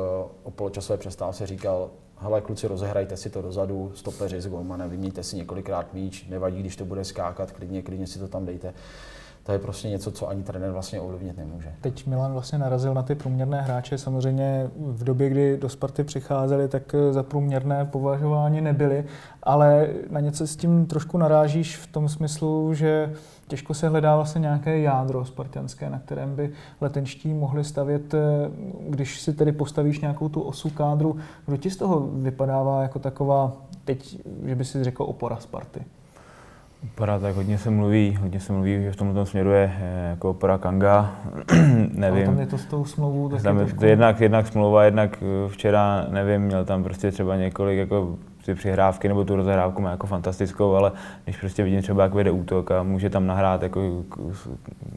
o 0.42 0.50
poločasové 0.50 0.96
přestávce 0.96 1.46
říkal, 1.46 1.90
hele 2.16 2.40
kluci, 2.40 2.68
rozehrajte 2.68 3.16
si 3.16 3.30
to 3.30 3.42
dozadu, 3.42 3.92
stopeři 3.94 4.40
s 4.40 4.46
golmanem, 4.46 4.90
vyměňte 4.90 5.22
si 5.22 5.36
několikrát 5.36 5.94
míč, 5.94 6.26
nevadí, 6.28 6.60
když 6.60 6.76
to 6.76 6.84
bude 6.84 7.04
skákat, 7.04 7.52
klidně, 7.52 7.82
klidně 7.82 8.06
si 8.06 8.18
to 8.18 8.28
tam 8.28 8.46
dejte 8.46 8.74
to 9.50 9.54
je 9.54 9.58
prostě 9.58 9.88
něco, 9.88 10.10
co 10.10 10.28
ani 10.28 10.42
trenér 10.42 10.70
vlastně 10.70 11.00
ovlivnit 11.00 11.36
nemůže. 11.36 11.74
Teď 11.80 12.06
Milan 12.06 12.32
vlastně 12.32 12.58
narazil 12.58 12.94
na 12.94 13.02
ty 13.02 13.14
průměrné 13.14 13.62
hráče. 13.62 13.98
Samozřejmě 13.98 14.70
v 14.76 15.04
době, 15.04 15.28
kdy 15.28 15.56
do 15.56 15.68
Sparty 15.68 16.04
přicházeli, 16.04 16.68
tak 16.68 16.94
za 17.10 17.22
průměrné 17.22 17.84
považování 17.84 18.60
nebyli, 18.60 19.04
ale 19.42 19.88
na 20.10 20.20
něco 20.20 20.46
s 20.46 20.56
tím 20.56 20.86
trošku 20.86 21.18
narážíš 21.18 21.76
v 21.76 21.86
tom 21.86 22.08
smyslu, 22.08 22.74
že 22.74 23.12
těžko 23.48 23.74
se 23.74 23.88
hledá 23.88 24.16
vlastně 24.16 24.40
nějaké 24.40 24.80
jádro 24.80 25.24
spartianské, 25.24 25.90
na 25.90 25.98
kterém 25.98 26.36
by 26.36 26.50
letenští 26.80 27.34
mohli 27.34 27.64
stavět, 27.64 28.14
když 28.88 29.20
si 29.20 29.32
tedy 29.32 29.52
postavíš 29.52 30.00
nějakou 30.00 30.28
tu 30.28 30.40
osu 30.40 30.70
kádru. 30.70 31.16
Kdo 31.46 31.56
ti 31.56 31.70
z 31.70 31.76
toho 31.76 32.00
vypadává 32.00 32.82
jako 32.82 32.98
taková, 32.98 33.52
teď, 33.84 34.20
že 34.44 34.54
by 34.54 34.64
si 34.64 34.84
řekl 34.84 35.02
opora 35.02 35.36
Sparty? 35.36 35.84
Opera, 36.84 37.18
tak 37.18 37.34
hodně 37.34 37.58
se 37.58 37.70
mluví, 37.70 38.18
hodně 38.20 38.40
se 38.40 38.52
mluví, 38.52 38.82
že 38.82 38.92
v 38.92 38.96
tomto 38.96 39.26
směru 39.26 39.50
je 39.50 39.72
jako 40.10 40.30
opera 40.30 40.58
Kanga, 40.58 41.14
nevím. 41.92 42.16
Ale 42.16 42.24
tam 42.24 42.40
je 42.40 42.46
to 42.46 42.58
s 42.58 42.66
tou 42.66 42.84
smlouvou 42.84 43.28
taky 43.28 43.42
tam 43.42 43.58
je, 43.58 43.64
trošku... 43.64 43.84
jednak, 43.84 44.20
jednak 44.20 44.46
smlouva, 44.46 44.84
jednak 44.84 45.18
eh, 45.22 45.48
včera, 45.48 46.06
nevím, 46.10 46.40
měl 46.40 46.64
tam 46.64 46.84
prostě 46.84 47.10
třeba 47.10 47.36
několik 47.36 47.78
jako 47.78 48.18
ty 48.44 48.54
přihrávky 48.54 49.08
nebo 49.08 49.24
tu 49.24 49.36
rozehrávku 49.36 49.82
má 49.82 49.90
jako 49.90 50.06
fantastickou, 50.06 50.74
ale 50.74 50.92
když 51.24 51.36
prostě 51.36 51.62
vidím 51.62 51.82
třeba, 51.82 52.02
jak 52.02 52.14
vede 52.14 52.30
útok 52.30 52.70
a 52.70 52.82
může 52.82 53.10
tam 53.10 53.26
nahrát 53.26 53.62
jako 53.62 54.04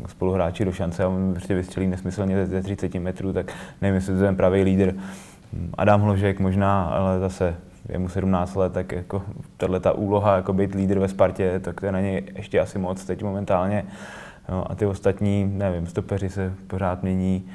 spoluhráči 0.08 0.66
do 0.66 0.72
šance 0.72 1.04
a 1.04 1.08
on 1.08 1.34
prostě 1.34 1.56
vystřelí 1.56 1.88
nesmyslně 1.88 2.46
ze 2.46 2.62
30 2.62 2.94
metrů, 2.96 3.34
tak 3.34 3.54
nevím, 3.82 3.96
jestli 3.96 4.14
to 4.14 4.20
je 4.20 4.26
ten 4.26 4.36
pravý 4.36 4.64
lídr. 4.64 4.94
Adam 5.78 6.02
Hložek 6.02 6.40
možná, 6.40 6.84
ale 6.84 7.20
zase 7.20 7.56
je 7.90 8.00
mu 8.00 8.10
17 8.10 8.56
let, 8.56 8.74
tak 8.74 8.92
jako 8.92 9.24
tahle 9.58 9.80
ta 9.80 9.92
úloha 9.92 10.36
jako 10.36 10.54
být 10.54 10.76
lídr 10.76 11.00
ve 11.00 11.08
Spartě, 11.08 11.60
tak 11.60 11.80
to 11.80 11.86
je 11.86 11.92
na 11.92 12.02
něj 12.02 12.24
ještě 12.36 12.60
asi 12.60 12.80
moc 12.80 13.06
teď 13.06 13.24
momentálně. 13.24 13.86
No, 14.50 14.72
a 14.72 14.76
ty 14.76 14.86
ostatní, 14.86 15.52
nevím, 15.54 15.88
stopeři 15.88 16.30
se 16.30 16.54
pořád 16.68 17.04
mění. 17.04 17.50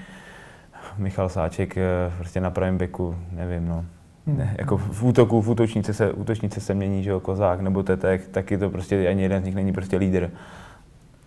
Michal 0.98 1.28
Sáček 1.28 1.76
eh, 1.76 1.82
prostě 2.18 2.40
na 2.40 2.50
pravém 2.50 2.78
beku, 2.78 3.16
nevím, 3.32 3.68
no. 3.68 3.84
Hmm. 4.26 4.38
Ne, 4.38 4.56
jako 4.58 4.76
v 4.76 5.02
útoku, 5.02 5.42
v 5.42 5.48
útočnici 5.48 5.94
se, 5.94 6.12
útočnici 6.12 6.60
se 6.60 6.74
mění, 6.74 7.02
že 7.02 7.10
jo, 7.10 7.20
Kozák 7.20 7.60
nebo 7.60 7.82
Tetek, 7.82 8.28
taky 8.28 8.58
to 8.58 8.70
prostě 8.70 9.08
ani 9.08 9.22
jeden 9.22 9.42
z 9.42 9.44
nich 9.44 9.54
není 9.54 9.72
prostě 9.72 9.96
lídr. 9.96 10.30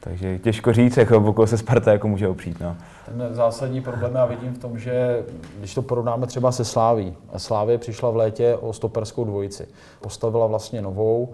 Takže 0.03 0.39
těžko 0.39 0.73
říct, 0.73 0.97
jako 0.97 1.21
pokud 1.21 1.47
se 1.47 1.57
Sparta 1.57 1.91
jako 1.91 2.07
může 2.07 2.27
opřít. 2.27 2.59
No. 2.59 2.77
Ten 3.05 3.27
zásadní 3.31 3.81
problém 3.81 4.15
já 4.15 4.25
vidím 4.25 4.53
v 4.53 4.57
tom, 4.57 4.79
že 4.79 5.23
když 5.59 5.73
to 5.73 5.81
porovnáme 5.81 6.27
třeba 6.27 6.51
se 6.51 6.65
Sláví, 6.65 7.17
Slávě 7.37 7.77
přišla 7.77 8.09
v 8.09 8.15
létě 8.15 8.55
o 8.55 8.73
stoperskou 8.73 9.23
dvojici. 9.23 9.67
Postavila 10.01 10.47
vlastně 10.47 10.81
novou, 10.81 11.33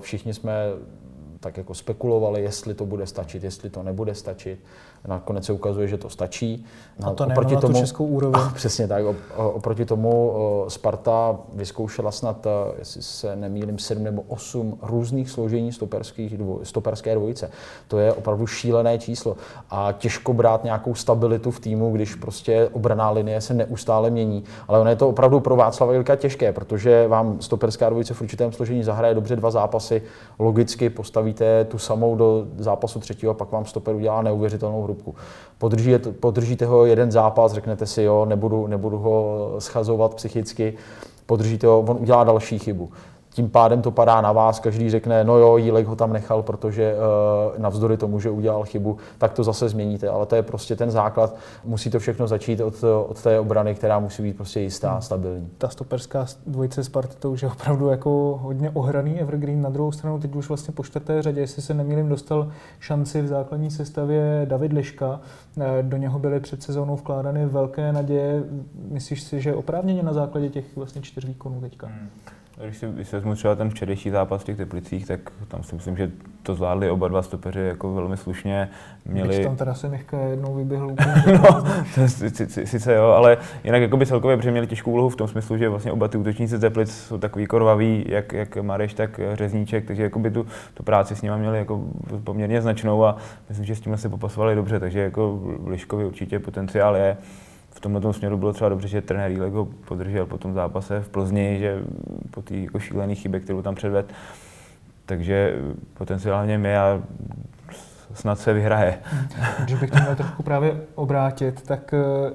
všichni 0.00 0.34
jsme 0.34 0.54
tak 1.40 1.56
jako 1.56 1.74
spekulovali, 1.74 2.42
jestli 2.42 2.74
to 2.74 2.86
bude 2.86 3.06
stačit, 3.06 3.44
jestli 3.44 3.70
to 3.70 3.82
nebude 3.82 4.14
stačit. 4.14 4.60
Nakonec 5.06 5.44
se 5.44 5.52
ukazuje, 5.52 5.88
že 5.88 5.98
to 5.98 6.10
stačí. 6.10 6.66
A 7.02 7.12
to 7.12 7.26
oproti 7.26 7.56
tomu, 7.56 7.74
tu 7.74 7.80
českou 7.80 8.06
úroveň. 8.06 8.42
Přesně 8.54 8.88
tak. 8.88 9.04
Oproti 9.36 9.84
tomu 9.84 10.34
Sparta 10.68 11.38
vyzkoušela 11.52 12.10
snad, 12.10 12.46
jestli 12.78 13.02
se 13.02 13.36
nemýlím, 13.36 13.78
sedm 13.78 14.04
nebo 14.04 14.22
osm 14.28 14.78
různých 14.82 15.30
složení 15.30 15.72
stoperských 15.72 16.34
stoperské 16.62 17.14
dvojice. 17.14 17.50
To 17.88 17.98
je 17.98 18.12
opravdu 18.12 18.46
šílené 18.46 18.98
číslo. 18.98 19.36
A 19.70 19.92
těžko 19.92 20.32
brát 20.32 20.64
nějakou 20.64 20.94
stabilitu 20.94 21.50
v 21.50 21.60
týmu, 21.60 21.92
když 21.92 22.14
prostě 22.14 22.68
obraná 22.72 23.10
linie 23.10 23.40
se 23.40 23.54
neustále 23.54 24.10
mění. 24.10 24.44
Ale 24.68 24.80
ono 24.80 24.90
je 24.90 24.96
to 24.96 25.08
opravdu 25.08 25.40
pro 25.40 25.56
Václava 25.56 25.94
Ilka 25.94 26.16
těžké, 26.16 26.52
protože 26.52 27.08
vám 27.08 27.40
stoperská 27.40 27.88
dvojice 27.88 28.14
v 28.14 28.22
určitém 28.22 28.52
složení 28.52 28.82
zahraje 28.82 29.14
dobře 29.14 29.36
dva 29.36 29.50
zápasy, 29.50 30.02
logicky 30.38 30.90
postavíte 30.90 31.64
tu 31.64 31.78
samou 31.78 32.16
do 32.16 32.46
zápasu 32.58 33.00
třetího 33.00 33.32
a 33.32 33.34
pak 33.34 33.52
vám 33.52 33.64
stoper 33.64 33.94
udělá 33.94 34.22
neuvěřitelnou 34.22 34.86
hrubku. 34.90 35.14
Podržíte, 35.58 36.12
podržíte 36.12 36.66
ho 36.66 36.86
jeden 36.86 37.12
zápas, 37.12 37.52
řeknete 37.52 37.86
si, 37.86 38.02
jo, 38.02 38.24
nebudu, 38.24 38.66
nebudu 38.66 38.98
ho 38.98 39.54
schazovat 39.58 40.14
psychicky, 40.14 40.74
podržíte 41.26 41.66
ho, 41.66 41.80
on 41.80 41.96
udělá 42.00 42.24
další 42.24 42.58
chybu 42.58 42.90
tím 43.40 43.50
pádem 43.50 43.82
to 43.82 43.90
padá 43.90 44.20
na 44.20 44.32
vás, 44.32 44.60
každý 44.60 44.90
řekne, 44.90 45.24
no 45.24 45.38
jo, 45.38 45.56
Jílek 45.56 45.86
ho 45.86 45.96
tam 45.96 46.12
nechal, 46.12 46.42
protože 46.42 46.94
uh, 46.94 47.58
navzdory 47.58 47.96
tomu, 47.96 48.20
že 48.20 48.30
udělal 48.30 48.64
chybu, 48.64 48.96
tak 49.18 49.32
to 49.32 49.44
zase 49.44 49.68
změníte. 49.68 50.08
Ale 50.08 50.26
to 50.26 50.36
je 50.36 50.42
prostě 50.42 50.76
ten 50.76 50.90
základ. 50.90 51.36
Musí 51.64 51.90
to 51.90 51.98
všechno 51.98 52.26
začít 52.26 52.60
od, 52.60 52.74
od 52.84 53.22
té 53.22 53.40
obrany, 53.40 53.74
která 53.74 53.98
musí 53.98 54.22
být 54.22 54.36
prostě 54.36 54.60
jistá, 54.60 54.92
hmm. 54.92 55.02
stabilní. 55.02 55.48
Ta 55.58 55.68
stoperská 55.68 56.26
dvojice 56.46 56.84
Sparty 56.84 57.16
to 57.18 57.30
už 57.30 57.42
je 57.42 57.48
opravdu 57.48 57.88
jako 57.88 58.40
hodně 58.42 58.70
ohraný 58.70 59.20
evergreen. 59.20 59.62
Na 59.62 59.70
druhou 59.70 59.92
stranu 59.92 60.20
teď 60.20 60.34
už 60.34 60.48
vlastně 60.48 60.74
po 60.74 60.84
čtvrté 60.84 61.22
řadě, 61.22 61.40
jestli 61.40 61.62
se 61.62 61.74
nemýlím, 61.74 62.08
dostal 62.08 62.48
šanci 62.80 63.22
v 63.22 63.26
základní 63.26 63.70
sestavě 63.70 64.46
David 64.48 64.72
Liška. 64.72 65.20
Eh, 65.60 65.82
do 65.82 65.96
něho 65.96 66.18
byly 66.18 66.40
před 66.40 66.62
sezónou 66.62 66.96
vkládány 66.96 67.46
velké 67.46 67.92
naděje. 67.92 68.42
Myslíš 68.88 69.22
si, 69.22 69.40
že 69.40 69.54
oprávněně 69.54 70.02
na 70.02 70.12
základě 70.12 70.48
těch 70.48 70.76
vlastně 70.76 71.02
čtyř 71.02 71.24
výkonů 71.24 71.60
teďka? 71.60 71.86
Hmm. 71.86 72.08
Když 72.64 72.76
si, 72.76 72.86
když 72.86 73.08
si 73.08 73.16
vezmu 73.16 73.34
třeba 73.34 73.54
ten 73.54 73.70
včerejší 73.70 74.10
zápas 74.10 74.42
v 74.42 74.44
těch 74.44 74.56
Teplicích, 74.56 75.06
tak 75.06 75.20
tam 75.48 75.62
si 75.62 75.74
myslím, 75.74 75.96
že 75.96 76.10
to 76.42 76.54
zvládli 76.54 76.90
oba 76.90 77.08
dva 77.08 77.22
stopeři 77.22 77.60
jako 77.60 77.94
velmi 77.94 78.16
slušně. 78.16 78.68
Měli... 79.04 79.28
Když 79.28 79.46
tam 79.46 79.56
teda 79.56 79.74
se 79.74 79.88
Michka 79.88 80.18
jednou 80.18 80.54
vyběhl 80.54 80.86
no, 81.32 81.62
to 81.94 82.08
sice 82.64 82.94
jo, 82.94 83.04
ale 83.04 83.38
jinak 83.64 83.82
jako 83.82 83.96
by 83.96 84.06
celkově, 84.06 84.36
protože 84.36 84.50
měli 84.50 84.66
těžkou 84.66 84.90
úlohu 84.90 85.08
v 85.08 85.16
tom 85.16 85.28
smyslu, 85.28 85.56
že 85.56 85.68
vlastně 85.68 85.92
oba 85.92 86.08
ty 86.08 86.18
útočníci 86.18 86.56
z 86.56 86.60
Teplic 86.60 86.90
jsou 86.90 87.18
takový 87.18 87.46
korvaví, 87.46 88.04
jak, 88.08 88.32
jak 88.32 88.56
Mareš, 88.56 88.94
tak 88.94 89.20
Řezníček, 89.34 89.86
takže 89.86 90.02
jako 90.02 90.18
by 90.18 90.30
tu, 90.30 90.46
tu 90.74 90.82
práci 90.82 91.16
s 91.16 91.22
nimi 91.22 91.36
měli 91.38 91.58
jako 91.58 91.84
poměrně 92.24 92.62
značnou 92.62 93.04
a 93.04 93.16
myslím, 93.48 93.66
že 93.66 93.74
s 93.76 93.80
tím 93.80 93.96
se 93.96 94.08
popasovali 94.08 94.54
dobře, 94.54 94.80
takže 94.80 95.00
jako 95.00 95.40
Liškovi 95.66 96.04
určitě 96.04 96.38
potenciál 96.38 96.96
je 96.96 97.16
v 97.70 97.80
tomhle 97.80 98.14
směru 98.14 98.36
bylo 98.36 98.52
třeba 98.52 98.68
dobře, 98.68 98.88
že 98.88 99.02
trenér 99.02 99.30
Jílek 99.30 99.52
ho 99.52 99.64
podržel 99.64 100.26
po 100.26 100.38
tom 100.38 100.54
zápase 100.54 101.00
v 101.00 101.08
Plzni, 101.08 101.58
že 101.58 101.82
po 102.30 102.42
té 102.42 102.56
jako 102.56 102.78
šílené 102.78 103.14
chybě, 103.14 103.40
kterou 103.40 103.62
tam 103.62 103.74
předved. 103.74 104.12
Takže 105.06 105.58
potenciálně 105.94 106.58
mě 106.58 106.80
a 106.80 107.02
snad 108.14 108.38
se 108.38 108.52
vyhraje. 108.52 108.98
Když 109.64 109.80
bych 109.80 109.90
to 109.90 109.98
měl 109.98 110.16
trochu 110.16 110.42
právě 110.42 110.80
obrátit, 110.94 111.62
tak 111.62 111.94
eh, 111.94 112.32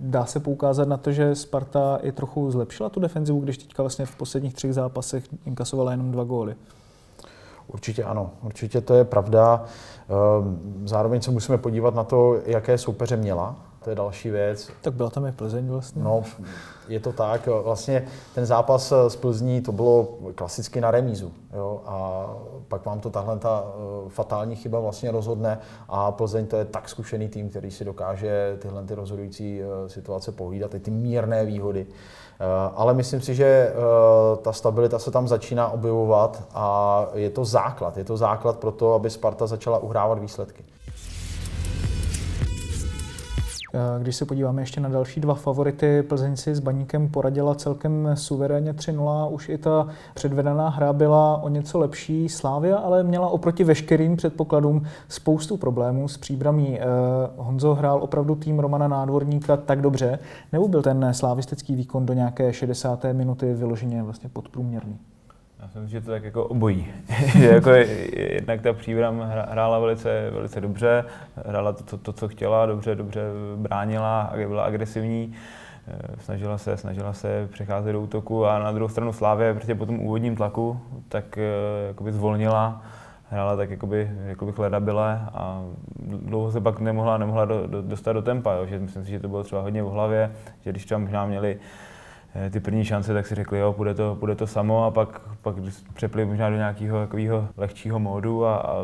dá 0.00 0.26
se 0.26 0.40
poukázat 0.40 0.88
na 0.88 0.96
to, 0.96 1.12
že 1.12 1.34
Sparta 1.34 1.98
i 2.02 2.12
trochu 2.12 2.50
zlepšila 2.50 2.88
tu 2.88 3.00
defenzivu, 3.00 3.40
když 3.40 3.58
teďka 3.58 3.82
vlastně 3.82 4.06
v 4.06 4.16
posledních 4.16 4.54
třech 4.54 4.74
zápasech 4.74 5.24
inkasovala 5.46 5.90
jenom 5.90 6.12
dva 6.12 6.24
góly. 6.24 6.54
Určitě 7.66 8.04
ano, 8.04 8.30
určitě 8.42 8.80
to 8.80 8.94
je 8.94 9.04
pravda. 9.04 9.64
Ehm, 9.64 10.58
zároveň 10.84 11.20
se 11.20 11.30
musíme 11.30 11.58
podívat 11.58 11.94
na 11.94 12.04
to, 12.04 12.40
jaké 12.46 12.78
soupeře 12.78 13.16
měla 13.16 13.56
to 13.84 13.90
je 13.90 13.96
další 13.96 14.30
věc. 14.30 14.70
Tak 14.80 14.94
byla 14.94 15.10
tam 15.10 15.26
i 15.26 15.32
Plzeň 15.32 15.68
vlastně. 15.68 16.02
No, 16.02 16.22
je 16.88 17.00
to 17.00 17.12
tak. 17.12 17.48
Vlastně 17.62 18.06
ten 18.34 18.46
zápas 18.46 18.92
s 18.92 19.16
Plzní, 19.16 19.60
to 19.60 19.72
bylo 19.72 20.08
klasicky 20.34 20.80
na 20.80 20.90
remízu. 20.90 21.32
Jo? 21.54 21.80
A 21.86 22.26
pak 22.68 22.86
vám 22.86 23.00
to 23.00 23.10
tahle 23.10 23.38
ta 23.38 23.64
eh, 23.66 24.08
fatální 24.08 24.56
chyba 24.56 24.80
vlastně 24.80 25.10
rozhodne 25.10 25.58
a 25.88 26.12
Plzeň 26.12 26.46
to 26.46 26.56
je 26.56 26.64
tak 26.64 26.88
zkušený 26.88 27.28
tým, 27.28 27.48
který 27.48 27.70
si 27.70 27.84
dokáže 27.84 28.56
tyhle 28.58 28.84
ty 28.84 28.94
rozhodující 28.94 29.60
eh, 29.62 29.88
situace 29.88 30.32
pohlídat, 30.32 30.70
ty 30.82 30.90
mírné 30.90 31.44
výhody. 31.44 31.86
Eh, 31.86 32.44
ale 32.74 32.94
myslím 32.94 33.20
si, 33.20 33.34
že 33.34 33.72
ta 34.42 34.52
stabilita 34.52 34.98
se 34.98 35.10
tam 35.10 35.28
začíná 35.28 35.68
objevovat 35.68 36.42
a 36.54 37.06
je 37.14 37.30
to 37.30 37.44
základ. 37.44 37.96
Je 37.96 38.04
to 38.04 38.16
základ 38.16 38.58
pro 38.58 38.72
to, 38.72 38.94
aby 38.94 39.10
Sparta 39.10 39.46
začala 39.46 39.78
uhrávat 39.78 40.18
výsledky. 40.18 40.64
Eh, 43.74 44.02
když 44.02 44.16
se 44.16 44.24
podíváme 44.24 44.62
ještě 44.62 44.80
na 44.80 44.88
další 44.88 45.20
dva 45.20 45.34
favority, 45.34 46.02
Plzeň 46.02 46.36
si 46.36 46.54
s 46.54 46.60
Baníkem 46.60 47.08
poradila 47.08 47.54
celkem 47.54 48.10
suverénně 48.14 48.72
3-0. 48.72 49.28
Už 49.30 49.48
i 49.48 49.58
ta 49.58 49.88
předvedená 50.14 50.68
hra 50.68 50.92
byla 50.92 51.42
o 51.42 51.48
něco 51.48 51.78
lepší. 51.78 52.28
Slávia 52.28 52.76
ale 52.76 53.02
měla 53.02 53.28
oproti 53.28 53.64
veškerým 53.64 54.16
předpokladům 54.16 54.82
spoustu 55.08 55.56
problémů 55.56 56.08
s 56.08 56.18
příbramí. 56.18 56.80
Eh, 56.80 56.84
Honzo 57.36 57.74
hrál 57.74 58.02
opravdu 58.02 58.34
tým 58.34 58.58
Romana 58.58 58.88
Nádvorníka 58.88 59.56
tak 59.56 59.80
dobře, 59.80 60.18
nebo 60.52 60.68
byl 60.68 60.82
ten 60.82 61.08
slávistický 61.12 61.74
výkon 61.74 62.06
do 62.06 62.14
nějaké 62.14 62.52
60. 62.52 63.12
minuty 63.12 63.54
vyloženě 63.54 64.02
vlastně 64.02 64.28
podprůměrný? 64.28 64.98
Já 65.64 65.70
si 65.70 65.78
myslím, 65.78 66.00
že 66.00 66.06
to 66.06 66.10
tak 66.10 66.24
jako 66.24 66.44
obojí. 66.44 66.86
jako 67.40 67.70
jednak 68.16 68.60
ta 68.60 68.72
příbram 68.72 69.20
hrála 69.48 69.78
velice, 69.78 70.30
velice 70.30 70.60
dobře, 70.60 71.04
hrála 71.46 71.72
to, 71.72 71.84
to, 71.84 71.98
to, 71.98 72.12
co 72.12 72.28
chtěla, 72.28 72.66
dobře, 72.66 72.94
dobře 72.94 73.20
bránila, 73.56 74.32
byla 74.48 74.64
agresivní, 74.64 75.34
eh, 75.88 76.16
snažila 76.18 76.58
se, 76.58 76.76
snažila 76.76 77.12
se 77.12 77.48
přecházet 77.52 77.92
do 77.92 78.00
útoku 78.00 78.46
a 78.46 78.58
na 78.58 78.72
druhou 78.72 78.88
stranu 78.88 79.12
Slávě, 79.12 79.54
protože 79.54 79.74
po 79.74 79.86
tom 79.86 80.00
úvodním 80.00 80.36
tlaku, 80.36 80.80
tak 81.08 81.38
eh, 81.38 81.86
jakoby 81.86 82.12
zvolnila, 82.12 82.82
hrála 83.30 83.56
tak 83.56 83.70
jakoby, 83.70 84.10
jakoby 84.26 84.52
chledabile 84.52 85.20
a 85.34 85.64
dlouho 86.02 86.52
se 86.52 86.60
pak 86.60 86.80
nemohla, 86.80 87.18
nemohla 87.18 87.44
do, 87.44 87.66
do, 87.66 87.82
dostat 87.82 88.12
do 88.12 88.22
tempa, 88.22 88.52
jo. 88.52 88.66
že 88.66 88.78
myslím 88.78 89.04
si, 89.04 89.10
že 89.10 89.20
to 89.20 89.28
bylo 89.28 89.42
třeba 89.42 89.62
hodně 89.62 89.82
v 89.82 89.86
hlavě, 89.86 90.32
že 90.60 90.70
když 90.70 90.84
třeba 90.84 90.98
možná 90.98 91.26
měli 91.26 91.58
ty 92.50 92.60
první 92.60 92.84
šance, 92.84 93.14
tak 93.14 93.26
si 93.26 93.34
řekli, 93.34 93.58
jo, 93.58 93.74
bude 93.76 93.94
to, 93.94 94.16
bude 94.20 94.34
to 94.34 94.46
samo 94.46 94.84
a 94.84 94.90
pak, 94.90 95.20
pak 95.42 95.56
přepli 95.94 96.24
možná 96.24 96.50
do 96.50 96.56
nějakého 96.56 97.00
takového 97.00 97.48
lehčího 97.56 97.98
módu 97.98 98.46
a, 98.46 98.56
a 98.56 98.82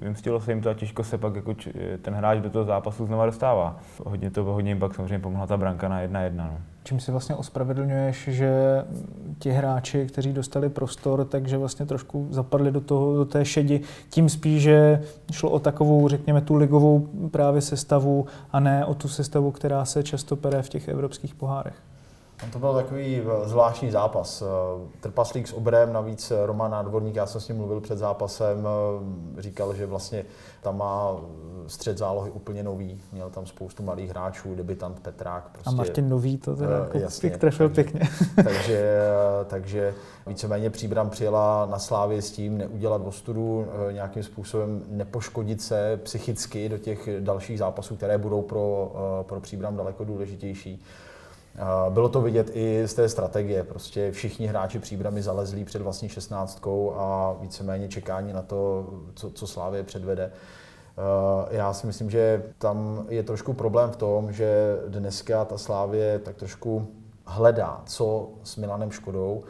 vymstilo 0.00 0.40
se 0.40 0.52
jim 0.52 0.60
to 0.60 0.70
a 0.70 0.74
těžko 0.74 1.04
se 1.04 1.18
pak 1.18 1.34
jako 1.34 1.54
ten 2.02 2.14
hráč 2.14 2.38
do 2.38 2.50
toho 2.50 2.64
zápasu 2.64 3.06
znova 3.06 3.26
dostává. 3.26 3.76
Hodně 4.04 4.30
to 4.30 4.44
hodně 4.44 4.70
jim 4.70 4.78
pak 4.78 4.94
samozřejmě 4.94 5.18
pomohla 5.18 5.46
ta 5.46 5.56
branka 5.56 5.88
na 5.88 6.00
jedna 6.00 6.20
jedna. 6.20 6.46
No. 6.46 6.58
Čím 6.84 7.00
si 7.00 7.10
vlastně 7.10 7.34
ospravedlňuješ, 7.34 8.28
že 8.28 8.84
ti 9.38 9.50
hráči, 9.50 10.06
kteří 10.06 10.32
dostali 10.32 10.68
prostor, 10.68 11.24
takže 11.24 11.58
vlastně 11.58 11.86
trošku 11.86 12.26
zapadli 12.30 12.72
do, 12.72 12.80
toho, 12.80 13.16
do 13.16 13.24
té 13.24 13.44
šedi, 13.44 13.80
tím 14.10 14.28
spíš, 14.28 14.62
že 14.62 15.02
šlo 15.32 15.50
o 15.50 15.58
takovou, 15.58 16.08
řekněme, 16.08 16.40
tu 16.40 16.54
ligovou 16.54 17.08
právě 17.30 17.60
sestavu 17.60 18.26
a 18.52 18.60
ne 18.60 18.84
o 18.84 18.94
tu 18.94 19.08
sestavu, 19.08 19.50
která 19.50 19.84
se 19.84 20.02
často 20.02 20.36
pere 20.36 20.62
v 20.62 20.68
těch 20.68 20.88
evropských 20.88 21.34
pohárech. 21.34 21.74
To 22.50 22.58
byl 22.58 22.74
takový 22.74 23.22
eh, 23.22 23.48
zvláštní 23.48 23.90
zápas. 23.90 24.42
Eh, 24.42 24.46
trpaslík 25.00 25.48
s 25.48 25.52
obrem, 25.52 25.92
navíc 25.92 26.30
eh, 26.30 26.46
Roman 26.46 26.70
Nádvorník, 26.70 27.14
já 27.14 27.26
jsem 27.26 27.40
s 27.40 27.48
ním 27.48 27.56
mluvil 27.56 27.80
před 27.80 27.98
zápasem, 27.98 28.68
říkal, 29.38 29.74
že 29.74 29.86
vlastně 29.86 30.24
tam 30.62 30.78
má 30.78 31.16
střed 31.66 31.98
zálohy 31.98 32.30
úplně 32.30 32.62
nový, 32.62 33.00
měl 33.12 33.30
tam 33.30 33.46
spoustu 33.46 33.82
malých 33.82 34.10
hráčů, 34.10 34.54
debitant 34.54 35.00
Petrák. 35.00 35.48
Prostě, 35.52 35.70
a 35.70 35.72
Martin 35.72 36.08
Nový 36.08 36.38
to 36.38 36.56
teda 36.56 36.78
jako 36.78 36.98
jasně, 36.98 37.30
trefil 37.30 37.68
takže, 37.68 37.82
pěkně. 37.82 38.08
takže, 38.44 39.00
takže 39.46 39.94
víceméně 40.26 40.70
Příbram 40.70 41.10
přijela 41.10 41.66
na 41.70 41.78
Slávě 41.78 42.22
s 42.22 42.30
tím 42.30 42.58
neudělat 42.58 43.02
ostudu, 43.04 43.66
nějakým 43.92 44.22
způsobem 44.22 44.82
nepoškodit 44.88 45.62
se 45.62 46.00
psychicky 46.02 46.68
do 46.68 46.78
těch 46.78 47.08
dalších 47.20 47.58
zápasů, 47.58 47.96
které 47.96 48.18
budou 48.18 48.42
pro, 48.42 48.92
pro 49.22 49.40
Příbram 49.40 49.76
daleko 49.76 50.04
důležitější. 50.04 50.82
Bylo 51.88 52.08
to 52.08 52.20
vidět 52.20 52.50
i 52.54 52.82
z 52.86 52.94
té 52.94 53.08
strategie. 53.08 53.64
Prostě 53.64 54.12
všichni 54.12 54.46
hráči 54.46 54.78
příbramy 54.78 55.22
zalezlí 55.22 55.64
před 55.64 55.82
vlastní 55.82 56.08
šestnáctkou 56.08 56.94
a 56.96 57.36
víceméně 57.40 57.88
čekání 57.88 58.32
na 58.32 58.42
to, 58.42 58.86
co, 59.14 59.30
co 59.30 59.46
Slávě 59.46 59.82
předvede. 59.82 60.30
Já 61.50 61.72
si 61.72 61.86
myslím, 61.86 62.10
že 62.10 62.42
tam 62.58 63.06
je 63.08 63.22
trošku 63.22 63.52
problém 63.52 63.90
v 63.90 63.96
tom, 63.96 64.32
že 64.32 64.78
dneska 64.88 65.44
ta 65.44 65.58
Slávě 65.58 66.18
tak 66.18 66.36
trošku 66.36 66.86
hledá, 67.24 67.82
co 67.86 68.28
s 68.42 68.56
Milanem 68.56 68.90
Škodou. 68.90 69.42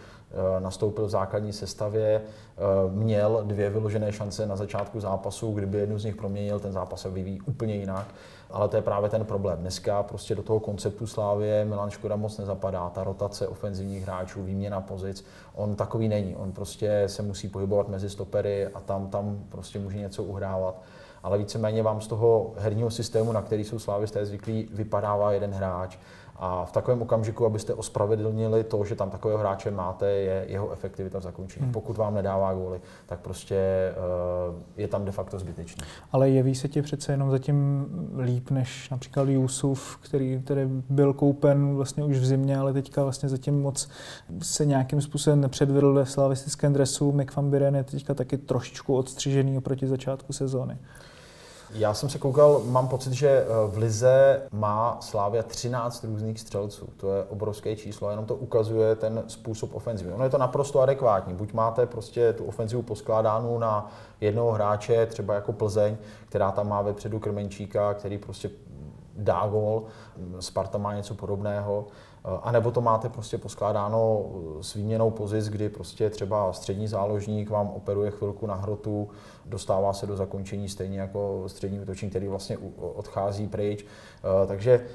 Nastoupil 0.58 1.06
v 1.06 1.10
základní 1.10 1.52
sestavě, 1.52 2.22
měl 2.90 3.42
dvě 3.44 3.70
vyložené 3.70 4.12
šance 4.12 4.46
na 4.46 4.56
začátku 4.56 5.00
zápasu, 5.00 5.52
kdyby 5.52 5.78
jednu 5.78 5.98
z 5.98 6.04
nich 6.04 6.16
proměnil, 6.16 6.60
ten 6.60 6.72
zápas 6.72 7.00
se 7.00 7.10
vyvíjí 7.10 7.40
úplně 7.40 7.74
jinak. 7.74 8.06
Ale 8.52 8.68
to 8.68 8.76
je 8.76 8.82
právě 8.82 9.10
ten 9.10 9.24
problém. 9.24 9.58
Dneska 9.58 10.02
prostě 10.02 10.34
do 10.34 10.42
toho 10.42 10.60
konceptu 10.60 11.06
Slávě 11.06 11.64
Milan 11.64 11.90
Škoda 11.90 12.16
moc 12.16 12.38
nezapadá. 12.38 12.90
Ta 12.90 13.04
rotace 13.04 13.48
ofenzivních 13.48 14.02
hráčů, 14.02 14.42
výměna 14.42 14.80
pozic, 14.80 15.24
on 15.54 15.76
takový 15.76 16.08
není. 16.08 16.36
On 16.36 16.52
prostě 16.52 17.02
se 17.06 17.22
musí 17.22 17.48
pohybovat 17.48 17.88
mezi 17.88 18.10
stopery 18.10 18.66
a 18.66 18.80
tam, 18.80 19.08
tam 19.08 19.44
prostě 19.48 19.78
může 19.78 19.98
něco 19.98 20.24
uhrávat 20.24 20.82
ale 21.22 21.38
víceméně 21.38 21.82
vám 21.82 22.00
z 22.00 22.06
toho 22.06 22.52
herního 22.56 22.90
systému, 22.90 23.32
na 23.32 23.42
který 23.42 23.64
jsou 23.64 23.78
slávisté 23.78 24.26
zvyklí, 24.26 24.68
vypadává 24.72 25.32
jeden 25.32 25.50
hráč. 25.50 25.98
A 26.44 26.64
v 26.64 26.72
takovém 26.72 27.02
okamžiku, 27.02 27.46
abyste 27.46 27.74
ospravedlnili 27.74 28.64
to, 28.64 28.84
že 28.84 28.94
tam 28.94 29.10
takového 29.10 29.40
hráče 29.40 29.70
máte, 29.70 30.10
je 30.10 30.44
jeho 30.48 30.72
efektivita 30.72 31.18
v 31.18 31.22
zakončení. 31.22 31.64
Hmm. 31.64 31.72
Pokud 31.72 31.96
vám 31.96 32.14
nedává 32.14 32.54
góly, 32.54 32.80
tak 33.06 33.20
prostě 33.20 33.90
uh, 34.50 34.54
je 34.76 34.88
tam 34.88 35.04
de 35.04 35.12
facto 35.12 35.38
zbytečný. 35.38 35.82
Ale 36.12 36.30
jeví 36.30 36.54
se 36.54 36.68
ti 36.68 36.82
přece 36.82 37.12
jenom 37.12 37.30
zatím 37.30 37.86
líp 38.18 38.50
než 38.50 38.90
například 38.90 39.28
Jusuf, 39.28 39.98
který, 40.02 40.40
který 40.44 40.60
byl 40.88 41.12
koupen 41.12 41.74
vlastně 41.74 42.04
už 42.04 42.18
v 42.18 42.24
zimě, 42.24 42.58
ale 42.58 42.72
teďka 42.72 43.02
vlastně 43.02 43.28
zatím 43.28 43.62
moc 43.62 43.88
se 44.42 44.66
nějakým 44.66 45.00
způsobem 45.00 45.40
nepředvedl 45.40 45.94
ve 45.94 46.06
slavistickém 46.06 46.72
dresu. 46.72 47.12
Mick 47.12 47.36
van 47.36 47.50
Buren 47.50 47.76
je 47.76 47.84
teďka 47.84 48.14
taky 48.14 48.38
trošičku 48.38 48.96
odstřižený 48.96 49.58
oproti 49.58 49.86
začátku 49.86 50.32
sezóny. 50.32 50.78
Já 51.74 51.94
jsem 51.94 52.08
se 52.08 52.18
koukal, 52.18 52.62
mám 52.64 52.88
pocit, 52.88 53.12
že 53.12 53.28
eh, 53.28 53.46
v 53.66 53.78
Lize 53.78 54.42
má 54.52 54.96
Slávia 55.00 55.42
13 55.42 56.04
různých 56.04 56.40
střelců. 56.40 56.88
To 56.96 57.14
je 57.14 57.24
obrovské 57.24 57.76
číslo, 57.76 58.10
jenom 58.10 58.26
to 58.26 58.34
ukazuje 58.34 58.96
ten 58.96 59.22
způsob 59.26 59.74
ofenzivy. 59.74 60.12
Ono 60.12 60.24
je 60.24 60.30
to 60.30 60.38
naprosto 60.38 60.80
adekvátní. 60.80 61.34
Buď 61.34 61.52
máte 61.52 61.86
prostě 61.86 62.32
tu 62.32 62.44
ofenzivu 62.44 62.82
poskládánu 62.82 63.58
na 63.58 63.90
jednoho 64.20 64.52
hráče, 64.52 65.06
třeba 65.06 65.34
jako 65.34 65.52
Plzeň, 65.52 65.96
která 66.28 66.52
tam 66.52 66.68
má 66.68 66.82
vepředu 66.82 67.18
Krmenčíka, 67.18 67.94
který 67.94 68.18
prostě 68.18 68.50
dá 69.16 69.46
gol. 69.46 69.84
Sparta 70.40 70.78
má 70.78 70.94
něco 70.94 71.14
podobného. 71.14 71.86
A 72.42 72.52
nebo 72.52 72.70
to 72.70 72.80
máte 72.80 73.08
prostě 73.08 73.38
poskládáno 73.38 74.24
s 74.60 74.74
výměnou 74.74 75.10
pozic, 75.10 75.48
kdy 75.48 75.68
prostě 75.68 76.10
třeba 76.10 76.52
střední 76.52 76.88
záložník 76.88 77.50
vám 77.50 77.68
operuje 77.68 78.10
chvilku 78.10 78.46
na 78.46 78.54
hrotu, 78.54 79.08
dostává 79.46 79.92
se 79.92 80.06
do 80.06 80.16
zakončení 80.16 80.68
stejně 80.68 81.00
jako 81.00 81.44
střední 81.46 81.80
útočník, 81.80 82.10
který 82.10 82.28
vlastně 82.28 82.58
odchází 82.76 83.48
pryč. 83.48 83.84
Eh, 83.84 84.46
takže 84.46 84.72
eh, 84.72 84.86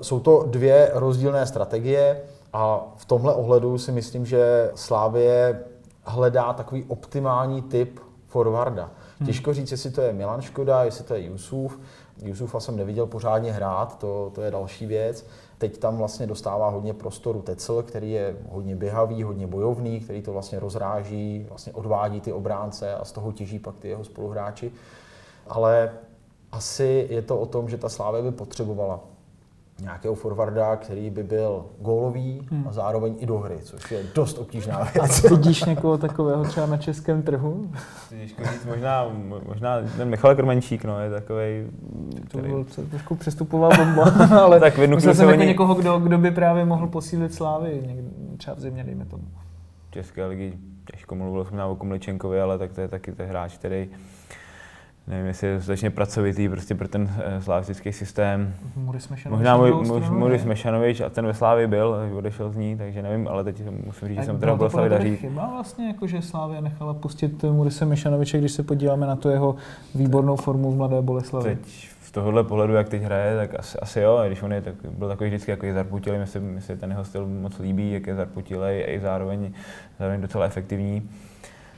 jsou 0.00 0.20
to 0.20 0.44
dvě 0.46 0.90
rozdílné 0.94 1.46
strategie 1.46 2.22
a 2.52 2.92
v 2.96 3.04
tomhle 3.04 3.34
ohledu 3.34 3.78
si 3.78 3.92
myslím, 3.92 4.26
že 4.26 4.70
Slávě 4.74 5.64
hledá 6.02 6.52
takový 6.52 6.84
optimální 6.88 7.62
typ 7.62 8.00
forwarda. 8.26 8.90
Hmm. 9.18 9.26
Těžko 9.26 9.54
říct, 9.54 9.70
jestli 9.70 9.90
to 9.90 10.00
je 10.00 10.12
Milan 10.12 10.42
Škoda, 10.42 10.84
jestli 10.84 11.04
to 11.04 11.14
je 11.14 11.24
Jusuf. 11.24 11.78
Jusufa 12.22 12.60
jsem 12.60 12.76
neviděl 12.76 13.06
pořádně 13.06 13.52
hrát, 13.52 13.98
to, 13.98 14.30
to 14.34 14.42
je 14.42 14.50
další 14.50 14.86
věc. 14.86 15.26
Teď 15.60 15.78
tam 15.78 15.96
vlastně 15.96 16.26
dostává 16.26 16.68
hodně 16.68 16.94
prostoru 16.94 17.42
Tecel, 17.42 17.82
který 17.82 18.10
je 18.10 18.36
hodně 18.50 18.76
běhavý, 18.76 19.22
hodně 19.22 19.46
bojovný, 19.46 20.00
který 20.00 20.22
to 20.22 20.32
vlastně 20.32 20.60
rozráží, 20.60 21.46
vlastně 21.48 21.72
odvádí 21.72 22.20
ty 22.20 22.32
obránce 22.32 22.94
a 22.94 23.04
z 23.04 23.12
toho 23.12 23.32
těží 23.32 23.58
pak 23.58 23.78
ty 23.78 23.88
jeho 23.88 24.04
spoluhráči. 24.04 24.72
Ale 25.46 25.92
asi 26.52 27.06
je 27.10 27.22
to 27.22 27.38
o 27.38 27.46
tom, 27.46 27.68
že 27.68 27.78
ta 27.78 27.88
Slávě 27.88 28.22
by 28.22 28.30
potřebovala 28.30 29.00
nějakého 29.80 30.14
forwarda, 30.14 30.76
který 30.76 31.10
by 31.10 31.22
byl 31.22 31.64
gólový 31.78 32.46
hmm. 32.50 32.68
a 32.68 32.72
zároveň 32.72 33.14
i 33.18 33.26
do 33.26 33.38
hry, 33.38 33.58
což 33.62 33.90
je 33.90 34.02
dost 34.14 34.38
obtížná 34.38 34.82
věc. 34.82 35.24
A 35.24 35.28
vidíš 35.28 35.64
někoho 35.64 35.98
takového 35.98 36.44
třeba 36.44 36.66
na 36.66 36.76
českém 36.76 37.22
trhu? 37.22 37.70
Těžko 38.08 38.42
říct, 38.44 38.66
možná, 38.66 39.06
možná 39.46 39.76
ten 39.96 40.08
Michal 40.08 40.34
Krmenčík, 40.34 40.84
no, 40.84 41.00
je 41.00 41.10
takový. 41.10 41.66
To 42.30 42.38
byl 42.38 42.66
trošku 42.90 43.14
přestupová 43.14 43.68
bomba, 43.76 44.04
ale 44.42 44.60
tak 44.60 44.78
myslel 44.78 45.14
jsem 45.14 45.28
jako 45.28 45.40
oni... 45.40 45.48
někoho, 45.48 45.74
kdo, 45.74 45.98
kdo 45.98 46.18
by 46.18 46.30
právě 46.30 46.64
mohl 46.64 46.86
posílit 46.86 47.34
Slávy, 47.34 47.82
někde, 47.86 48.10
třeba 48.36 48.56
v 48.56 48.60
zimě, 48.60 48.84
dejme 48.84 49.04
tomu. 49.04 49.24
České 49.90 50.26
ligy 50.26 50.52
těžko 50.92 51.14
mluvil 51.14 51.44
jsem 51.44 51.60
o 51.60 51.76
Komličenkovi, 51.76 52.40
ale 52.40 52.58
tak 52.58 52.72
to 52.72 52.80
je 52.80 52.88
taky 52.88 53.12
ten 53.12 53.28
hráč, 53.28 53.54
který 53.58 53.88
nevím, 55.10 55.26
jestli 55.26 55.46
je 55.46 55.54
dostatečně 55.54 55.90
pracovitý 55.90 56.48
prostě 56.48 56.74
pro 56.74 56.88
ten 56.88 57.02
uh, 57.02 57.42
slavistický 57.42 57.92
systém. 57.92 58.54
Možná 59.28 59.56
Muris 60.10 60.44
Mešanovič 60.44 61.00
a 61.00 61.10
ten 61.10 61.26
ve 61.26 61.34
Slávě 61.34 61.68
byl, 61.68 61.96
odešel 62.18 62.50
z 62.50 62.56
ní, 62.56 62.76
takže 62.76 63.02
nevím, 63.02 63.28
ale 63.28 63.44
teď 63.44 63.62
musím 63.86 64.08
říct, 64.08 64.18
že 64.18 64.24
jsem 64.24 64.40
teda 64.40 64.56
Boleslavi 64.56 64.88
daří. 64.88 65.16
chyba 65.16 65.50
vlastně, 65.50 65.86
jako, 65.86 66.06
že 66.06 66.22
Slávě 66.22 66.60
nechala 66.60 66.94
pustit 66.94 67.42
Murise 67.42 67.84
Mešanoviče, 67.84 68.38
když 68.38 68.52
se 68.52 68.62
podíváme 68.62 69.06
na 69.06 69.16
to 69.16 69.30
jeho 69.30 69.54
výbornou 69.94 70.36
formu 70.36 70.72
v 70.72 70.76
Mladé 70.76 71.02
Boleslavi. 71.02 71.56
Teď 71.56 71.88
z 72.02 72.12
tohohle 72.12 72.44
pohledu, 72.44 72.74
jak 72.74 72.88
teď 72.88 73.02
hraje, 73.02 73.36
tak 73.36 73.58
asi, 73.58 73.78
asi 73.78 74.00
jo, 74.00 74.22
když 74.26 74.42
on 74.42 74.52
je, 74.52 74.60
tak 74.60 74.74
byl 74.98 75.08
takový 75.08 75.30
vždycky 75.30 75.50
jako 75.50 75.66
je 75.66 75.74
zarputilý, 75.74 76.18
mi 76.18 76.26
se, 76.26 76.40
mi 76.40 76.60
se 76.60 76.76
ten 76.76 76.90
jeho 76.90 77.04
styl 77.04 77.26
moc 77.26 77.58
líbí, 77.58 77.92
jak 77.92 78.06
je 78.06 78.14
zarputilý 78.14 78.84
a 78.84 79.00
zároveň, 79.02 79.52
zároveň 79.98 80.20
docela 80.20 80.44
efektivní. 80.44 81.10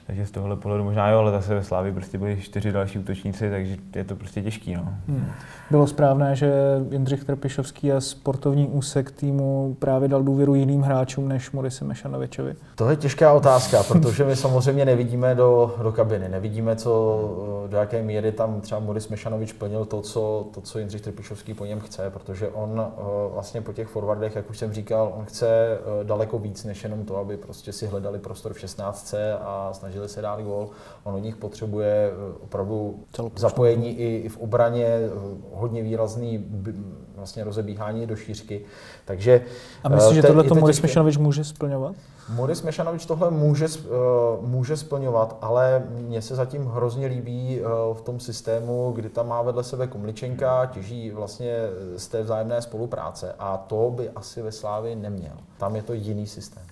Takže 0.06 0.26
z 0.26 0.30
tohohle 0.30 0.56
pohledu 0.56 0.84
možná 0.84 1.10
jo, 1.10 1.18
ale 1.18 1.30
zase 1.30 1.54
ve 1.54 1.64
Slávi 1.64 1.92
prostě 1.92 2.18
byli 2.18 2.40
čtyři 2.40 2.72
další 2.72 2.98
útočníci, 2.98 3.50
takže 3.50 3.76
je 3.94 4.04
to 4.04 4.16
prostě 4.16 4.42
těžký. 4.42 4.74
No. 4.74 4.82
Hmm. 5.08 5.26
Bylo 5.70 5.86
správné, 5.86 6.36
že 6.36 6.52
Jindřich 6.90 7.24
Trpišovský 7.24 7.92
a 7.92 8.00
sportovní 8.00 8.66
úsek 8.66 9.10
týmu 9.10 9.76
právě 9.78 10.08
dal 10.08 10.22
důvěru 10.22 10.54
jiným 10.54 10.82
hráčům 10.82 11.28
než 11.28 11.50
Morise 11.50 11.84
Mešanovičovi? 11.84 12.54
To 12.74 12.90
je 12.90 12.96
těžká 12.96 13.32
otázka, 13.32 13.82
protože 13.82 14.24
my 14.24 14.36
samozřejmě 14.36 14.84
nevidíme 14.84 15.34
do, 15.34 15.74
do 15.82 15.92
kabiny, 15.92 16.28
nevidíme, 16.28 16.76
co, 16.76 17.66
do 17.66 17.76
jaké 17.76 18.02
míry 18.02 18.32
tam 18.32 18.60
třeba 18.60 18.80
Moris 18.80 19.08
Mešanovič 19.08 19.52
plnil 19.52 19.84
to 19.84 20.00
co, 20.00 20.48
to, 20.54 20.60
co 20.60 20.78
Jindřich 20.78 21.00
Trpišovský 21.00 21.54
po 21.54 21.64
něm 21.64 21.80
chce, 21.80 22.10
protože 22.10 22.48
on 22.48 22.82
eh, 22.98 23.02
vlastně 23.32 23.60
po 23.60 23.72
těch 23.72 23.88
forwardech, 23.88 24.36
jak 24.36 24.50
už 24.50 24.58
jsem 24.58 24.72
říkal, 24.72 25.12
on 25.16 25.24
chce 25.24 25.48
eh, 25.48 26.04
daleko 26.04 26.38
víc, 26.38 26.64
než 26.64 26.84
jenom 26.84 27.04
to, 27.04 27.16
aby 27.16 27.36
prostě 27.36 27.72
si 27.72 27.86
hledali 27.86 28.18
prostor 28.18 28.52
v 28.52 28.58
16 28.58 29.14
a 29.40 29.72
snažili 29.72 29.91
snažili 29.92 30.08
se 30.08 30.22
dát 30.22 30.40
gól. 30.40 30.70
On 31.04 31.14
od 31.14 31.18
nich 31.18 31.36
potřebuje 31.36 32.10
eh, 32.10 32.38
opravdu 32.44 33.04
zapojení 33.36 33.98
i, 33.98 34.16
i 34.16 34.28
v 34.28 34.38
obraně, 34.38 34.86
eh, 34.86 35.10
hodně 35.52 35.82
výrazný 35.82 36.44
vlastně 37.16 37.44
rozebíhání 37.44 38.06
do 38.06 38.16
šířky. 38.16 38.64
Takže, 39.04 39.40
A 39.84 39.88
myslíš, 39.88 40.14
že 40.14 40.22
tohle 40.22 40.44
to 40.44 40.54
Moris 40.54 40.82
Mešanovič 40.82 41.16
může 41.16 41.44
splňovat? 41.44 41.94
Moris 42.34 42.62
Mešanovič 42.62 43.06
tohle 43.06 43.30
může, 43.30 43.66
může 44.40 44.76
splňovat, 44.76 45.38
ale 45.40 45.82
mně 45.90 46.22
se 46.22 46.34
zatím 46.34 46.66
hrozně 46.66 47.06
líbí 47.06 47.60
v 47.92 48.02
tom 48.02 48.20
systému, 48.20 48.92
kdy 48.92 49.08
tam 49.08 49.28
má 49.28 49.42
vedle 49.42 49.64
sebe 49.64 49.86
Komličenka, 49.86 50.66
těží 50.66 51.10
vlastně 51.10 51.56
z 51.96 52.08
té 52.08 52.22
vzájemné 52.22 52.62
spolupráce 52.62 53.34
a 53.38 53.56
to 53.56 53.92
by 53.96 54.10
asi 54.10 54.42
ve 54.42 54.52
Slávii 54.52 54.96
neměl. 54.96 55.36
Tam 55.58 55.76
je 55.76 55.82
to 55.82 55.92
jiný 55.92 56.26
systém. 56.26 56.62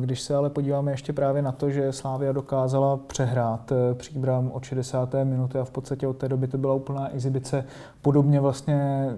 Když 0.00 0.20
se 0.20 0.34
ale 0.34 0.50
podíváme 0.50 0.90
ještě 0.90 1.12
právě 1.12 1.42
na 1.42 1.52
to, 1.52 1.70
že 1.70 1.92
Slávia 1.92 2.32
dokázala 2.32 2.96
přehrát 2.96 3.72
eh, 3.72 3.94
příbram 3.94 4.50
od 4.52 4.64
60. 4.64 5.14
minuty 5.24 5.58
a 5.58 5.64
v 5.64 5.70
podstatě 5.70 6.06
od 6.06 6.16
té 6.16 6.28
doby 6.28 6.48
to 6.48 6.58
byla 6.58 6.74
úplná 6.74 7.12
exibice. 7.12 7.64
Podobně 8.02 8.40
vlastně 8.40 9.08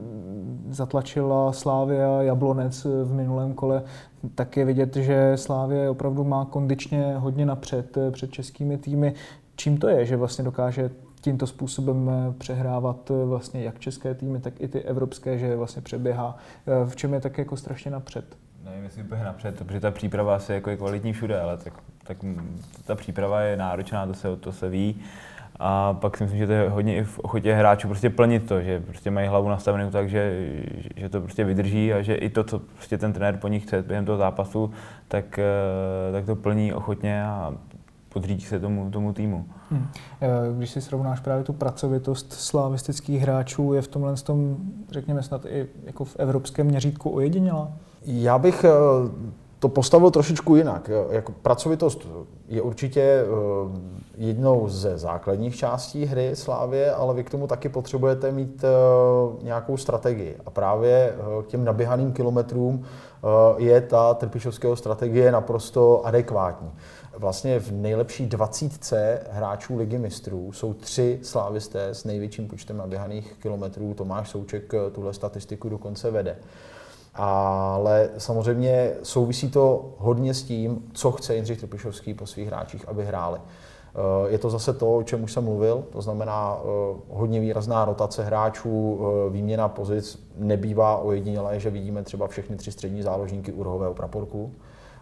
zatlačila 0.71 1.53
Slávia 1.53 2.23
Jablonec 2.23 2.85
eh, 2.85 3.05
v 3.05 3.13
minulém 3.13 3.55
kole. 3.55 3.83
Tak 4.35 4.57
je 4.57 4.65
vidět, 4.65 4.97
že 4.97 5.33
Slávia 5.37 5.91
opravdu 5.91 6.25
má 6.25 6.45
kondičně 6.45 7.15
hodně 7.19 7.47
napřed 7.47 7.97
eh, 7.97 8.11
před 8.11 8.33
českými 8.33 8.79
týmy. 8.79 9.15
Čím 9.57 9.79
to 9.79 9.89
je, 9.89 10.07
že 10.07 10.17
vlastně 10.17 10.45
dokáže 10.45 10.91
tímto 11.21 11.47
způsobem 11.47 12.11
přehrávat 12.39 13.11
vlastně 13.25 13.63
jak 13.63 13.79
české 13.79 14.15
týmy, 14.15 14.41
tak 14.41 14.61
i 14.61 14.69
ty 14.69 14.83
evropské, 14.83 15.39
že 15.39 15.57
vlastně 15.57 15.83
přeběhá. 15.83 16.37
V 16.85 16.97
čem 16.97 17.15
je 17.15 17.21
tak 17.21 17.39
jako 17.39 17.57
strašně 17.57 17.91
napřed? 17.91 18.25
Nevím, 18.65 18.85
jestli 18.85 19.03
úplně 19.03 19.25
napřed, 19.25 19.59
protože 19.59 19.81
ta 19.81 19.91
příprava 19.91 20.37
asi 20.37 20.53
jako 20.53 20.71
je 20.71 20.77
kvalitní 20.77 21.13
všude, 21.13 21.41
ale 21.41 21.57
tak, 21.57 21.73
tak 22.05 22.17
ta 22.85 22.95
příprava 22.95 23.41
je 23.41 23.57
náročná, 23.57 24.07
to 24.07 24.15
se, 24.15 24.37
to 24.37 24.53
se 24.53 24.69
ví. 24.69 25.01
A 25.59 25.95
pak 25.95 26.17
si 26.17 26.23
myslím, 26.25 26.39
že 26.39 26.47
to 26.47 26.53
je 26.53 26.69
hodně 26.69 26.97
i 26.97 27.05
v 27.05 27.19
ochotě 27.19 27.55
hráčů 27.55 27.89
prostě 27.89 28.11
plnit 28.11 28.49
to, 28.49 28.63
že 28.63 28.81
prostě 28.81 29.11
mají 29.11 29.29
hlavu 29.29 29.49
nastavenou 29.49 29.91
tak, 29.91 30.09
že, 30.11 30.51
že 30.97 31.09
to 31.09 31.21
prostě 31.21 31.45
vydrží 31.45 31.93
a 31.93 32.03
že 32.03 32.15
i 32.15 32.31
to, 32.31 32.45
co 32.45 32.59
prostě 32.59 32.99
ten 32.99 33.13
trenér 33.13 33.37
po 33.37 33.49
nich 33.49 33.63
chce 33.63 33.83
během 33.83 34.05
toho 34.05 34.19
zápasu, 34.19 34.71
tak, 35.09 35.39
eh, 35.39 36.13
tak 36.13 36.25
to 36.25 36.37
plní 36.37 36.73
ochotně 36.73 37.25
a 37.25 37.55
podřídí 38.09 38.45
se 38.45 38.61
tomu, 38.61 38.91
tomu 38.91 39.13
týmu. 39.13 39.47
Hmm. 39.71 39.87
Eh, 40.21 40.29
když 40.57 40.71
si 40.71 40.81
srovnáš 40.81 41.21
právě 41.21 41.45
tu 41.45 41.53
pracovitost 41.53 42.33
slavistických 42.33 43.23
hráčů, 43.23 43.73
je 43.73 43.83
v 43.83 43.89
tomhle 43.89 44.17
tom, 44.17 44.57
řekněme 44.91 45.23
snad 45.23 45.47
i 45.47 45.67
jako 45.85 46.05
v 46.05 46.17
evropském 46.19 46.67
měřítku 46.67 47.11
ojedinělá? 47.11 47.73
Já 48.05 48.39
bych 48.39 48.65
eh, 48.65 48.71
to 49.59 49.69
postavil 49.69 50.11
trošičku 50.11 50.57
jinak. 50.57 50.91
Jako 51.11 51.33
pracovitost 51.33 52.09
je 52.49 52.63
určitě 52.63 53.01
eh, 53.01 53.25
jednou 54.17 54.69
ze 54.69 54.99
základních 54.99 55.57
částí 55.57 56.05
hry 56.05 56.31
Slávě, 56.35 56.95
ale 56.95 57.15
vy 57.15 57.25
k 57.25 57.31
tomu 57.31 57.47
taky 57.47 57.69
potřebujete 57.69 58.33
mít 58.33 58.65
nějakou 59.43 59.77
strategii. 59.77 60.37
A 60.47 60.51
právě 60.51 61.15
k 61.43 61.47
těm 61.47 61.65
naběhaným 61.65 62.13
kilometrům 62.13 62.85
je 63.57 63.81
ta 63.81 64.15
Trpišovského 64.15 64.77
strategie 64.77 65.33
naprosto 65.33 66.07
adekvátní. 66.07 66.71
Vlastně 67.19 67.61
v 67.61 67.73
nejlepší 67.73 68.27
dvacítce 68.27 69.21
hráčů 69.31 69.77
Ligy 69.77 69.99
mistrů 69.99 70.53
jsou 70.53 70.75
tři 70.75 71.19
slávisté 71.23 71.89
s 71.89 72.05
největším 72.05 72.49
počtem 72.49 72.77
naběhaných 72.77 73.37
kilometrů. 73.43 73.95
Tomáš 73.95 74.31
Souček 74.31 74.73
tuhle 74.93 75.15
statistiku 75.15 75.69
dokonce 75.69 76.11
vede. 76.11 76.37
Ale 77.15 78.11
samozřejmě 78.19 78.93
souvisí 79.03 79.51
to 79.51 79.95
hodně 79.99 80.35
s 80.35 80.43
tím, 80.43 80.91
co 80.93 81.13
chce 81.13 81.35
Jindřich 81.35 81.59
Trpišovský 81.59 82.15
po 82.15 82.27
svých 82.27 82.47
hráčích, 82.47 82.89
aby 82.89 83.05
hráli. 83.05 83.41
Eh, 83.95 84.31
je 84.31 84.39
to 84.39 84.51
zase 84.51 84.73
to, 84.73 84.97
o 84.97 85.03
čem 85.03 85.25
už 85.25 85.33
jsem 85.33 85.45
mluvil, 85.45 85.85
to 85.91 86.03
znamená 86.03 86.59
eh, 86.61 86.67
hodně 87.09 87.41
výrazná 87.41 87.85
rotace 87.85 88.25
hráčů, 88.25 89.01
eh, 89.01 89.31
výměna 89.31 89.69
pozic 89.69 90.29
nebývá 90.37 90.97
ojedinělé, 90.97 91.61
že 91.61 91.71
vidíme 91.71 92.03
třeba 92.03 92.29
všechny 92.29 92.57
tři 92.57 92.73
střední 92.73 93.03
záložníky 93.03 93.53
u 93.53 93.63
rohového 93.63 93.95
praporku, 93.95 94.55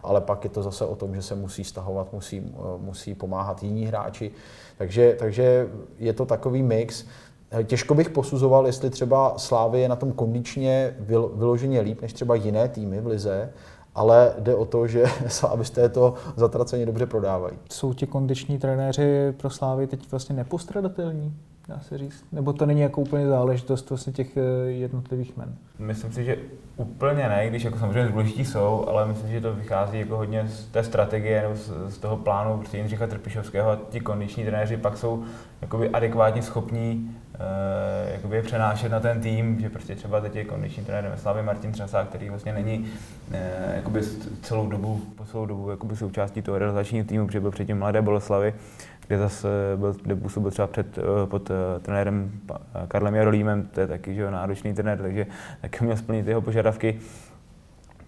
ale 0.03 0.21
pak 0.21 0.43
je 0.43 0.49
to 0.49 0.63
zase 0.63 0.85
o 0.85 0.95
tom, 0.95 1.15
že 1.15 1.21
se 1.21 1.35
musí 1.35 1.63
stahovat, 1.63 2.13
musí, 2.13 2.53
musí 2.77 3.15
pomáhat 3.15 3.63
jiní 3.63 3.85
hráči. 3.85 4.31
Takže, 4.77 5.15
takže 5.19 5.69
je 5.99 6.13
to 6.13 6.25
takový 6.25 6.63
mix. 6.63 7.05
Těžko 7.63 7.95
bych 7.95 8.09
posuzoval, 8.09 8.65
jestli 8.65 8.89
třeba 8.89 9.33
Slávy 9.37 9.81
je 9.81 9.89
na 9.89 9.95
tom 9.95 10.11
kondičně 10.11 10.95
vyloženě 11.33 11.81
líp 11.81 12.01
než 12.01 12.13
třeba 12.13 12.35
jiné 12.35 12.69
týmy 12.69 13.01
v 13.01 13.07
Lize, 13.07 13.53
ale 13.95 14.33
jde 14.39 14.55
o 14.55 14.65
to, 14.65 14.87
že 14.87 15.03
slávisté 15.27 15.89
to 15.89 16.13
zatraceně 16.35 16.85
dobře 16.85 17.05
prodávají. 17.05 17.57
Jsou 17.71 17.93
ti 17.93 18.07
kondiční 18.07 18.57
trenéři 18.57 19.33
pro 19.37 19.49
Slávy 19.49 19.87
teď 19.87 20.11
vlastně 20.11 20.35
nepostradatelní? 20.35 21.33
dá 21.67 21.79
se 21.79 21.97
říct? 21.97 22.25
Nebo 22.31 22.53
to 22.53 22.65
není 22.65 22.81
jako 22.81 23.01
úplně 23.01 23.27
záležitost 23.27 23.89
vlastně 23.89 24.13
těch 24.13 24.37
eh, 24.37 24.41
jednotlivých 24.65 25.37
men? 25.37 25.55
Myslím 25.79 26.11
si, 26.11 26.23
že 26.25 26.37
úplně 26.77 27.29
ne, 27.29 27.49
když 27.49 27.63
jako 27.63 27.79
samozřejmě 27.79 28.11
důležití 28.11 28.45
jsou, 28.45 28.85
ale 28.87 29.05
myslím 29.05 29.27
si, 29.27 29.33
že 29.33 29.41
to 29.41 29.53
vychází 29.53 29.99
jako 29.99 30.17
hodně 30.17 30.47
z 30.47 30.65
té 30.65 30.83
strategie 30.83 31.41
nebo 31.41 31.55
z, 31.55 31.71
z 31.87 31.97
toho 31.97 32.17
plánu 32.17 32.57
prostě 32.57 32.77
Jindřicha 32.77 33.07
Trpišovského 33.07 33.69
a 33.69 33.79
ti 33.89 33.99
kondiční 33.99 34.43
trenéři 34.43 34.77
pak 34.77 34.97
jsou 34.97 35.23
jakoby 35.61 35.89
adekvátně 35.89 36.41
schopní 36.41 37.15
jakoby 38.11 38.35
je 38.35 38.41
přenášet 38.41 38.91
na 38.91 38.99
ten 38.99 39.21
tým, 39.21 39.59
že 39.59 39.69
prostě 39.69 39.95
třeba 39.95 40.21
teď 40.21 40.35
je 40.35 40.45
kondiční 40.45 40.85
trenér 40.85 41.17
Slavy 41.17 41.43
Martin 41.43 41.71
Třasák, 41.71 42.07
který 42.07 42.29
vlastně 42.29 42.53
není 42.53 42.79
uh, 42.79 43.35
jakoby 43.75 44.01
celou 44.41 44.67
dobu, 44.67 45.01
po 45.15 45.25
celou 45.25 45.45
dobu 45.45 45.69
jakoby 45.69 45.95
součástí 45.95 46.41
toho 46.41 46.57
realizačního 46.57 47.05
týmu, 47.05 47.25
protože 47.25 47.39
byl 47.39 47.51
předtím 47.51 47.77
Mladé 47.77 48.01
Boleslavy, 48.01 48.53
kde 49.07 49.17
zase 49.17 49.47
byl, 49.75 49.95
kde 50.03 50.15
působil 50.15 50.51
třeba 50.51 50.67
před, 50.67 50.97
eh, 50.97 51.01
pod 51.25 51.51
trenérem 51.81 52.31
Karlem 52.87 53.15
Jarolímem, 53.15 53.67
to 53.73 53.79
je 53.79 53.87
taky 53.87 54.15
že, 54.15 54.31
náročný 54.31 54.73
trenér, 54.73 54.97
takže 54.97 55.25
taky 55.61 55.83
měl 55.85 55.97
splnit 55.97 56.27
jeho 56.27 56.41
požadavky. 56.41 56.99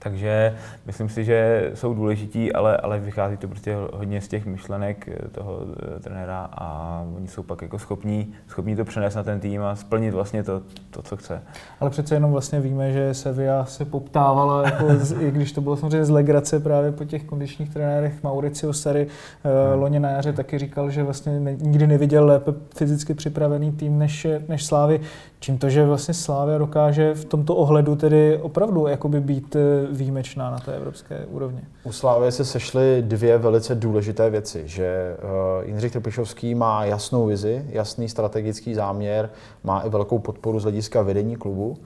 Takže 0.03 0.55
myslím 0.85 1.09
si, 1.09 1.23
že 1.23 1.71
jsou 1.73 1.93
důležití, 1.93 2.53
ale, 2.53 2.77
ale 2.77 2.99
vychází 2.99 3.37
to 3.37 3.47
prostě 3.47 3.75
hodně 3.93 4.21
z 4.21 4.27
těch 4.27 4.45
myšlenek 4.45 5.07
eh, 5.07 5.27
toho 5.27 5.59
eh, 5.95 5.99
trenéra 5.99 6.49
a 6.51 6.99
oni 7.15 7.27
jsou 7.27 7.43
pak 7.43 7.61
jako 7.61 7.79
schopní, 7.79 8.33
schopní 8.47 8.75
to 8.75 8.85
přenést 8.85 9.15
na 9.15 9.23
ten 9.23 9.39
tým 9.39 9.61
a 9.61 9.75
splnit 9.75 10.11
vlastně 10.11 10.43
to, 10.43 10.61
to 10.89 11.01
co 11.01 11.17
chce. 11.17 11.41
Ale 11.79 11.89
přece 11.89 12.15
jenom 12.15 12.31
vlastně 12.31 12.59
víme, 12.59 12.91
že 12.91 13.13
Sevilla 13.13 13.65
se 13.65 13.85
poptávala, 13.85 14.65
jako 14.65 14.95
z, 14.95 15.21
i 15.21 15.31
když 15.31 15.51
to 15.51 15.61
bylo 15.61 15.77
samozřejmě 15.77 16.05
z 16.05 16.09
legrace 16.09 16.59
právě 16.59 16.91
po 16.91 17.05
těch 17.05 17.23
kondičních 17.23 17.73
trenérech. 17.73 18.23
Mauricio 18.23 18.73
Sari 18.73 19.07
hmm. 19.43 19.81
loni 19.81 19.99
na 19.99 20.09
jaře 20.09 20.33
taky 20.33 20.57
říkal, 20.57 20.89
že 20.89 21.03
vlastně 21.03 21.39
nikdy 21.39 21.87
neviděl 21.87 22.25
lépe 22.25 22.53
fyzicky 22.75 23.13
připravený 23.13 23.71
tým 23.71 23.99
než, 23.99 24.27
než 24.47 24.65
Slávy. 24.65 24.99
Čím 25.43 25.57
to, 25.57 25.69
že 25.69 25.85
vlastně 25.85 26.13
Slávia 26.13 26.57
dokáže 26.57 27.13
v 27.13 27.25
tomto 27.25 27.55
ohledu 27.55 27.95
tedy 27.95 28.37
opravdu 28.37 28.87
jakoby 28.87 29.21
být 29.21 29.55
výjimečná 29.91 30.51
na 30.51 30.59
té 30.59 30.75
evropské 30.75 31.25
úrovni. 31.25 31.61
U 31.83 31.91
Slávy 31.91 32.31
se 32.31 32.45
sešly 32.45 33.03
dvě 33.07 33.37
velice 33.37 33.75
důležité 33.75 34.29
věci, 34.29 34.63
že 34.65 35.17
uh, 35.23 35.67
Jindřich 35.67 35.91
Trpišovský 35.91 36.55
má 36.55 36.85
jasnou 36.85 37.25
vizi, 37.25 37.65
jasný 37.69 38.09
strategický 38.09 38.73
záměr, 38.75 39.29
má 39.63 39.79
i 39.79 39.89
velkou 39.89 40.19
podporu 40.19 40.59
z 40.59 40.63
hlediska 40.63 41.01
vedení 41.01 41.35
klubu 41.35 41.77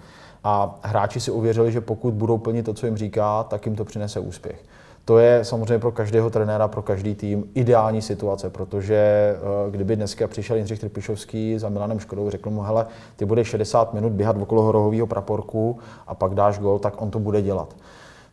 a 0.43 0.79
hráči 0.83 1.19
si 1.19 1.31
uvěřili, 1.31 1.71
že 1.71 1.81
pokud 1.81 2.13
budou 2.13 2.37
plnit 2.37 2.65
to, 2.65 2.73
co 2.73 2.85
jim 2.85 2.97
říká, 2.97 3.43
tak 3.43 3.65
jim 3.65 3.75
to 3.75 3.85
přinese 3.85 4.19
úspěch. 4.19 4.63
To 5.07 5.19
je 5.19 5.45
samozřejmě 5.45 5.79
pro 5.79 5.91
každého 5.91 6.29
trenéra, 6.29 6.67
pro 6.67 6.81
každý 6.81 7.15
tým 7.15 7.49
ideální 7.53 8.01
situace, 8.01 8.49
protože 8.49 8.95
eh, 8.95 9.71
kdyby 9.71 9.95
dneska 9.95 10.27
přišel 10.27 10.55
Jindřich 10.55 10.79
Trpišovský 10.79 11.59
za 11.59 11.69
Milanem 11.69 11.99
Škodou, 11.99 12.29
řekl 12.29 12.49
mu, 12.49 12.61
hele, 12.61 12.85
ty 13.15 13.25
budeš 13.25 13.47
60 13.47 13.93
minut 13.93 14.11
běhat 14.11 14.37
okolo 14.37 14.71
rohového 14.71 15.07
praporku 15.07 15.79
a 16.07 16.15
pak 16.15 16.33
dáš 16.33 16.59
gol, 16.59 16.79
tak 16.79 17.01
on 17.01 17.11
to 17.11 17.19
bude 17.19 17.41
dělat. 17.41 17.75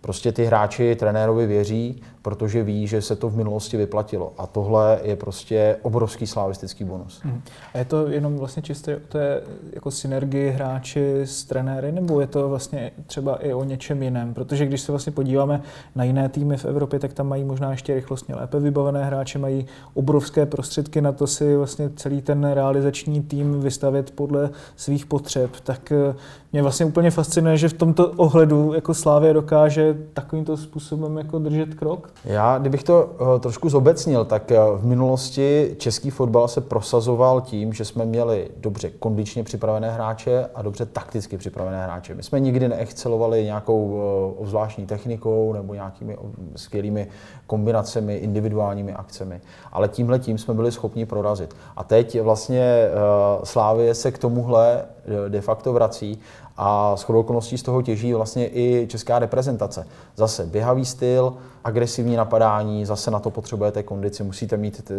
Prostě 0.04 0.32
ty 0.32 0.44
hráči 0.44 0.96
trenérovi 0.96 1.46
věří, 1.46 2.02
protože 2.22 2.62
ví, 2.62 2.86
že 2.86 3.02
se 3.02 3.16
to 3.16 3.28
v 3.28 3.36
minulosti 3.36 3.76
vyplatilo. 3.76 4.32
A 4.38 4.46
tohle 4.46 5.00
je 5.02 5.16
prostě 5.16 5.76
obrovský 5.82 6.26
slavistický 6.26 6.84
bonus. 6.84 7.20
Hmm. 7.22 7.42
A 7.74 7.78
je 7.78 7.84
to 7.84 8.08
jenom 8.08 8.36
vlastně 8.36 8.62
čistě 8.62 9.00
to 9.08 9.18
je 9.18 9.42
jako 9.72 9.90
synergii 9.90 10.50
hráči 10.50 11.20
s 11.24 11.44
trenéry, 11.44 11.92
nebo 11.92 12.20
je 12.20 12.26
to 12.26 12.48
vlastně 12.48 12.90
třeba 13.06 13.36
i 13.36 13.54
o 13.54 13.64
něčem 13.64 14.02
jiném? 14.02 14.34
Protože 14.34 14.66
když 14.66 14.80
se 14.80 14.92
vlastně 14.92 15.12
podíváme 15.12 15.62
na 15.94 16.04
jiné 16.04 16.28
týmy 16.28 16.56
v 16.56 16.64
Evropě, 16.64 16.98
tak 16.98 17.12
tam 17.12 17.28
mají 17.28 17.44
možná 17.44 17.70
ještě 17.70 17.94
rychlostně 17.94 18.34
lépe 18.34 18.60
vybavené 18.60 19.04
hráče, 19.04 19.38
mají 19.38 19.66
obrovské 19.94 20.46
prostředky 20.46 21.00
na 21.00 21.12
to 21.12 21.26
si 21.26 21.56
vlastně 21.56 21.90
celý 21.96 22.22
ten 22.22 22.44
realizační 22.44 23.22
tým 23.22 23.60
vystavět 23.60 24.10
podle 24.10 24.50
svých 24.76 25.06
potřeb. 25.06 25.50
Tak 25.62 25.92
eh, 25.92 26.14
mě 26.52 26.62
vlastně 26.62 26.86
úplně 26.86 27.10
fascinuje, 27.10 27.56
že 27.56 27.68
v 27.68 27.72
tomto 27.72 28.10
ohledu 28.10 28.74
jako 28.74 28.94
Slávě 28.94 29.32
dokáže 29.32 29.93
takovýmto 30.12 30.56
způsobem 30.56 31.18
jako 31.18 31.38
držet 31.38 31.74
krok. 31.74 32.10
Já, 32.24 32.58
kdybych 32.58 32.82
to 32.82 33.10
uh, 33.20 33.40
trošku 33.40 33.68
zobecnil, 33.68 34.24
tak 34.24 34.50
uh, 34.50 34.78
v 34.78 34.84
minulosti 34.84 35.74
český 35.78 36.10
fotbal 36.10 36.48
se 36.48 36.60
prosazoval 36.60 37.40
tím, 37.40 37.72
že 37.72 37.84
jsme 37.84 38.04
měli 38.04 38.48
dobře 38.56 38.90
kondičně 38.90 39.44
připravené 39.44 39.90
hráče 39.90 40.46
a 40.54 40.62
dobře 40.62 40.86
takticky 40.86 41.38
připravené 41.38 41.84
hráče. 41.84 42.14
My 42.14 42.22
jsme 42.22 42.40
nikdy 42.40 42.68
neexcelovali 42.68 43.44
nějakou 43.44 43.84
uh, 43.84 44.00
obzvláštní 44.42 44.86
technikou 44.86 45.52
nebo 45.52 45.74
nějakými 45.74 46.16
skvělými 46.56 47.08
kombinacemi, 47.46 48.16
individuálními 48.16 48.94
akcemi, 48.94 49.40
ale 49.72 49.88
tímhle 49.88 50.18
tím 50.18 50.38
jsme 50.38 50.54
byli 50.54 50.72
schopni 50.72 51.06
prorazit. 51.06 51.56
A 51.76 51.84
teď 51.84 52.20
vlastně 52.20 52.88
Slávie 53.44 53.94
se 53.94 54.12
k 54.12 54.18
tomuhle 54.18 54.84
de 55.28 55.40
facto 55.40 55.72
vrací 55.72 56.20
a 56.56 56.96
s 56.96 57.10
okolností 57.10 57.58
z 57.58 57.62
toho 57.62 57.82
těží 57.82 58.14
vlastně 58.14 58.48
i 58.48 58.86
česká 58.90 59.18
reprezentace. 59.18 59.86
Zase 60.16 60.46
běhavý 60.46 60.84
styl, 60.84 61.34
agresivní 61.64 62.16
napadání, 62.16 62.84
zase 62.84 63.10
na 63.10 63.18
to 63.18 63.30
potřebujete 63.30 63.82
kondici, 63.82 64.24
musíte 64.24 64.56
mít 64.56 64.92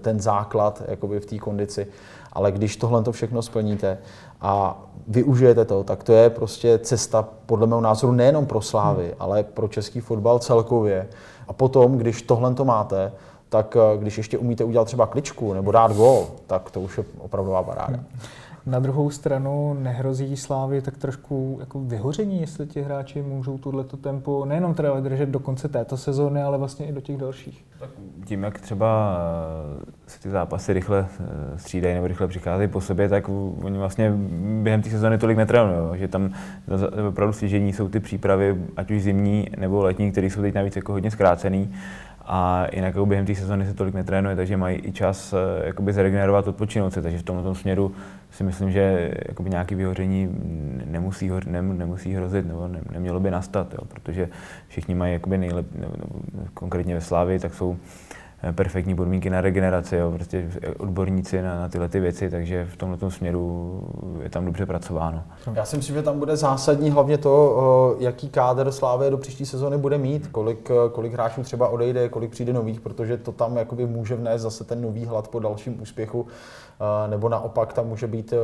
ten 0.00 0.20
základ 0.20 0.82
jakoby 0.88 1.20
v 1.20 1.26
té 1.26 1.38
kondici, 1.38 1.86
ale 2.32 2.52
když 2.52 2.76
tohle 2.76 3.02
to 3.02 3.12
všechno 3.12 3.42
splníte 3.42 3.98
a 4.40 4.82
využijete 5.08 5.64
to, 5.64 5.84
tak 5.84 6.04
to 6.04 6.12
je 6.12 6.30
prostě 6.30 6.78
cesta 6.78 7.28
podle 7.46 7.66
mého 7.66 7.80
názoru 7.80 8.12
nejenom 8.12 8.46
pro 8.46 8.60
Slávy, 8.60 9.04
hmm. 9.04 9.14
ale 9.18 9.42
pro 9.42 9.68
český 9.68 10.00
fotbal 10.00 10.38
celkově. 10.38 11.08
A 11.48 11.52
potom, 11.52 11.98
když 11.98 12.22
tohle 12.22 12.54
to 12.54 12.64
máte, 12.64 13.12
tak 13.48 13.76
když 13.98 14.18
ještě 14.18 14.38
umíte 14.38 14.64
udělat 14.64 14.84
třeba 14.84 15.06
kličku 15.06 15.52
nebo 15.52 15.72
dát 15.72 15.92
gol, 15.92 16.26
tak 16.46 16.70
to 16.70 16.80
už 16.80 16.98
je 16.98 17.04
opravdová 17.18 17.62
paráda. 17.62 17.96
Hmm. 17.96 18.06
Na 18.66 18.78
druhou 18.78 19.10
stranu 19.10 19.74
nehrozí 19.74 20.36
Slávy 20.36 20.82
tak 20.82 20.96
trošku 20.96 21.56
jako 21.60 21.80
vyhoření, 21.80 22.40
jestli 22.40 22.66
ti 22.66 22.82
hráči 22.82 23.22
můžou 23.22 23.58
tuto 23.58 23.96
tempo 23.96 24.44
nejenom 24.44 24.74
teda 24.74 25.00
držet 25.00 25.28
do 25.28 25.38
konce 25.38 25.68
této 25.68 25.96
sezóny, 25.96 26.42
ale 26.42 26.58
vlastně 26.58 26.86
i 26.86 26.92
do 26.92 27.00
těch 27.00 27.16
dalších. 27.16 27.64
Tak 27.78 27.90
tím, 28.24 28.42
jak 28.42 28.60
třeba 28.60 29.18
eh, 29.78 29.92
se 30.06 30.20
ty 30.20 30.30
zápasy 30.30 30.72
rychle 30.72 31.06
eh, 31.20 31.58
střídají 31.58 31.94
nebo 31.94 32.06
rychle 32.06 32.28
přicházejí 32.28 32.68
po 32.68 32.80
sobě, 32.80 33.08
tak 33.08 33.28
oni 33.62 33.78
vlastně 33.78 34.12
během 34.62 34.82
té 34.82 34.90
sezóny 34.90 35.18
tolik 35.18 35.36
netrénují, 35.36 35.98
že 35.98 36.08
tam 36.08 36.30
opravdu 37.08 37.32
stěžení 37.32 37.72
jsou 37.72 37.88
ty 37.88 38.00
přípravy, 38.00 38.56
ať 38.76 38.90
už 38.90 39.02
zimní 39.02 39.48
nebo 39.58 39.82
letní, 39.82 40.12
které 40.12 40.26
jsou 40.26 40.40
teď 40.40 40.54
navíc 40.54 40.76
jako 40.76 40.92
hodně 40.92 41.10
zkrácený 41.10 41.74
a 42.26 42.66
jinak 42.72 42.94
jako 42.94 43.06
během 43.06 43.26
té 43.26 43.34
sezóny 43.34 43.66
se 43.66 43.74
tolik 43.74 43.94
netrénuje, 43.94 44.36
takže 44.36 44.56
mají 44.56 44.78
i 44.86 44.92
čas 44.92 45.32
eh, 45.32 45.66
jakoby 45.66 45.92
zregenerovat, 45.92 46.48
odpočinout 46.48 46.92
se, 46.92 47.02
takže 47.02 47.18
v 47.18 47.22
tomto 47.22 47.54
směru 47.54 47.92
si 48.30 48.44
myslím, 48.44 48.70
že 48.70 49.14
jakoby 49.28 49.50
nějaké 49.50 49.74
vyhoření 49.74 50.28
nemusí, 50.84 51.30
ne, 51.46 51.62
nemusí 51.62 52.14
hrozit 52.14 52.46
nebo 52.46 52.68
ne, 52.68 52.80
nemělo 52.92 53.20
by 53.20 53.30
nastat, 53.30 53.74
jo, 53.74 53.80
protože 53.88 54.28
všichni 54.68 54.94
mají 54.94 55.12
jakoby 55.12 55.38
nejlep, 55.38 55.66
nebo, 55.74 55.94
konkrétně 56.54 56.94
ve 56.94 57.00
Slávii, 57.00 57.38
tak 57.38 57.54
jsou 57.54 57.76
perfektní 58.52 58.94
podmínky 58.94 59.30
na 59.30 59.40
regeneraci, 59.40 59.96
jo, 59.96 60.10
prostě 60.10 60.50
odborníci 60.78 61.42
na, 61.42 61.60
na 61.60 61.68
tyhle 61.68 61.88
ty 61.88 62.00
věci, 62.00 62.30
takže 62.30 62.66
v 62.72 62.76
tomto 62.76 63.10
směru 63.10 63.80
je 64.22 64.30
tam 64.30 64.44
dobře 64.44 64.66
pracováno. 64.66 65.22
Já 65.54 65.64
si 65.64 65.76
myslím, 65.76 65.96
že 65.96 66.02
tam 66.02 66.18
bude 66.18 66.36
zásadní 66.36 66.90
hlavně 66.90 67.18
to, 67.18 67.96
jaký 67.98 68.28
kádr 68.28 68.72
Slávě 68.72 69.10
do 69.10 69.18
příští 69.18 69.46
sezóny 69.46 69.78
bude 69.78 69.98
mít, 69.98 70.26
kolik, 70.26 70.70
kolik 70.92 71.12
hráčů 71.12 71.42
třeba 71.42 71.68
odejde, 71.68 72.08
kolik 72.08 72.30
přijde 72.30 72.52
nových, 72.52 72.80
protože 72.80 73.16
to 73.16 73.32
tam 73.32 73.56
jakoby 73.56 73.86
může 73.86 74.14
vnést 74.14 74.42
zase 74.42 74.64
ten 74.64 74.82
nový 74.82 75.04
hlad 75.04 75.28
po 75.28 75.38
dalším 75.38 75.82
úspěchu, 75.82 76.26
nebo 77.06 77.28
naopak 77.28 77.72
tam 77.72 77.86
může 77.86 78.06
být 78.06 78.34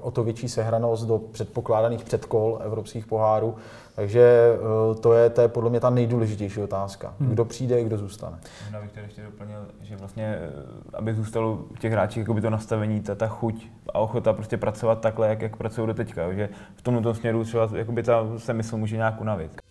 o 0.00 0.10
to 0.10 0.24
větší 0.24 0.48
sehranost 0.48 1.06
do 1.06 1.18
předpokládaných 1.18 2.04
předkol 2.04 2.58
evropských 2.62 3.06
pohárů. 3.06 3.54
Takže 3.94 4.54
eh, 4.54 4.94
to 4.94 5.12
je, 5.12 5.30
to 5.30 5.40
je 5.40 5.48
podle 5.48 5.70
mě 5.70 5.80
ta 5.80 5.90
nejdůležitější 5.90 6.62
otázka. 6.62 7.14
Hmm. 7.20 7.30
Kdo 7.30 7.44
přijde, 7.44 7.84
kdo 7.84 7.98
zůstane. 7.98 8.38
Možná 8.64 8.80
bych 8.80 8.96
ještě 9.02 9.22
doplnil, 9.22 9.58
že 9.82 9.96
vlastně, 9.96 10.38
eh, 10.40 10.52
aby 10.94 11.14
zůstalo 11.14 11.58
těch 11.78 11.92
hráčích 11.92 12.26
to 12.42 12.50
nastavení, 12.50 13.00
ta, 13.00 13.14
ta 13.14 13.26
chuť 13.26 13.66
a 13.92 13.98
ochota 13.98 14.32
prostě 14.32 14.56
pracovat 14.56 15.00
takhle, 15.00 15.28
jak, 15.28 15.42
jak 15.42 15.56
pracují 15.56 15.86
do 15.86 15.94
teďka. 15.94 16.32
Že 16.32 16.48
v 16.76 16.82
tomto 16.82 17.14
směru 17.14 17.44
třeba 17.44 17.68
jakoby 17.74 18.02
ta 18.02 18.26
se 18.36 18.52
mysl 18.52 18.76
může 18.76 18.96
nějak 18.96 19.20
unavit. 19.20 19.63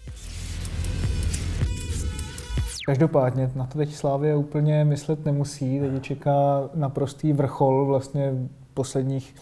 Každopádně 2.85 3.51
na 3.55 3.65
to 3.65 3.77
teď 3.77 3.93
Slávě 3.93 4.35
úplně 4.35 4.85
myslet 4.85 5.25
nemusí. 5.25 5.79
Teď 5.79 6.03
čeká 6.03 6.69
naprostý 6.75 7.33
vrchol 7.33 7.85
vlastně 7.85 8.33
posledních 8.73 9.35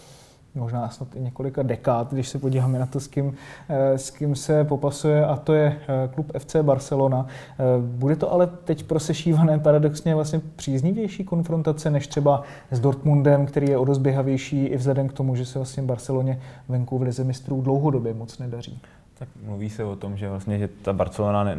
možná 0.55 0.89
snad 0.89 1.15
i 1.15 1.19
několika 1.19 1.63
dekád, 1.63 2.13
když 2.13 2.29
se 2.29 2.39
podíváme 2.39 2.79
na 2.79 2.85
to, 2.85 2.99
s 2.99 3.07
kým, 3.07 3.33
eh, 3.69 3.97
s 3.97 4.09
kým 4.09 4.35
se 4.35 4.63
popasuje, 4.63 5.25
a 5.25 5.35
to 5.35 5.53
je 5.53 5.77
eh, 5.81 6.09
klub 6.13 6.31
FC 6.37 6.55
Barcelona. 6.61 7.25
Eh, 7.27 7.63
bude 7.81 8.15
to 8.15 8.31
ale 8.31 8.47
teď 8.47 8.83
prosešívané 8.83 9.59
paradoxně 9.59 10.15
vlastně 10.15 10.41
příznivější 10.55 11.23
konfrontace 11.23 11.89
než 11.89 12.07
třeba 12.07 12.43
s 12.71 12.79
Dortmundem, 12.79 13.45
který 13.45 13.69
je 13.69 13.77
o 13.77 13.85
dost 13.85 13.97
běhavější 13.97 14.65
i 14.65 14.77
vzhledem 14.77 15.07
k 15.07 15.13
tomu, 15.13 15.35
že 15.35 15.45
se 15.45 15.59
vlastně 15.59 15.83
Barceloně 15.83 16.41
venku 16.69 16.97
v 16.97 17.01
Lize 17.01 17.23
mistrů 17.23 17.61
dlouhodobě 17.61 18.13
moc 18.13 18.39
nedaří. 18.39 18.81
Tak 19.21 19.29
mluví 19.45 19.69
se 19.69 19.83
o 19.83 19.95
tom, 19.95 20.17
že 20.17 20.29
vlastně 20.29 20.59
že 20.59 20.69
ta 20.81 20.93
Barcelona 20.93 21.43
ne, 21.43 21.57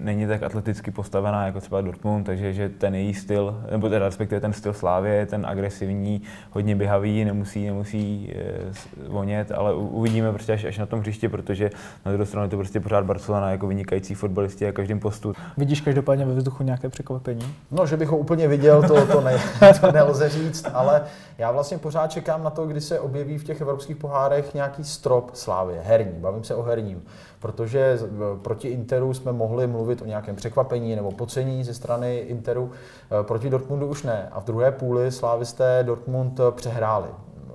není 0.00 0.26
tak 0.26 0.42
atleticky 0.42 0.90
postavená 0.90 1.46
jako 1.46 1.60
třeba 1.60 1.80
Dortmund, 1.80 2.26
takže 2.26 2.52
že 2.52 2.68
ten 2.68 2.94
její 2.94 3.14
styl, 3.14 3.64
nebo 3.70 3.88
teda 3.88 4.06
respektive 4.06 4.40
ten 4.40 4.52
styl 4.52 4.72
Slávě 4.72 5.14
je 5.14 5.26
ten 5.26 5.46
agresivní, 5.46 6.22
hodně 6.50 6.76
běhavý, 6.76 7.24
nemusí, 7.24 7.66
nemusí 7.66 8.32
e, 8.34 9.08
vonět, 9.08 9.52
ale 9.52 9.74
uvidíme 9.74 10.32
prostě 10.32 10.52
až, 10.52 10.64
až 10.64 10.78
na 10.78 10.86
tom 10.86 11.00
hřišti, 11.00 11.28
protože 11.28 11.70
na 12.06 12.12
druhou 12.12 12.26
stranu 12.26 12.44
je 12.44 12.50
to 12.50 12.56
prostě 12.56 12.80
pořád 12.80 13.04
Barcelona 13.04 13.50
jako 13.50 13.66
vynikající 13.66 14.14
fotbalisti 14.14 14.68
a 14.68 14.72
každém 14.72 15.00
postu. 15.00 15.34
Vidíš 15.56 15.80
každopádně 15.80 16.24
ve 16.24 16.34
vzduchu 16.34 16.62
nějaké 16.62 16.88
překvapení? 16.88 17.54
No, 17.70 17.86
že 17.86 17.96
bych 17.96 18.08
ho 18.08 18.18
úplně 18.18 18.48
viděl, 18.48 18.82
to, 18.82 19.06
to, 19.06 19.20
ne, 19.20 19.38
to 19.80 19.92
nelze 19.92 20.28
říct, 20.28 20.66
ale 20.74 21.02
já 21.38 21.50
vlastně 21.50 21.78
pořád 21.78 22.06
čekám 22.06 22.42
na 22.42 22.50
to, 22.50 22.66
kdy 22.66 22.80
se 22.80 23.00
objeví 23.00 23.38
v 23.38 23.44
těch 23.44 23.60
evropských 23.60 23.96
pohárech 23.96 24.54
nějaký 24.54 24.84
strop 24.84 25.30
Slávě, 25.34 25.80
herní, 25.84 26.20
bavím 26.20 26.44
se 26.44 26.54
o 26.54 26.62
herním 26.62 27.02
protože 27.46 27.98
proti 28.42 28.68
Interu 28.68 29.14
jsme 29.14 29.32
mohli 29.32 29.66
mluvit 29.66 30.02
o 30.02 30.06
nějakém 30.06 30.36
překvapení 30.36 30.96
nebo 30.96 31.12
pocení 31.12 31.64
ze 31.64 31.74
strany 31.74 32.16
Interu, 32.16 32.70
e, 33.20 33.24
proti 33.24 33.50
Dortmundu 33.50 33.86
už 33.86 34.02
ne. 34.02 34.28
A 34.32 34.40
v 34.40 34.44
druhé 34.44 34.72
půli 34.72 35.12
slávisté 35.12 35.82
Dortmund 35.82 36.40
přehráli 36.50 37.08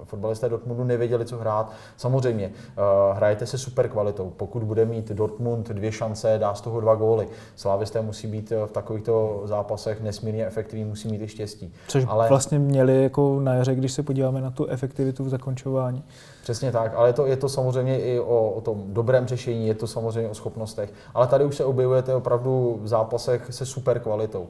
fotbalisté 0.04 0.50
Dortmundu 0.50 0.84
nevěděli, 0.84 1.26
co 1.26 1.38
hrát. 1.38 1.72
Samozřejmě, 1.98 2.48
uh, 2.48 3.18
hrajete 3.18 3.46
se 3.46 3.58
super 3.58 3.90
kvalitou. 3.90 4.34
Pokud 4.38 4.64
bude 4.64 4.86
mít 4.86 5.12
Dortmund 5.12 5.70
dvě 5.70 5.92
šance, 5.92 6.38
dá 6.38 6.54
z 6.54 6.62
toho 6.62 6.80
dva 6.82 6.96
góly. 6.96 7.28
Slavisté 7.56 8.02
musí 8.02 8.28
být 8.28 8.54
v 8.66 8.72
takovýchto 8.72 9.42
zápasech 9.46 10.02
nesmírně 10.02 10.46
efektivní, 10.48 10.86
musí 10.86 11.08
mít 11.08 11.22
i 11.22 11.28
štěstí. 11.28 11.74
Což 11.88 12.06
ale... 12.08 12.30
vlastně 12.30 12.60
měli 12.60 13.04
jako 13.04 13.40
na 13.40 13.54
jaře, 13.54 13.76
když 13.76 13.92
se 13.92 14.04
podíváme 14.04 14.42
na 14.42 14.52
tu 14.52 14.66
efektivitu 14.66 15.24
v 15.24 15.30
zakončování. 15.30 16.04
Přesně 16.44 16.72
tak, 16.72 16.92
ale 16.96 17.10
je 17.10 17.14
to, 17.14 17.26
je 17.26 17.38
to 17.38 17.50
samozřejmě 17.50 18.00
i 18.00 18.20
o, 18.20 18.50
o 18.50 18.62
tom 18.62 18.84
dobrém 18.88 19.28
řešení, 19.28 19.68
je 19.68 19.76
to 19.76 19.88
samozřejmě 19.88 20.30
o 20.30 20.34
schopnostech. 20.34 20.94
Ale 21.14 21.28
tady 21.28 21.46
už 21.46 21.56
se 21.56 21.66
objevujete 21.66 22.16
opravdu 22.16 22.80
v 22.82 22.88
zápasech 22.88 23.48
se 23.50 23.66
super 23.66 24.00
kvalitou. 24.00 24.48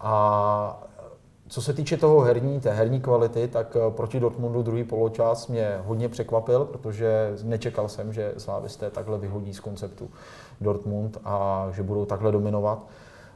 A 0.00 0.82
co 1.52 1.62
se 1.62 1.72
týče 1.72 1.96
toho 1.96 2.20
herní, 2.20 2.60
té 2.60 2.72
herní 2.72 3.00
kvality, 3.00 3.48
tak 3.48 3.76
eh, 3.76 3.90
proti 3.90 4.20
Dortmundu 4.20 4.62
druhý 4.62 4.84
poločas 4.84 5.48
mě 5.48 5.80
hodně 5.84 6.08
překvapil, 6.08 6.64
protože 6.64 7.32
nečekal 7.42 7.88
jsem, 7.88 8.12
že 8.12 8.32
slávisté 8.38 8.90
takhle 8.90 9.18
vyhodí 9.18 9.54
z 9.54 9.60
konceptu 9.60 10.10
Dortmund 10.60 11.18
a 11.24 11.66
že 11.72 11.82
budou 11.82 12.04
takhle 12.04 12.32
dominovat. 12.32 12.86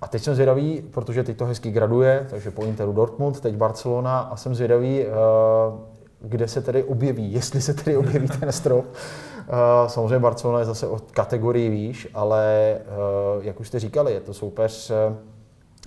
A 0.01 0.09
teď 0.09 0.23
jsem 0.23 0.35
zvědavý, 0.35 0.83
protože 0.91 1.25
teď 1.25 1.37
to 1.37 1.47
hezky 1.47 1.71
graduje, 1.71 2.27
takže 2.31 2.51
po 2.51 2.63
Interu 2.63 2.93
Dortmund, 2.93 3.41
teď 3.41 3.57
Barcelona 3.57 4.21
a 4.21 4.37
jsem 4.37 4.55
zvědavý, 4.55 5.03
eh, 5.03 5.09
kde 6.21 6.49
se 6.49 6.63
tedy 6.63 6.85
objeví, 6.85 7.33
jestli 7.33 7.61
se 7.61 7.75
tedy 7.75 7.97
objeví 7.97 8.29
ten 8.29 8.53
strop. 8.53 8.85
Eh, 9.49 9.89
samozřejmě 9.89 10.19
Barcelona 10.19 10.59
je 10.59 10.65
zase 10.65 10.87
o 10.89 10.99
kategorii 11.11 11.71
výš, 11.71 12.09
ale 12.15 12.77
jak 13.41 13.61
už 13.61 13.69
jste 13.69 13.79
říkali, 13.79 14.13
je 14.13 14.21
to 14.21 14.35
soupeř, 14.35 14.93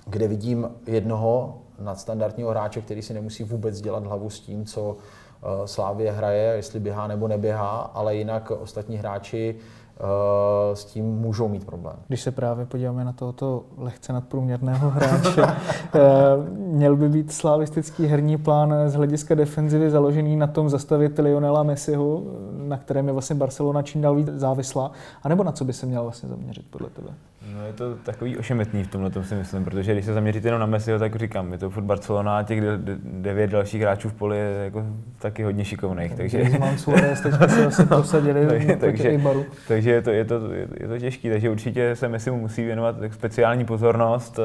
kde 0.06 0.28
vidím 0.28 0.70
jednoho 0.86 1.58
nadstandardního 1.80 2.50
hráče, 2.50 2.80
který 2.80 3.02
si 3.02 3.14
nemusí 3.14 3.44
vůbec 3.44 3.80
dělat 3.80 4.06
hlavu 4.06 4.30
s 4.30 4.40
tím, 4.40 4.64
co 4.64 4.96
eh, 4.96 5.68
Slávě 5.68 6.12
hraje, 6.12 6.52
jestli 6.56 6.80
běhá 6.80 7.06
nebo 7.06 7.28
neběhá, 7.28 7.90
ale 7.94 8.16
jinak 8.16 8.50
ostatní 8.50 8.96
hráči 8.96 9.56
Eh, 10.02 10.76
s 10.76 10.84
tím 10.84 11.04
můžou 11.04 11.48
mít 11.48 11.64
problém. 11.64 11.96
Když 12.08 12.20
se 12.20 12.30
právě 12.30 12.66
podíváme 12.66 13.04
na 13.04 13.12
tohoto 13.12 13.64
lehce 13.76 14.12
nadprůměrného 14.12 14.90
hráče, 14.90 15.42
eh, 15.94 16.00
měl 16.56 16.96
by 16.96 17.08
být 17.08 17.32
slavistický 17.32 18.06
herní 18.06 18.36
plán 18.36 18.74
z 18.86 18.94
hlediska 18.94 19.34
defenzivy 19.34 19.90
založený 19.90 20.36
na 20.36 20.46
tom 20.46 20.68
zastavit 20.68 21.18
Lionela 21.18 21.62
Messiho, 21.62 22.22
na 22.52 22.76
kterém 22.76 23.06
je 23.06 23.12
vlastně 23.12 23.36
Barcelona 23.36 23.82
čím 23.82 24.00
dál 24.00 24.14
víc 24.14 24.28
závislá, 24.28 24.90
anebo 25.22 25.44
na 25.44 25.52
co 25.52 25.64
by 25.64 25.72
se 25.72 25.86
měl 25.86 26.02
vlastně 26.02 26.28
zaměřit 26.28 26.64
podle 26.70 26.90
tebe? 26.90 27.10
No 27.46 27.66
je 27.66 27.72
to 27.72 27.94
takový 27.94 28.38
ošemetný 28.38 28.84
v 28.84 28.88
tomhle 28.88 29.10
tom 29.10 29.24
si 29.24 29.34
myslím, 29.34 29.64
protože 29.64 29.92
když 29.92 30.04
se 30.04 30.14
zaměříte 30.14 30.48
jenom 30.48 30.60
na 30.60 30.66
Messiho, 30.66 30.98
tak 30.98 31.16
říkám, 31.16 31.52
je 31.52 31.58
to 31.58 31.70
furt 31.70 31.82
Barcelona 31.82 32.38
a 32.38 32.42
těch 32.42 32.60
devět 33.02 33.50
dalších 33.50 33.82
hráčů 33.82 34.08
v 34.08 34.12
poli 34.12 34.38
je 34.38 34.64
jako 34.64 34.84
taky 35.18 35.42
hodně 35.42 35.64
šikovných. 35.64 36.14
Takže... 36.14 36.38
Teď 36.38 36.60
se 37.36 37.62
vlastně 37.62 37.84
prosadili 37.88 38.46
takže, 38.46 38.76
takže, 38.76 39.20
takže 39.68 39.90
je 39.90 40.02
to, 40.02 40.10
je 40.10 40.24
to, 40.24 40.40
je 40.80 40.88
to 40.88 40.98
těžké, 40.98 41.30
takže 41.30 41.50
určitě 41.50 41.96
se 41.96 42.08
Messi 42.08 42.30
musí 42.30 42.64
věnovat 42.64 42.96
speciální 43.10 43.64
pozornost, 43.64 44.38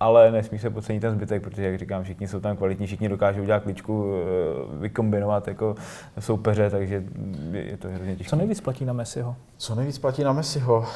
ale 0.00 0.30
nesmí 0.30 0.58
se 0.58 0.70
podcenit 0.70 1.00
ten 1.00 1.14
zbytek, 1.14 1.42
protože, 1.42 1.66
jak 1.66 1.78
říkám, 1.78 2.02
všichni 2.02 2.28
jsou 2.28 2.40
tam 2.40 2.56
kvalitní, 2.56 2.86
všichni 2.86 3.08
dokážou 3.08 3.42
udělat 3.42 3.62
kličku, 3.62 4.04
eh, 4.14 4.76
vykombinovat 4.80 5.48
jako 5.48 5.74
soupeře, 6.18 6.70
takže 6.70 7.04
je 7.52 7.76
to 7.76 7.88
hrozně 7.88 8.16
těžké. 8.16 8.30
Co 8.30 8.36
nejvíc 8.36 8.60
platí 8.60 8.84
na 8.84 8.92
Messiho? 8.92 9.36
Co 9.56 9.74
nejvíc 9.74 9.98
platí 9.98 10.24
na 10.24 10.32
Messiho? 10.32 10.86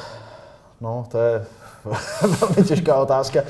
No, 0.81 1.05
to 1.11 1.17
je 1.17 1.45
velmi 2.39 2.63
těžká 2.67 2.95
otázka. 2.95 3.41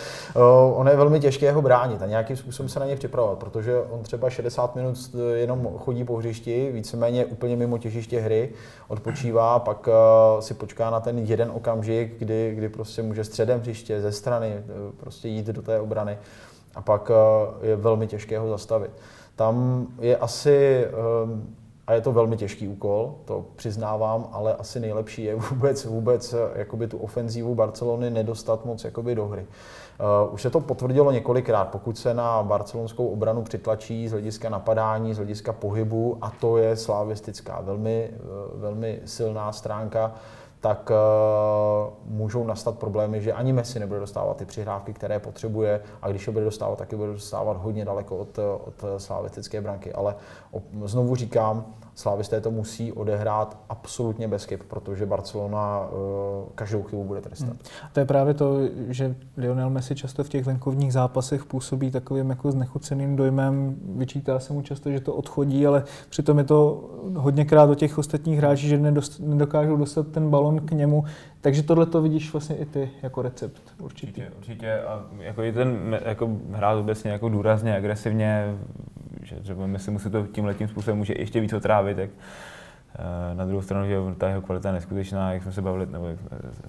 Ono 0.74 0.90
je 0.90 0.98
velmi 0.98 1.20
těžké 1.20 1.52
ho 1.52 1.62
bránit 1.62 2.02
a 2.02 2.06
nějakým 2.06 2.38
způsobem 2.38 2.70
se 2.70 2.80
na 2.80 2.86
ně 2.86 2.96
připravovat, 2.96 3.40
protože 3.40 3.82
on 3.90 4.04
třeba 4.04 4.30
60 4.30 4.76
minut 4.76 5.16
jenom 5.34 5.70
chodí 5.78 6.04
po 6.04 6.16
hřišti, 6.16 6.72
víceméně 6.74 7.26
úplně 7.26 7.56
mimo 7.56 7.78
těžiště 7.78 8.20
hry, 8.20 8.50
odpočívá, 8.88 9.60
pak 9.60 9.90
si 10.40 10.54
počká 10.54 10.90
na 10.90 11.00
ten 11.00 11.20
jeden 11.20 11.52
okamžik, 11.54 12.20
kdy, 12.20 12.54
kdy 12.56 12.70
prostě 12.70 13.02
může 13.02 13.24
středem 13.24 13.60
hřiště, 13.60 14.02
ze 14.02 14.12
strany 14.12 14.54
uh, 14.58 14.96
prostě 15.00 15.28
jít 15.28 15.46
do 15.46 15.62
té 15.62 15.80
obrany 15.80 16.18
a 16.76 16.82
pak 16.82 17.12
je 17.62 17.76
velmi 17.76 18.08
těžké 18.08 18.40
ho 18.40 18.50
zastavit. 18.50 18.92
Tam 19.36 19.88
je 20.00 20.18
asi 20.18 20.86
a 21.90 21.94
je 21.94 22.02
to 22.02 22.12
velmi 22.12 22.38
těžký 22.38 22.68
úkol, 22.68 23.16
to 23.26 23.46
přiznávám, 23.56 24.30
ale 24.32 24.56
asi 24.56 24.80
nejlepší 24.80 25.24
je 25.24 25.36
vůbec, 25.50 25.86
vůbec 25.86 26.36
jakoby 26.56 26.88
tu 26.88 26.98
ofenzívu 26.98 27.56
Barcelony 27.56 28.10
nedostat 28.10 28.66
moc 28.66 28.84
jakoby 28.84 29.16
do 29.16 29.28
hry. 29.28 29.48
Uh, 30.28 30.34
už 30.34 30.42
se 30.42 30.50
to 30.50 30.60
potvrdilo 30.60 31.12
několikrát, 31.12 31.66
pokud 31.66 31.98
se 31.98 32.14
na 32.14 32.44
barcelonskou 32.44 33.08
obranu 33.08 33.42
přitlačí 33.42 34.08
z 34.08 34.12
hlediska 34.12 34.50
napadání, 34.50 35.14
z 35.14 35.18
hlediska 35.18 35.54
pohybu, 35.54 36.18
a 36.22 36.32
to 36.42 36.58
je 36.58 36.76
slavistická, 36.76 37.62
velmi, 37.62 38.10
uh, 38.54 38.62
velmi 38.62 39.00
silná 39.06 39.52
stránka, 39.52 40.16
tak 40.60 40.92
uh, 40.92 41.94
můžou 42.06 42.44
nastat 42.44 42.80
problémy, 42.80 43.22
že 43.22 43.34
ani 43.34 43.54
Messi 43.54 43.80
nebude 43.80 44.00
dostávat 44.00 44.38
ty 44.38 44.46
přihrávky, 44.46 44.94
které 44.94 45.20
potřebuje 45.20 45.82
a 46.02 46.10
když 46.10 46.28
je 46.28 46.34
bude 46.34 46.46
dostávat, 46.46 46.78
taky 46.78 46.96
bude 46.96 47.12
dostávat 47.14 47.58
hodně 47.58 47.86
daleko 47.86 48.18
od, 48.18 48.40
od 48.40 48.84
slavistické 48.98 49.62
branky. 49.62 49.94
Ale 49.94 50.16
znovu 50.86 51.16
říkám, 51.16 51.66
Slávisté 52.00 52.42
to 52.42 52.52
musí 52.52 52.94
odehrát 52.94 53.58
absolutně 53.70 54.28
bez 54.28 54.44
chyb, 54.44 54.60
protože 54.68 55.06
Barcelona 55.06 55.80
uh, 55.80 56.50
každou 56.56 56.84
chybu 56.84 57.04
bude 57.04 57.22
trestat. 57.22 57.50
Hmm. 57.50 57.60
To 57.94 58.00
je 58.00 58.06
právě 58.06 58.34
to, 58.34 58.58
že 58.88 59.16
Lionel 59.38 59.70
Messi 59.70 59.96
často 59.96 60.24
v 60.24 60.30
těch 60.30 60.46
venkovních 60.46 60.94
zápasech 60.94 61.46
působí 61.46 61.92
takovým 61.92 62.30
jako 62.30 62.52
znechuceným 62.52 63.16
dojmem. 63.16 63.76
Vyčítá 63.98 64.40
se 64.40 64.54
mu 64.54 64.62
často, 64.62 64.92
že 64.92 65.00
to 65.00 65.14
odchodí, 65.14 65.68
ale 65.68 65.84
přitom 66.10 66.38
je 66.38 66.44
to 66.44 66.90
hodněkrát 67.16 67.70
do 67.70 67.76
těch 67.76 67.98
ostatních 67.98 68.38
hráčů, 68.38 68.68
že 68.68 68.94
nedokážou 69.20 69.78
dostat 69.78 70.08
ten 70.08 70.30
balon 70.30 70.50
balon 70.50 70.66
k 70.66 70.72
němu. 70.72 71.04
Takže 71.42 71.64
tohle 71.64 71.86
to 71.86 72.02
vidíš 72.02 72.34
vlastně 72.34 72.56
i 72.56 72.66
ty 72.66 72.90
jako 73.04 73.22
recept 73.22 73.62
určitě. 73.82 74.08
Určitě, 74.12 74.38
určitě. 74.38 74.82
A 74.82 75.06
jako 75.20 75.44
i 75.44 75.52
ten 75.52 76.00
jako 76.06 76.30
hrát 76.52 76.76
obecně 76.76 77.12
jako 77.12 77.30
důrazně, 77.30 77.76
agresivně, 77.76 78.56
že 79.30 79.36
třeba 79.36 79.78
si 79.78 79.92
musí 79.92 80.10
to 80.10 80.28
tím 80.28 80.46
letím 80.46 80.68
způsobem 80.68 80.98
může 80.98 81.14
ještě 81.18 81.40
víc 81.40 81.54
otrávit, 81.54 81.98
tak 81.98 82.10
Eh, 82.96 83.36
na 83.36 83.46
druhou 83.46 83.62
stranu, 83.62 83.88
že 83.88 83.96
ta 84.18 84.30
jeho 84.30 84.42
kvalita 84.42 84.70
je 84.70 84.74
neskutečná, 84.74 85.34
jak 85.34 85.44
jsme 85.44 85.52
se 85.52 85.62
bavili, 85.62 85.86
nebo 85.86 86.08
jak 86.08 86.20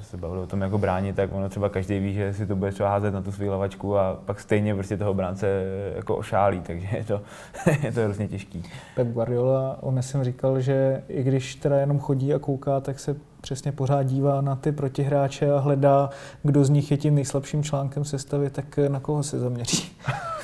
se 0.01 0.17
bavili 0.17 0.41
o 0.41 0.47
tom 0.47 0.61
jako 0.61 0.79
bránit, 0.79 1.17
tak 1.17 1.33
ono 1.33 1.49
třeba 1.49 1.69
každý 1.69 1.99
ví, 1.99 2.15
že 2.15 2.35
si 2.35 2.47
to 2.47 2.57
bude 2.57 2.73
třeba 2.73 2.89
házet 2.89 3.15
na 3.15 3.23
tu 3.23 3.33
svou 3.33 3.47
lavačku 3.47 3.99
a 3.99 4.19
pak 4.25 4.41
stejně 4.41 4.75
prostě 4.75 4.97
toho 4.97 5.15
bránce 5.15 5.47
eh, 5.47 5.97
jako 5.97 6.17
ošálí, 6.17 6.61
takže 6.61 6.89
je 6.97 7.05
to, 7.05 7.23
je 7.83 7.93
to 7.93 8.01
hrozně 8.01 8.29
těžký. 8.29 8.63
Pep 8.95 9.09
Guardiola, 9.09 9.79
on 9.81 10.03
jsem 10.03 10.25
říkal, 10.25 10.61
že 10.61 11.03
i 11.09 11.23
když 11.23 11.55
teda 11.55 11.77
jenom 11.77 11.99
chodí 11.99 12.35
a 12.35 12.39
kouká, 12.39 12.81
tak 12.81 12.99
se 12.99 13.17
přesně 13.41 13.73
pořád 13.73 14.03
dívá 14.03 14.41
na 14.41 14.57
ty 14.57 14.73
protihráče 14.73 15.53
a 15.53 15.59
hledá, 15.59 16.11
kdo 16.43 16.65
z 16.65 16.71
nich 16.71 16.91
je 16.91 16.97
tím 16.97 17.15
nejslabším 17.15 17.63
článkem 17.63 18.05
sestavy, 18.05 18.51
tak 18.51 18.79
na 18.89 19.01
koho 19.01 19.23
se 19.23 19.39
zaměří. 19.39 19.93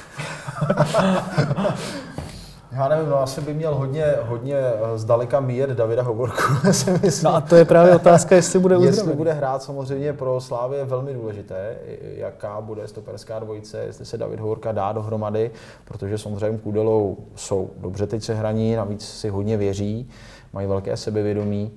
Já 2.76 2.88
nevím, 2.88 3.10
no 3.10 3.22
asi 3.22 3.40
by 3.40 3.54
měl 3.54 3.74
hodně, 3.74 4.14
hodně 4.22 4.54
eh, 4.56 4.98
zdaleka 4.98 5.40
míjet 5.40 5.70
Davida 5.70 6.02
Hovorku, 6.02 6.42
si 6.72 6.90
myslím. 6.90 7.24
No 7.24 7.36
a 7.36 7.40
to 7.40 7.56
je 7.56 7.64
právě 7.64 7.94
otázka, 7.94 8.34
jestli 8.34 8.58
bude 8.58 8.76
uzdravený. 8.76 8.98
Jestli 8.98 9.16
bude 9.16 9.32
hrát 9.32 9.62
samozřejmě 9.62 10.12
pro 10.12 10.40
Slávy 10.40 10.76
je 10.76 10.84
velmi 10.84 11.14
důležité, 11.14 11.76
jaká 12.00 12.60
bude 12.60 12.88
stoperská 12.88 13.38
dvojice, 13.38 13.78
jestli 13.78 14.04
se 14.04 14.18
David 14.18 14.40
Hovorka 14.40 14.72
dá 14.72 14.92
dohromady, 14.92 15.50
protože 15.84 16.18
samozřejmě 16.18 16.58
Kudelou 16.58 17.16
jsou 17.34 17.70
dobře 17.76 18.06
teď 18.06 18.22
se 18.22 18.34
hraní, 18.34 18.76
navíc 18.76 19.08
si 19.08 19.28
hodně 19.28 19.56
věří, 19.56 20.08
mají 20.52 20.66
velké 20.66 20.96
sebevědomí. 20.96 21.72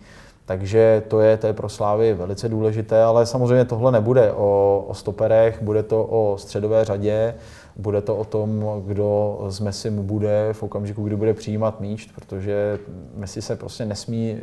Takže 0.46 1.04
to 1.08 1.22
je, 1.22 1.38
to 1.38 1.48
je 1.48 1.54
pro 1.54 1.70
Slávy 1.70 2.14
velice 2.14 2.50
důležité, 2.50 3.04
ale 3.04 3.26
samozřejmě 3.26 3.66
tohle 3.66 3.92
nebude 3.92 4.32
o, 4.32 4.86
o 4.88 4.94
stoperech, 4.94 5.62
bude 5.62 5.84
to 5.84 6.04
o 6.04 6.38
středové 6.38 6.86
řadě, 6.86 7.36
bude 7.80 8.02
to 8.02 8.18
o 8.18 8.26
tom, 8.26 8.66
kdo 8.86 9.40
z 9.48 9.60
Messi 9.60 9.90
mu 9.90 10.04
bude 10.04 10.50
v 10.54 10.64
okamžiku, 10.64 11.04
kdy 11.04 11.16
bude 11.16 11.34
přijímat 11.34 11.82
míč, 11.82 12.12
protože 12.16 12.80
Messi 13.16 13.42
se 13.42 13.56
prostě 13.56 13.86
nesmí 13.86 14.32
eh, 14.32 14.42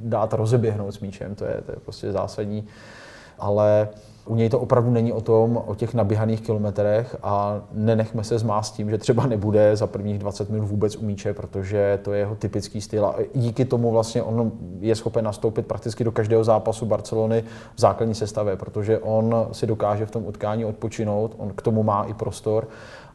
dát 0.00 0.32
rozeběhnout 0.32 0.94
s 0.94 1.00
míčem, 1.00 1.34
to 1.34 1.44
je, 1.44 1.62
to 1.66 1.72
je 1.72 1.78
prostě 1.84 2.12
zásadní. 2.12 2.66
Ale 3.38 3.88
u 4.28 4.34
něj 4.34 4.48
to 4.48 4.60
opravdu 4.60 4.90
není 4.90 5.12
o 5.12 5.20
tom, 5.20 5.62
o 5.66 5.74
těch 5.74 5.94
naběhaných 5.94 6.40
kilometrech 6.40 7.16
a 7.22 7.60
nenechme 7.72 8.24
se 8.24 8.38
zmást 8.38 8.74
tím, 8.74 8.90
že 8.90 8.98
třeba 8.98 9.26
nebude 9.26 9.76
za 9.76 9.86
prvních 9.86 10.18
20 10.18 10.50
minut 10.50 10.66
vůbec 10.66 10.96
u 10.96 11.06
míče, 11.06 11.34
protože 11.34 11.98
to 12.02 12.12
je 12.12 12.18
jeho 12.18 12.34
typický 12.34 12.80
styl 12.80 13.06
a 13.06 13.14
díky 13.34 13.64
tomu 13.64 13.90
vlastně 13.90 14.22
on 14.22 14.52
je 14.80 14.94
schopen 14.94 15.24
nastoupit 15.24 15.66
prakticky 15.66 16.04
do 16.04 16.12
každého 16.12 16.44
zápasu 16.44 16.86
Barcelony 16.86 17.44
v 17.74 17.80
základní 17.80 18.14
sestavě, 18.14 18.56
protože 18.56 18.98
on 18.98 19.48
si 19.52 19.66
dokáže 19.66 20.06
v 20.06 20.10
tom 20.10 20.26
utkání 20.26 20.64
odpočinout, 20.64 21.34
on 21.38 21.52
k 21.54 21.62
tomu 21.62 21.82
má 21.82 22.04
i 22.04 22.14
prostor 22.14 22.68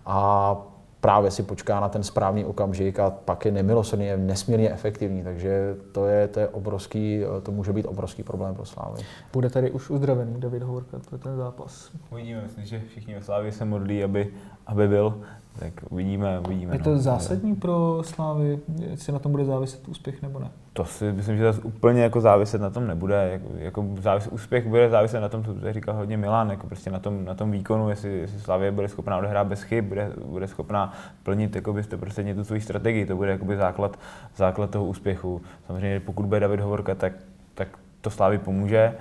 a 0.06 0.73
právě 1.04 1.32
si 1.32 1.44
počká 1.44 1.80
na 1.80 1.90
ten 1.90 2.04
správný 2.04 2.46
okamžik 2.46 3.00
a 3.00 3.10
pak 3.10 3.46
je 3.46 3.52
nemilosrdný, 3.52 4.06
je 4.06 4.18
nesmírně 4.18 4.72
efektivní, 4.72 5.24
takže 5.24 5.76
to 5.92 6.06
je, 6.06 6.28
to 6.28 6.40
je 6.40 6.48
obrovský, 6.48 7.22
to 7.44 7.52
může 7.52 7.74
být 7.74 7.86
obrovský 7.86 8.24
problém 8.24 8.56
pro 8.56 8.66
Slávy. 8.66 9.04
Bude 9.34 9.50
tady 9.50 9.72
už 9.72 9.90
uzdravený 9.90 10.40
David 10.40 10.64
Hovorka 10.64 11.00
pro 11.10 11.18
ten 11.18 11.38
zápas? 11.38 11.92
Uvidíme, 12.12 12.42
myslím, 12.42 12.66
že 12.66 12.82
všichni 12.90 13.16
ve 13.16 13.22
Slávě 13.22 13.52
se 13.52 13.66
modlí, 13.66 14.04
aby, 14.04 14.34
aby 14.68 14.88
byl 14.88 15.22
tak 15.60 15.74
uvidíme, 15.90 16.40
uvidíme. 16.40 16.76
Je 16.76 16.80
to 16.80 16.90
no. 16.90 17.00
zásadní 17.00 17.56
pro 17.56 18.02
Slávy, 18.02 18.60
jestli 18.90 19.14
na 19.14 19.20
tom 19.20 19.32
bude 19.32 19.46
záviset 19.46 19.88
úspěch 19.88 20.22
nebo 20.22 20.40
ne? 20.40 20.50
To 20.74 20.86
si 20.86 21.12
myslím, 21.12 21.38
že 21.38 21.54
to 21.54 21.62
úplně 21.62 22.02
jako 22.02 22.22
záviset 22.22 22.62
na 22.62 22.70
tom 22.70 22.88
nebude. 22.88 23.30
Jako, 23.32 23.48
jako 23.56 23.86
závis, 24.02 24.28
úspěch 24.28 24.68
bude 24.68 24.90
záviset 24.90 25.22
na 25.22 25.30
tom, 25.30 25.44
co 25.44 25.54
tady 25.54 25.74
říkal 25.74 25.96
hodně 25.96 26.18
Milan, 26.18 26.50
jako 26.50 26.68
prostě 26.68 26.92
na 26.92 27.00
tom, 27.00 27.26
na 27.26 27.34
tom 27.36 27.52
výkonu, 27.52 27.90
jestli, 27.90 28.20
jestli 28.20 28.40
Slavě 28.40 28.72
bude 28.72 28.88
schopná 28.88 29.18
odehrát 29.18 29.48
bez 29.48 29.64
chyb, 29.64 29.86
bude, 29.86 30.12
bude 30.26 30.48
schopná 30.48 30.94
plnit 31.24 31.56
jako 31.56 31.74
byste 31.74 31.98
prostě 31.98 32.36
tu 32.36 32.44
svoji 32.44 32.62
strategii, 32.62 33.06
to 33.06 33.16
bude 33.16 33.32
jakoby 33.32 33.58
základ, 33.58 34.00
základ 34.36 34.70
toho 34.70 34.86
úspěchu. 34.86 35.42
Samozřejmě, 35.68 36.00
pokud 36.00 36.26
bude 36.26 36.40
David 36.40 36.60
Hovorka, 36.60 36.96
tak, 36.96 37.14
tak 37.54 37.68
to 38.02 38.10
Slávy 38.10 38.38
pomůže, 38.38 38.94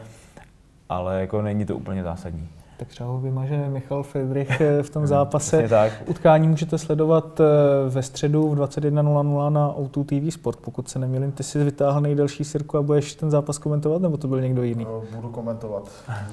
ale 0.88 1.20
jako 1.20 1.42
není 1.42 1.64
to 1.64 1.76
úplně 1.76 2.02
zásadní 2.02 2.48
tak 2.82 2.88
třeba 2.88 3.10
ho 3.10 3.20
vymaže 3.20 3.68
Michal 3.68 4.02
Friedrich 4.02 4.60
eh, 4.60 4.82
v 4.82 4.90
tom 4.90 5.06
zápase. 5.16 5.68
tak. 5.68 5.92
Utkání 6.06 6.48
můžete 6.48 6.78
sledovat 6.78 7.40
eh, 7.40 7.44
ve 7.90 8.02
středu 8.02 8.48
v 8.48 8.54
21.00 8.54 9.50
na 9.50 9.74
O2 9.74 10.04
TV 10.04 10.34
Sport. 10.34 10.58
Pokud 10.60 10.88
se 10.88 10.98
nemýlím, 10.98 11.32
ty 11.32 11.42
si 11.42 11.64
vytáhl 11.64 12.00
nejdelší 12.00 12.44
sirku 12.44 12.78
a 12.78 12.82
budeš 12.82 13.14
ten 13.14 13.30
zápas 13.30 13.58
komentovat, 13.58 14.02
nebo 14.02 14.16
to 14.16 14.28
byl 14.28 14.40
někdo 14.40 14.62
jiný? 14.62 14.84
No, 14.84 15.02
budu 15.16 15.28
komentovat 15.28 15.88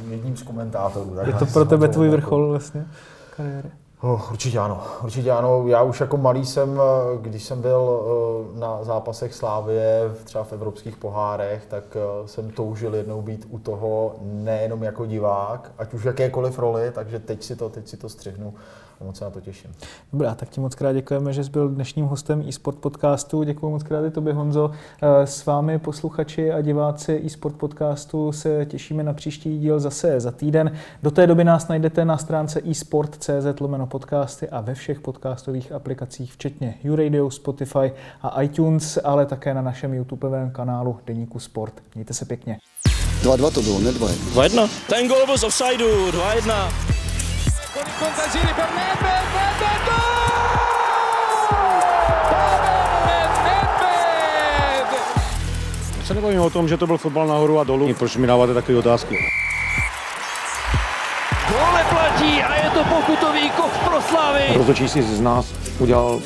jedním 0.09 0.37
z 0.37 0.43
komentátorů. 0.43 1.15
Je 1.27 1.33
to 1.33 1.45
pro 1.45 1.65
tebe 1.65 1.87
tvůj 1.87 2.09
vrchol 2.09 2.49
vlastně 2.49 2.85
kariéry? 3.37 3.69
Oh, 4.01 4.31
určitě 4.31 4.59
ano, 4.59 4.83
určitě 5.03 5.31
ano. 5.31 5.67
Já 5.67 5.81
už 5.81 5.99
jako 5.99 6.17
malý 6.17 6.45
jsem, 6.45 6.81
eh, 6.81 7.17
když 7.17 7.43
jsem 7.43 7.61
byl 7.61 8.01
eh, 8.55 8.59
na 8.59 8.83
zápasech 8.83 9.33
Slávie, 9.33 10.11
třeba 10.23 10.43
v 10.43 10.53
evropských 10.53 10.97
pohárech, 10.97 11.65
tak 11.65 11.83
eh, 11.95 12.27
jsem 12.27 12.49
toužil 12.51 12.95
jednou 12.95 13.21
být 13.21 13.47
u 13.49 13.59
toho 13.59 14.15
nejenom 14.21 14.83
jako 14.83 15.05
divák, 15.05 15.71
ať 15.77 15.93
už 15.93 16.03
jakékoliv 16.03 16.59
roli, 16.59 16.91
takže 16.91 17.19
teď 17.19 17.43
si 17.43 17.55
to, 17.55 17.69
teď 17.69 17.87
si 17.87 17.97
to 17.97 18.09
střihnu 18.09 18.53
moc 19.05 19.17
se 19.17 19.25
na 19.25 19.31
to 19.31 19.41
těším. 19.41 19.71
Dobrá, 20.11 20.35
tak 20.35 20.49
ti 20.49 20.61
moc 20.61 20.75
krát 20.75 20.93
děkujeme, 20.93 21.33
že 21.33 21.43
jsi 21.43 21.49
byl 21.49 21.69
dnešním 21.69 22.05
hostem 22.05 22.43
eSport 22.49 22.77
podcastu. 22.77 23.43
Děkuji 23.43 23.69
moc 23.69 23.83
krát 23.83 24.05
i 24.05 24.11
tobě, 24.11 24.33
Honzo. 24.33 24.71
S 25.25 25.45
vámi 25.45 25.79
posluchači 25.79 26.51
a 26.51 26.61
diváci 26.61 27.21
eSport 27.25 27.55
podcastu 27.55 28.31
se 28.31 28.65
těšíme 28.65 29.03
na 29.03 29.13
příští 29.13 29.59
díl 29.59 29.79
zase 29.79 30.19
za 30.19 30.31
týden. 30.31 30.71
Do 31.03 31.11
té 31.11 31.27
doby 31.27 31.43
nás 31.43 31.67
najdete 31.67 32.05
na 32.05 32.17
stránce 32.17 32.61
eSport.cz 32.71 33.59
lomeno 33.59 33.87
podcasty 33.87 34.49
a 34.49 34.61
ve 34.61 34.73
všech 34.73 34.99
podcastových 34.99 35.71
aplikacích, 35.71 36.33
včetně 36.33 36.75
YouRadio, 36.83 37.31
Spotify 37.31 37.91
a 38.21 38.41
iTunes, 38.41 38.99
ale 39.03 39.25
také 39.25 39.53
na 39.53 39.61
našem 39.61 39.93
YouTubeovém 39.93 40.51
kanálu 40.51 40.97
Deníku 41.05 41.39
Sport. 41.39 41.73
Mějte 41.95 42.13
se 42.13 42.25
pěkně. 42.25 42.57
2-2 43.21 43.51
to 43.53 43.61
bylo, 43.61 43.79
ne 43.79 43.91
2-1. 43.91 44.07
2-1. 44.33 44.69
Ten 44.89 45.07
gol 45.07 45.25
byl 45.25 45.37
z 45.37 45.43
offsideu, 45.43 46.11
2-1 46.11 47.08
con 47.79 47.87
il 47.87 47.97
contagiri 47.97 48.53
per 48.53 48.67
se 56.03 56.13
nebavím 56.13 56.41
o 56.41 56.49
tom, 56.49 56.67
že 56.67 56.77
to 56.77 56.87
byl 56.87 56.97
fotbal 56.97 57.27
nahoru 57.27 57.59
a 57.59 57.63
dolů. 57.63 57.93
Proč 57.93 58.17
mi 58.17 58.27
dáváte 58.27 58.53
takové 58.53 58.77
otázky? 58.77 59.15
Gole 61.49 61.83
platí 61.89 62.43
a 62.43 62.55
je 62.55 62.69
to 62.69 62.83
pokutový 62.83 63.49
kov 63.49 63.77
pro 63.77 64.01
Slavy. 64.01 64.43
Rozhodčí 64.53 64.89
si 64.89 65.03
z 65.03 65.21
nás 65.21 65.53
udělal 65.79 66.19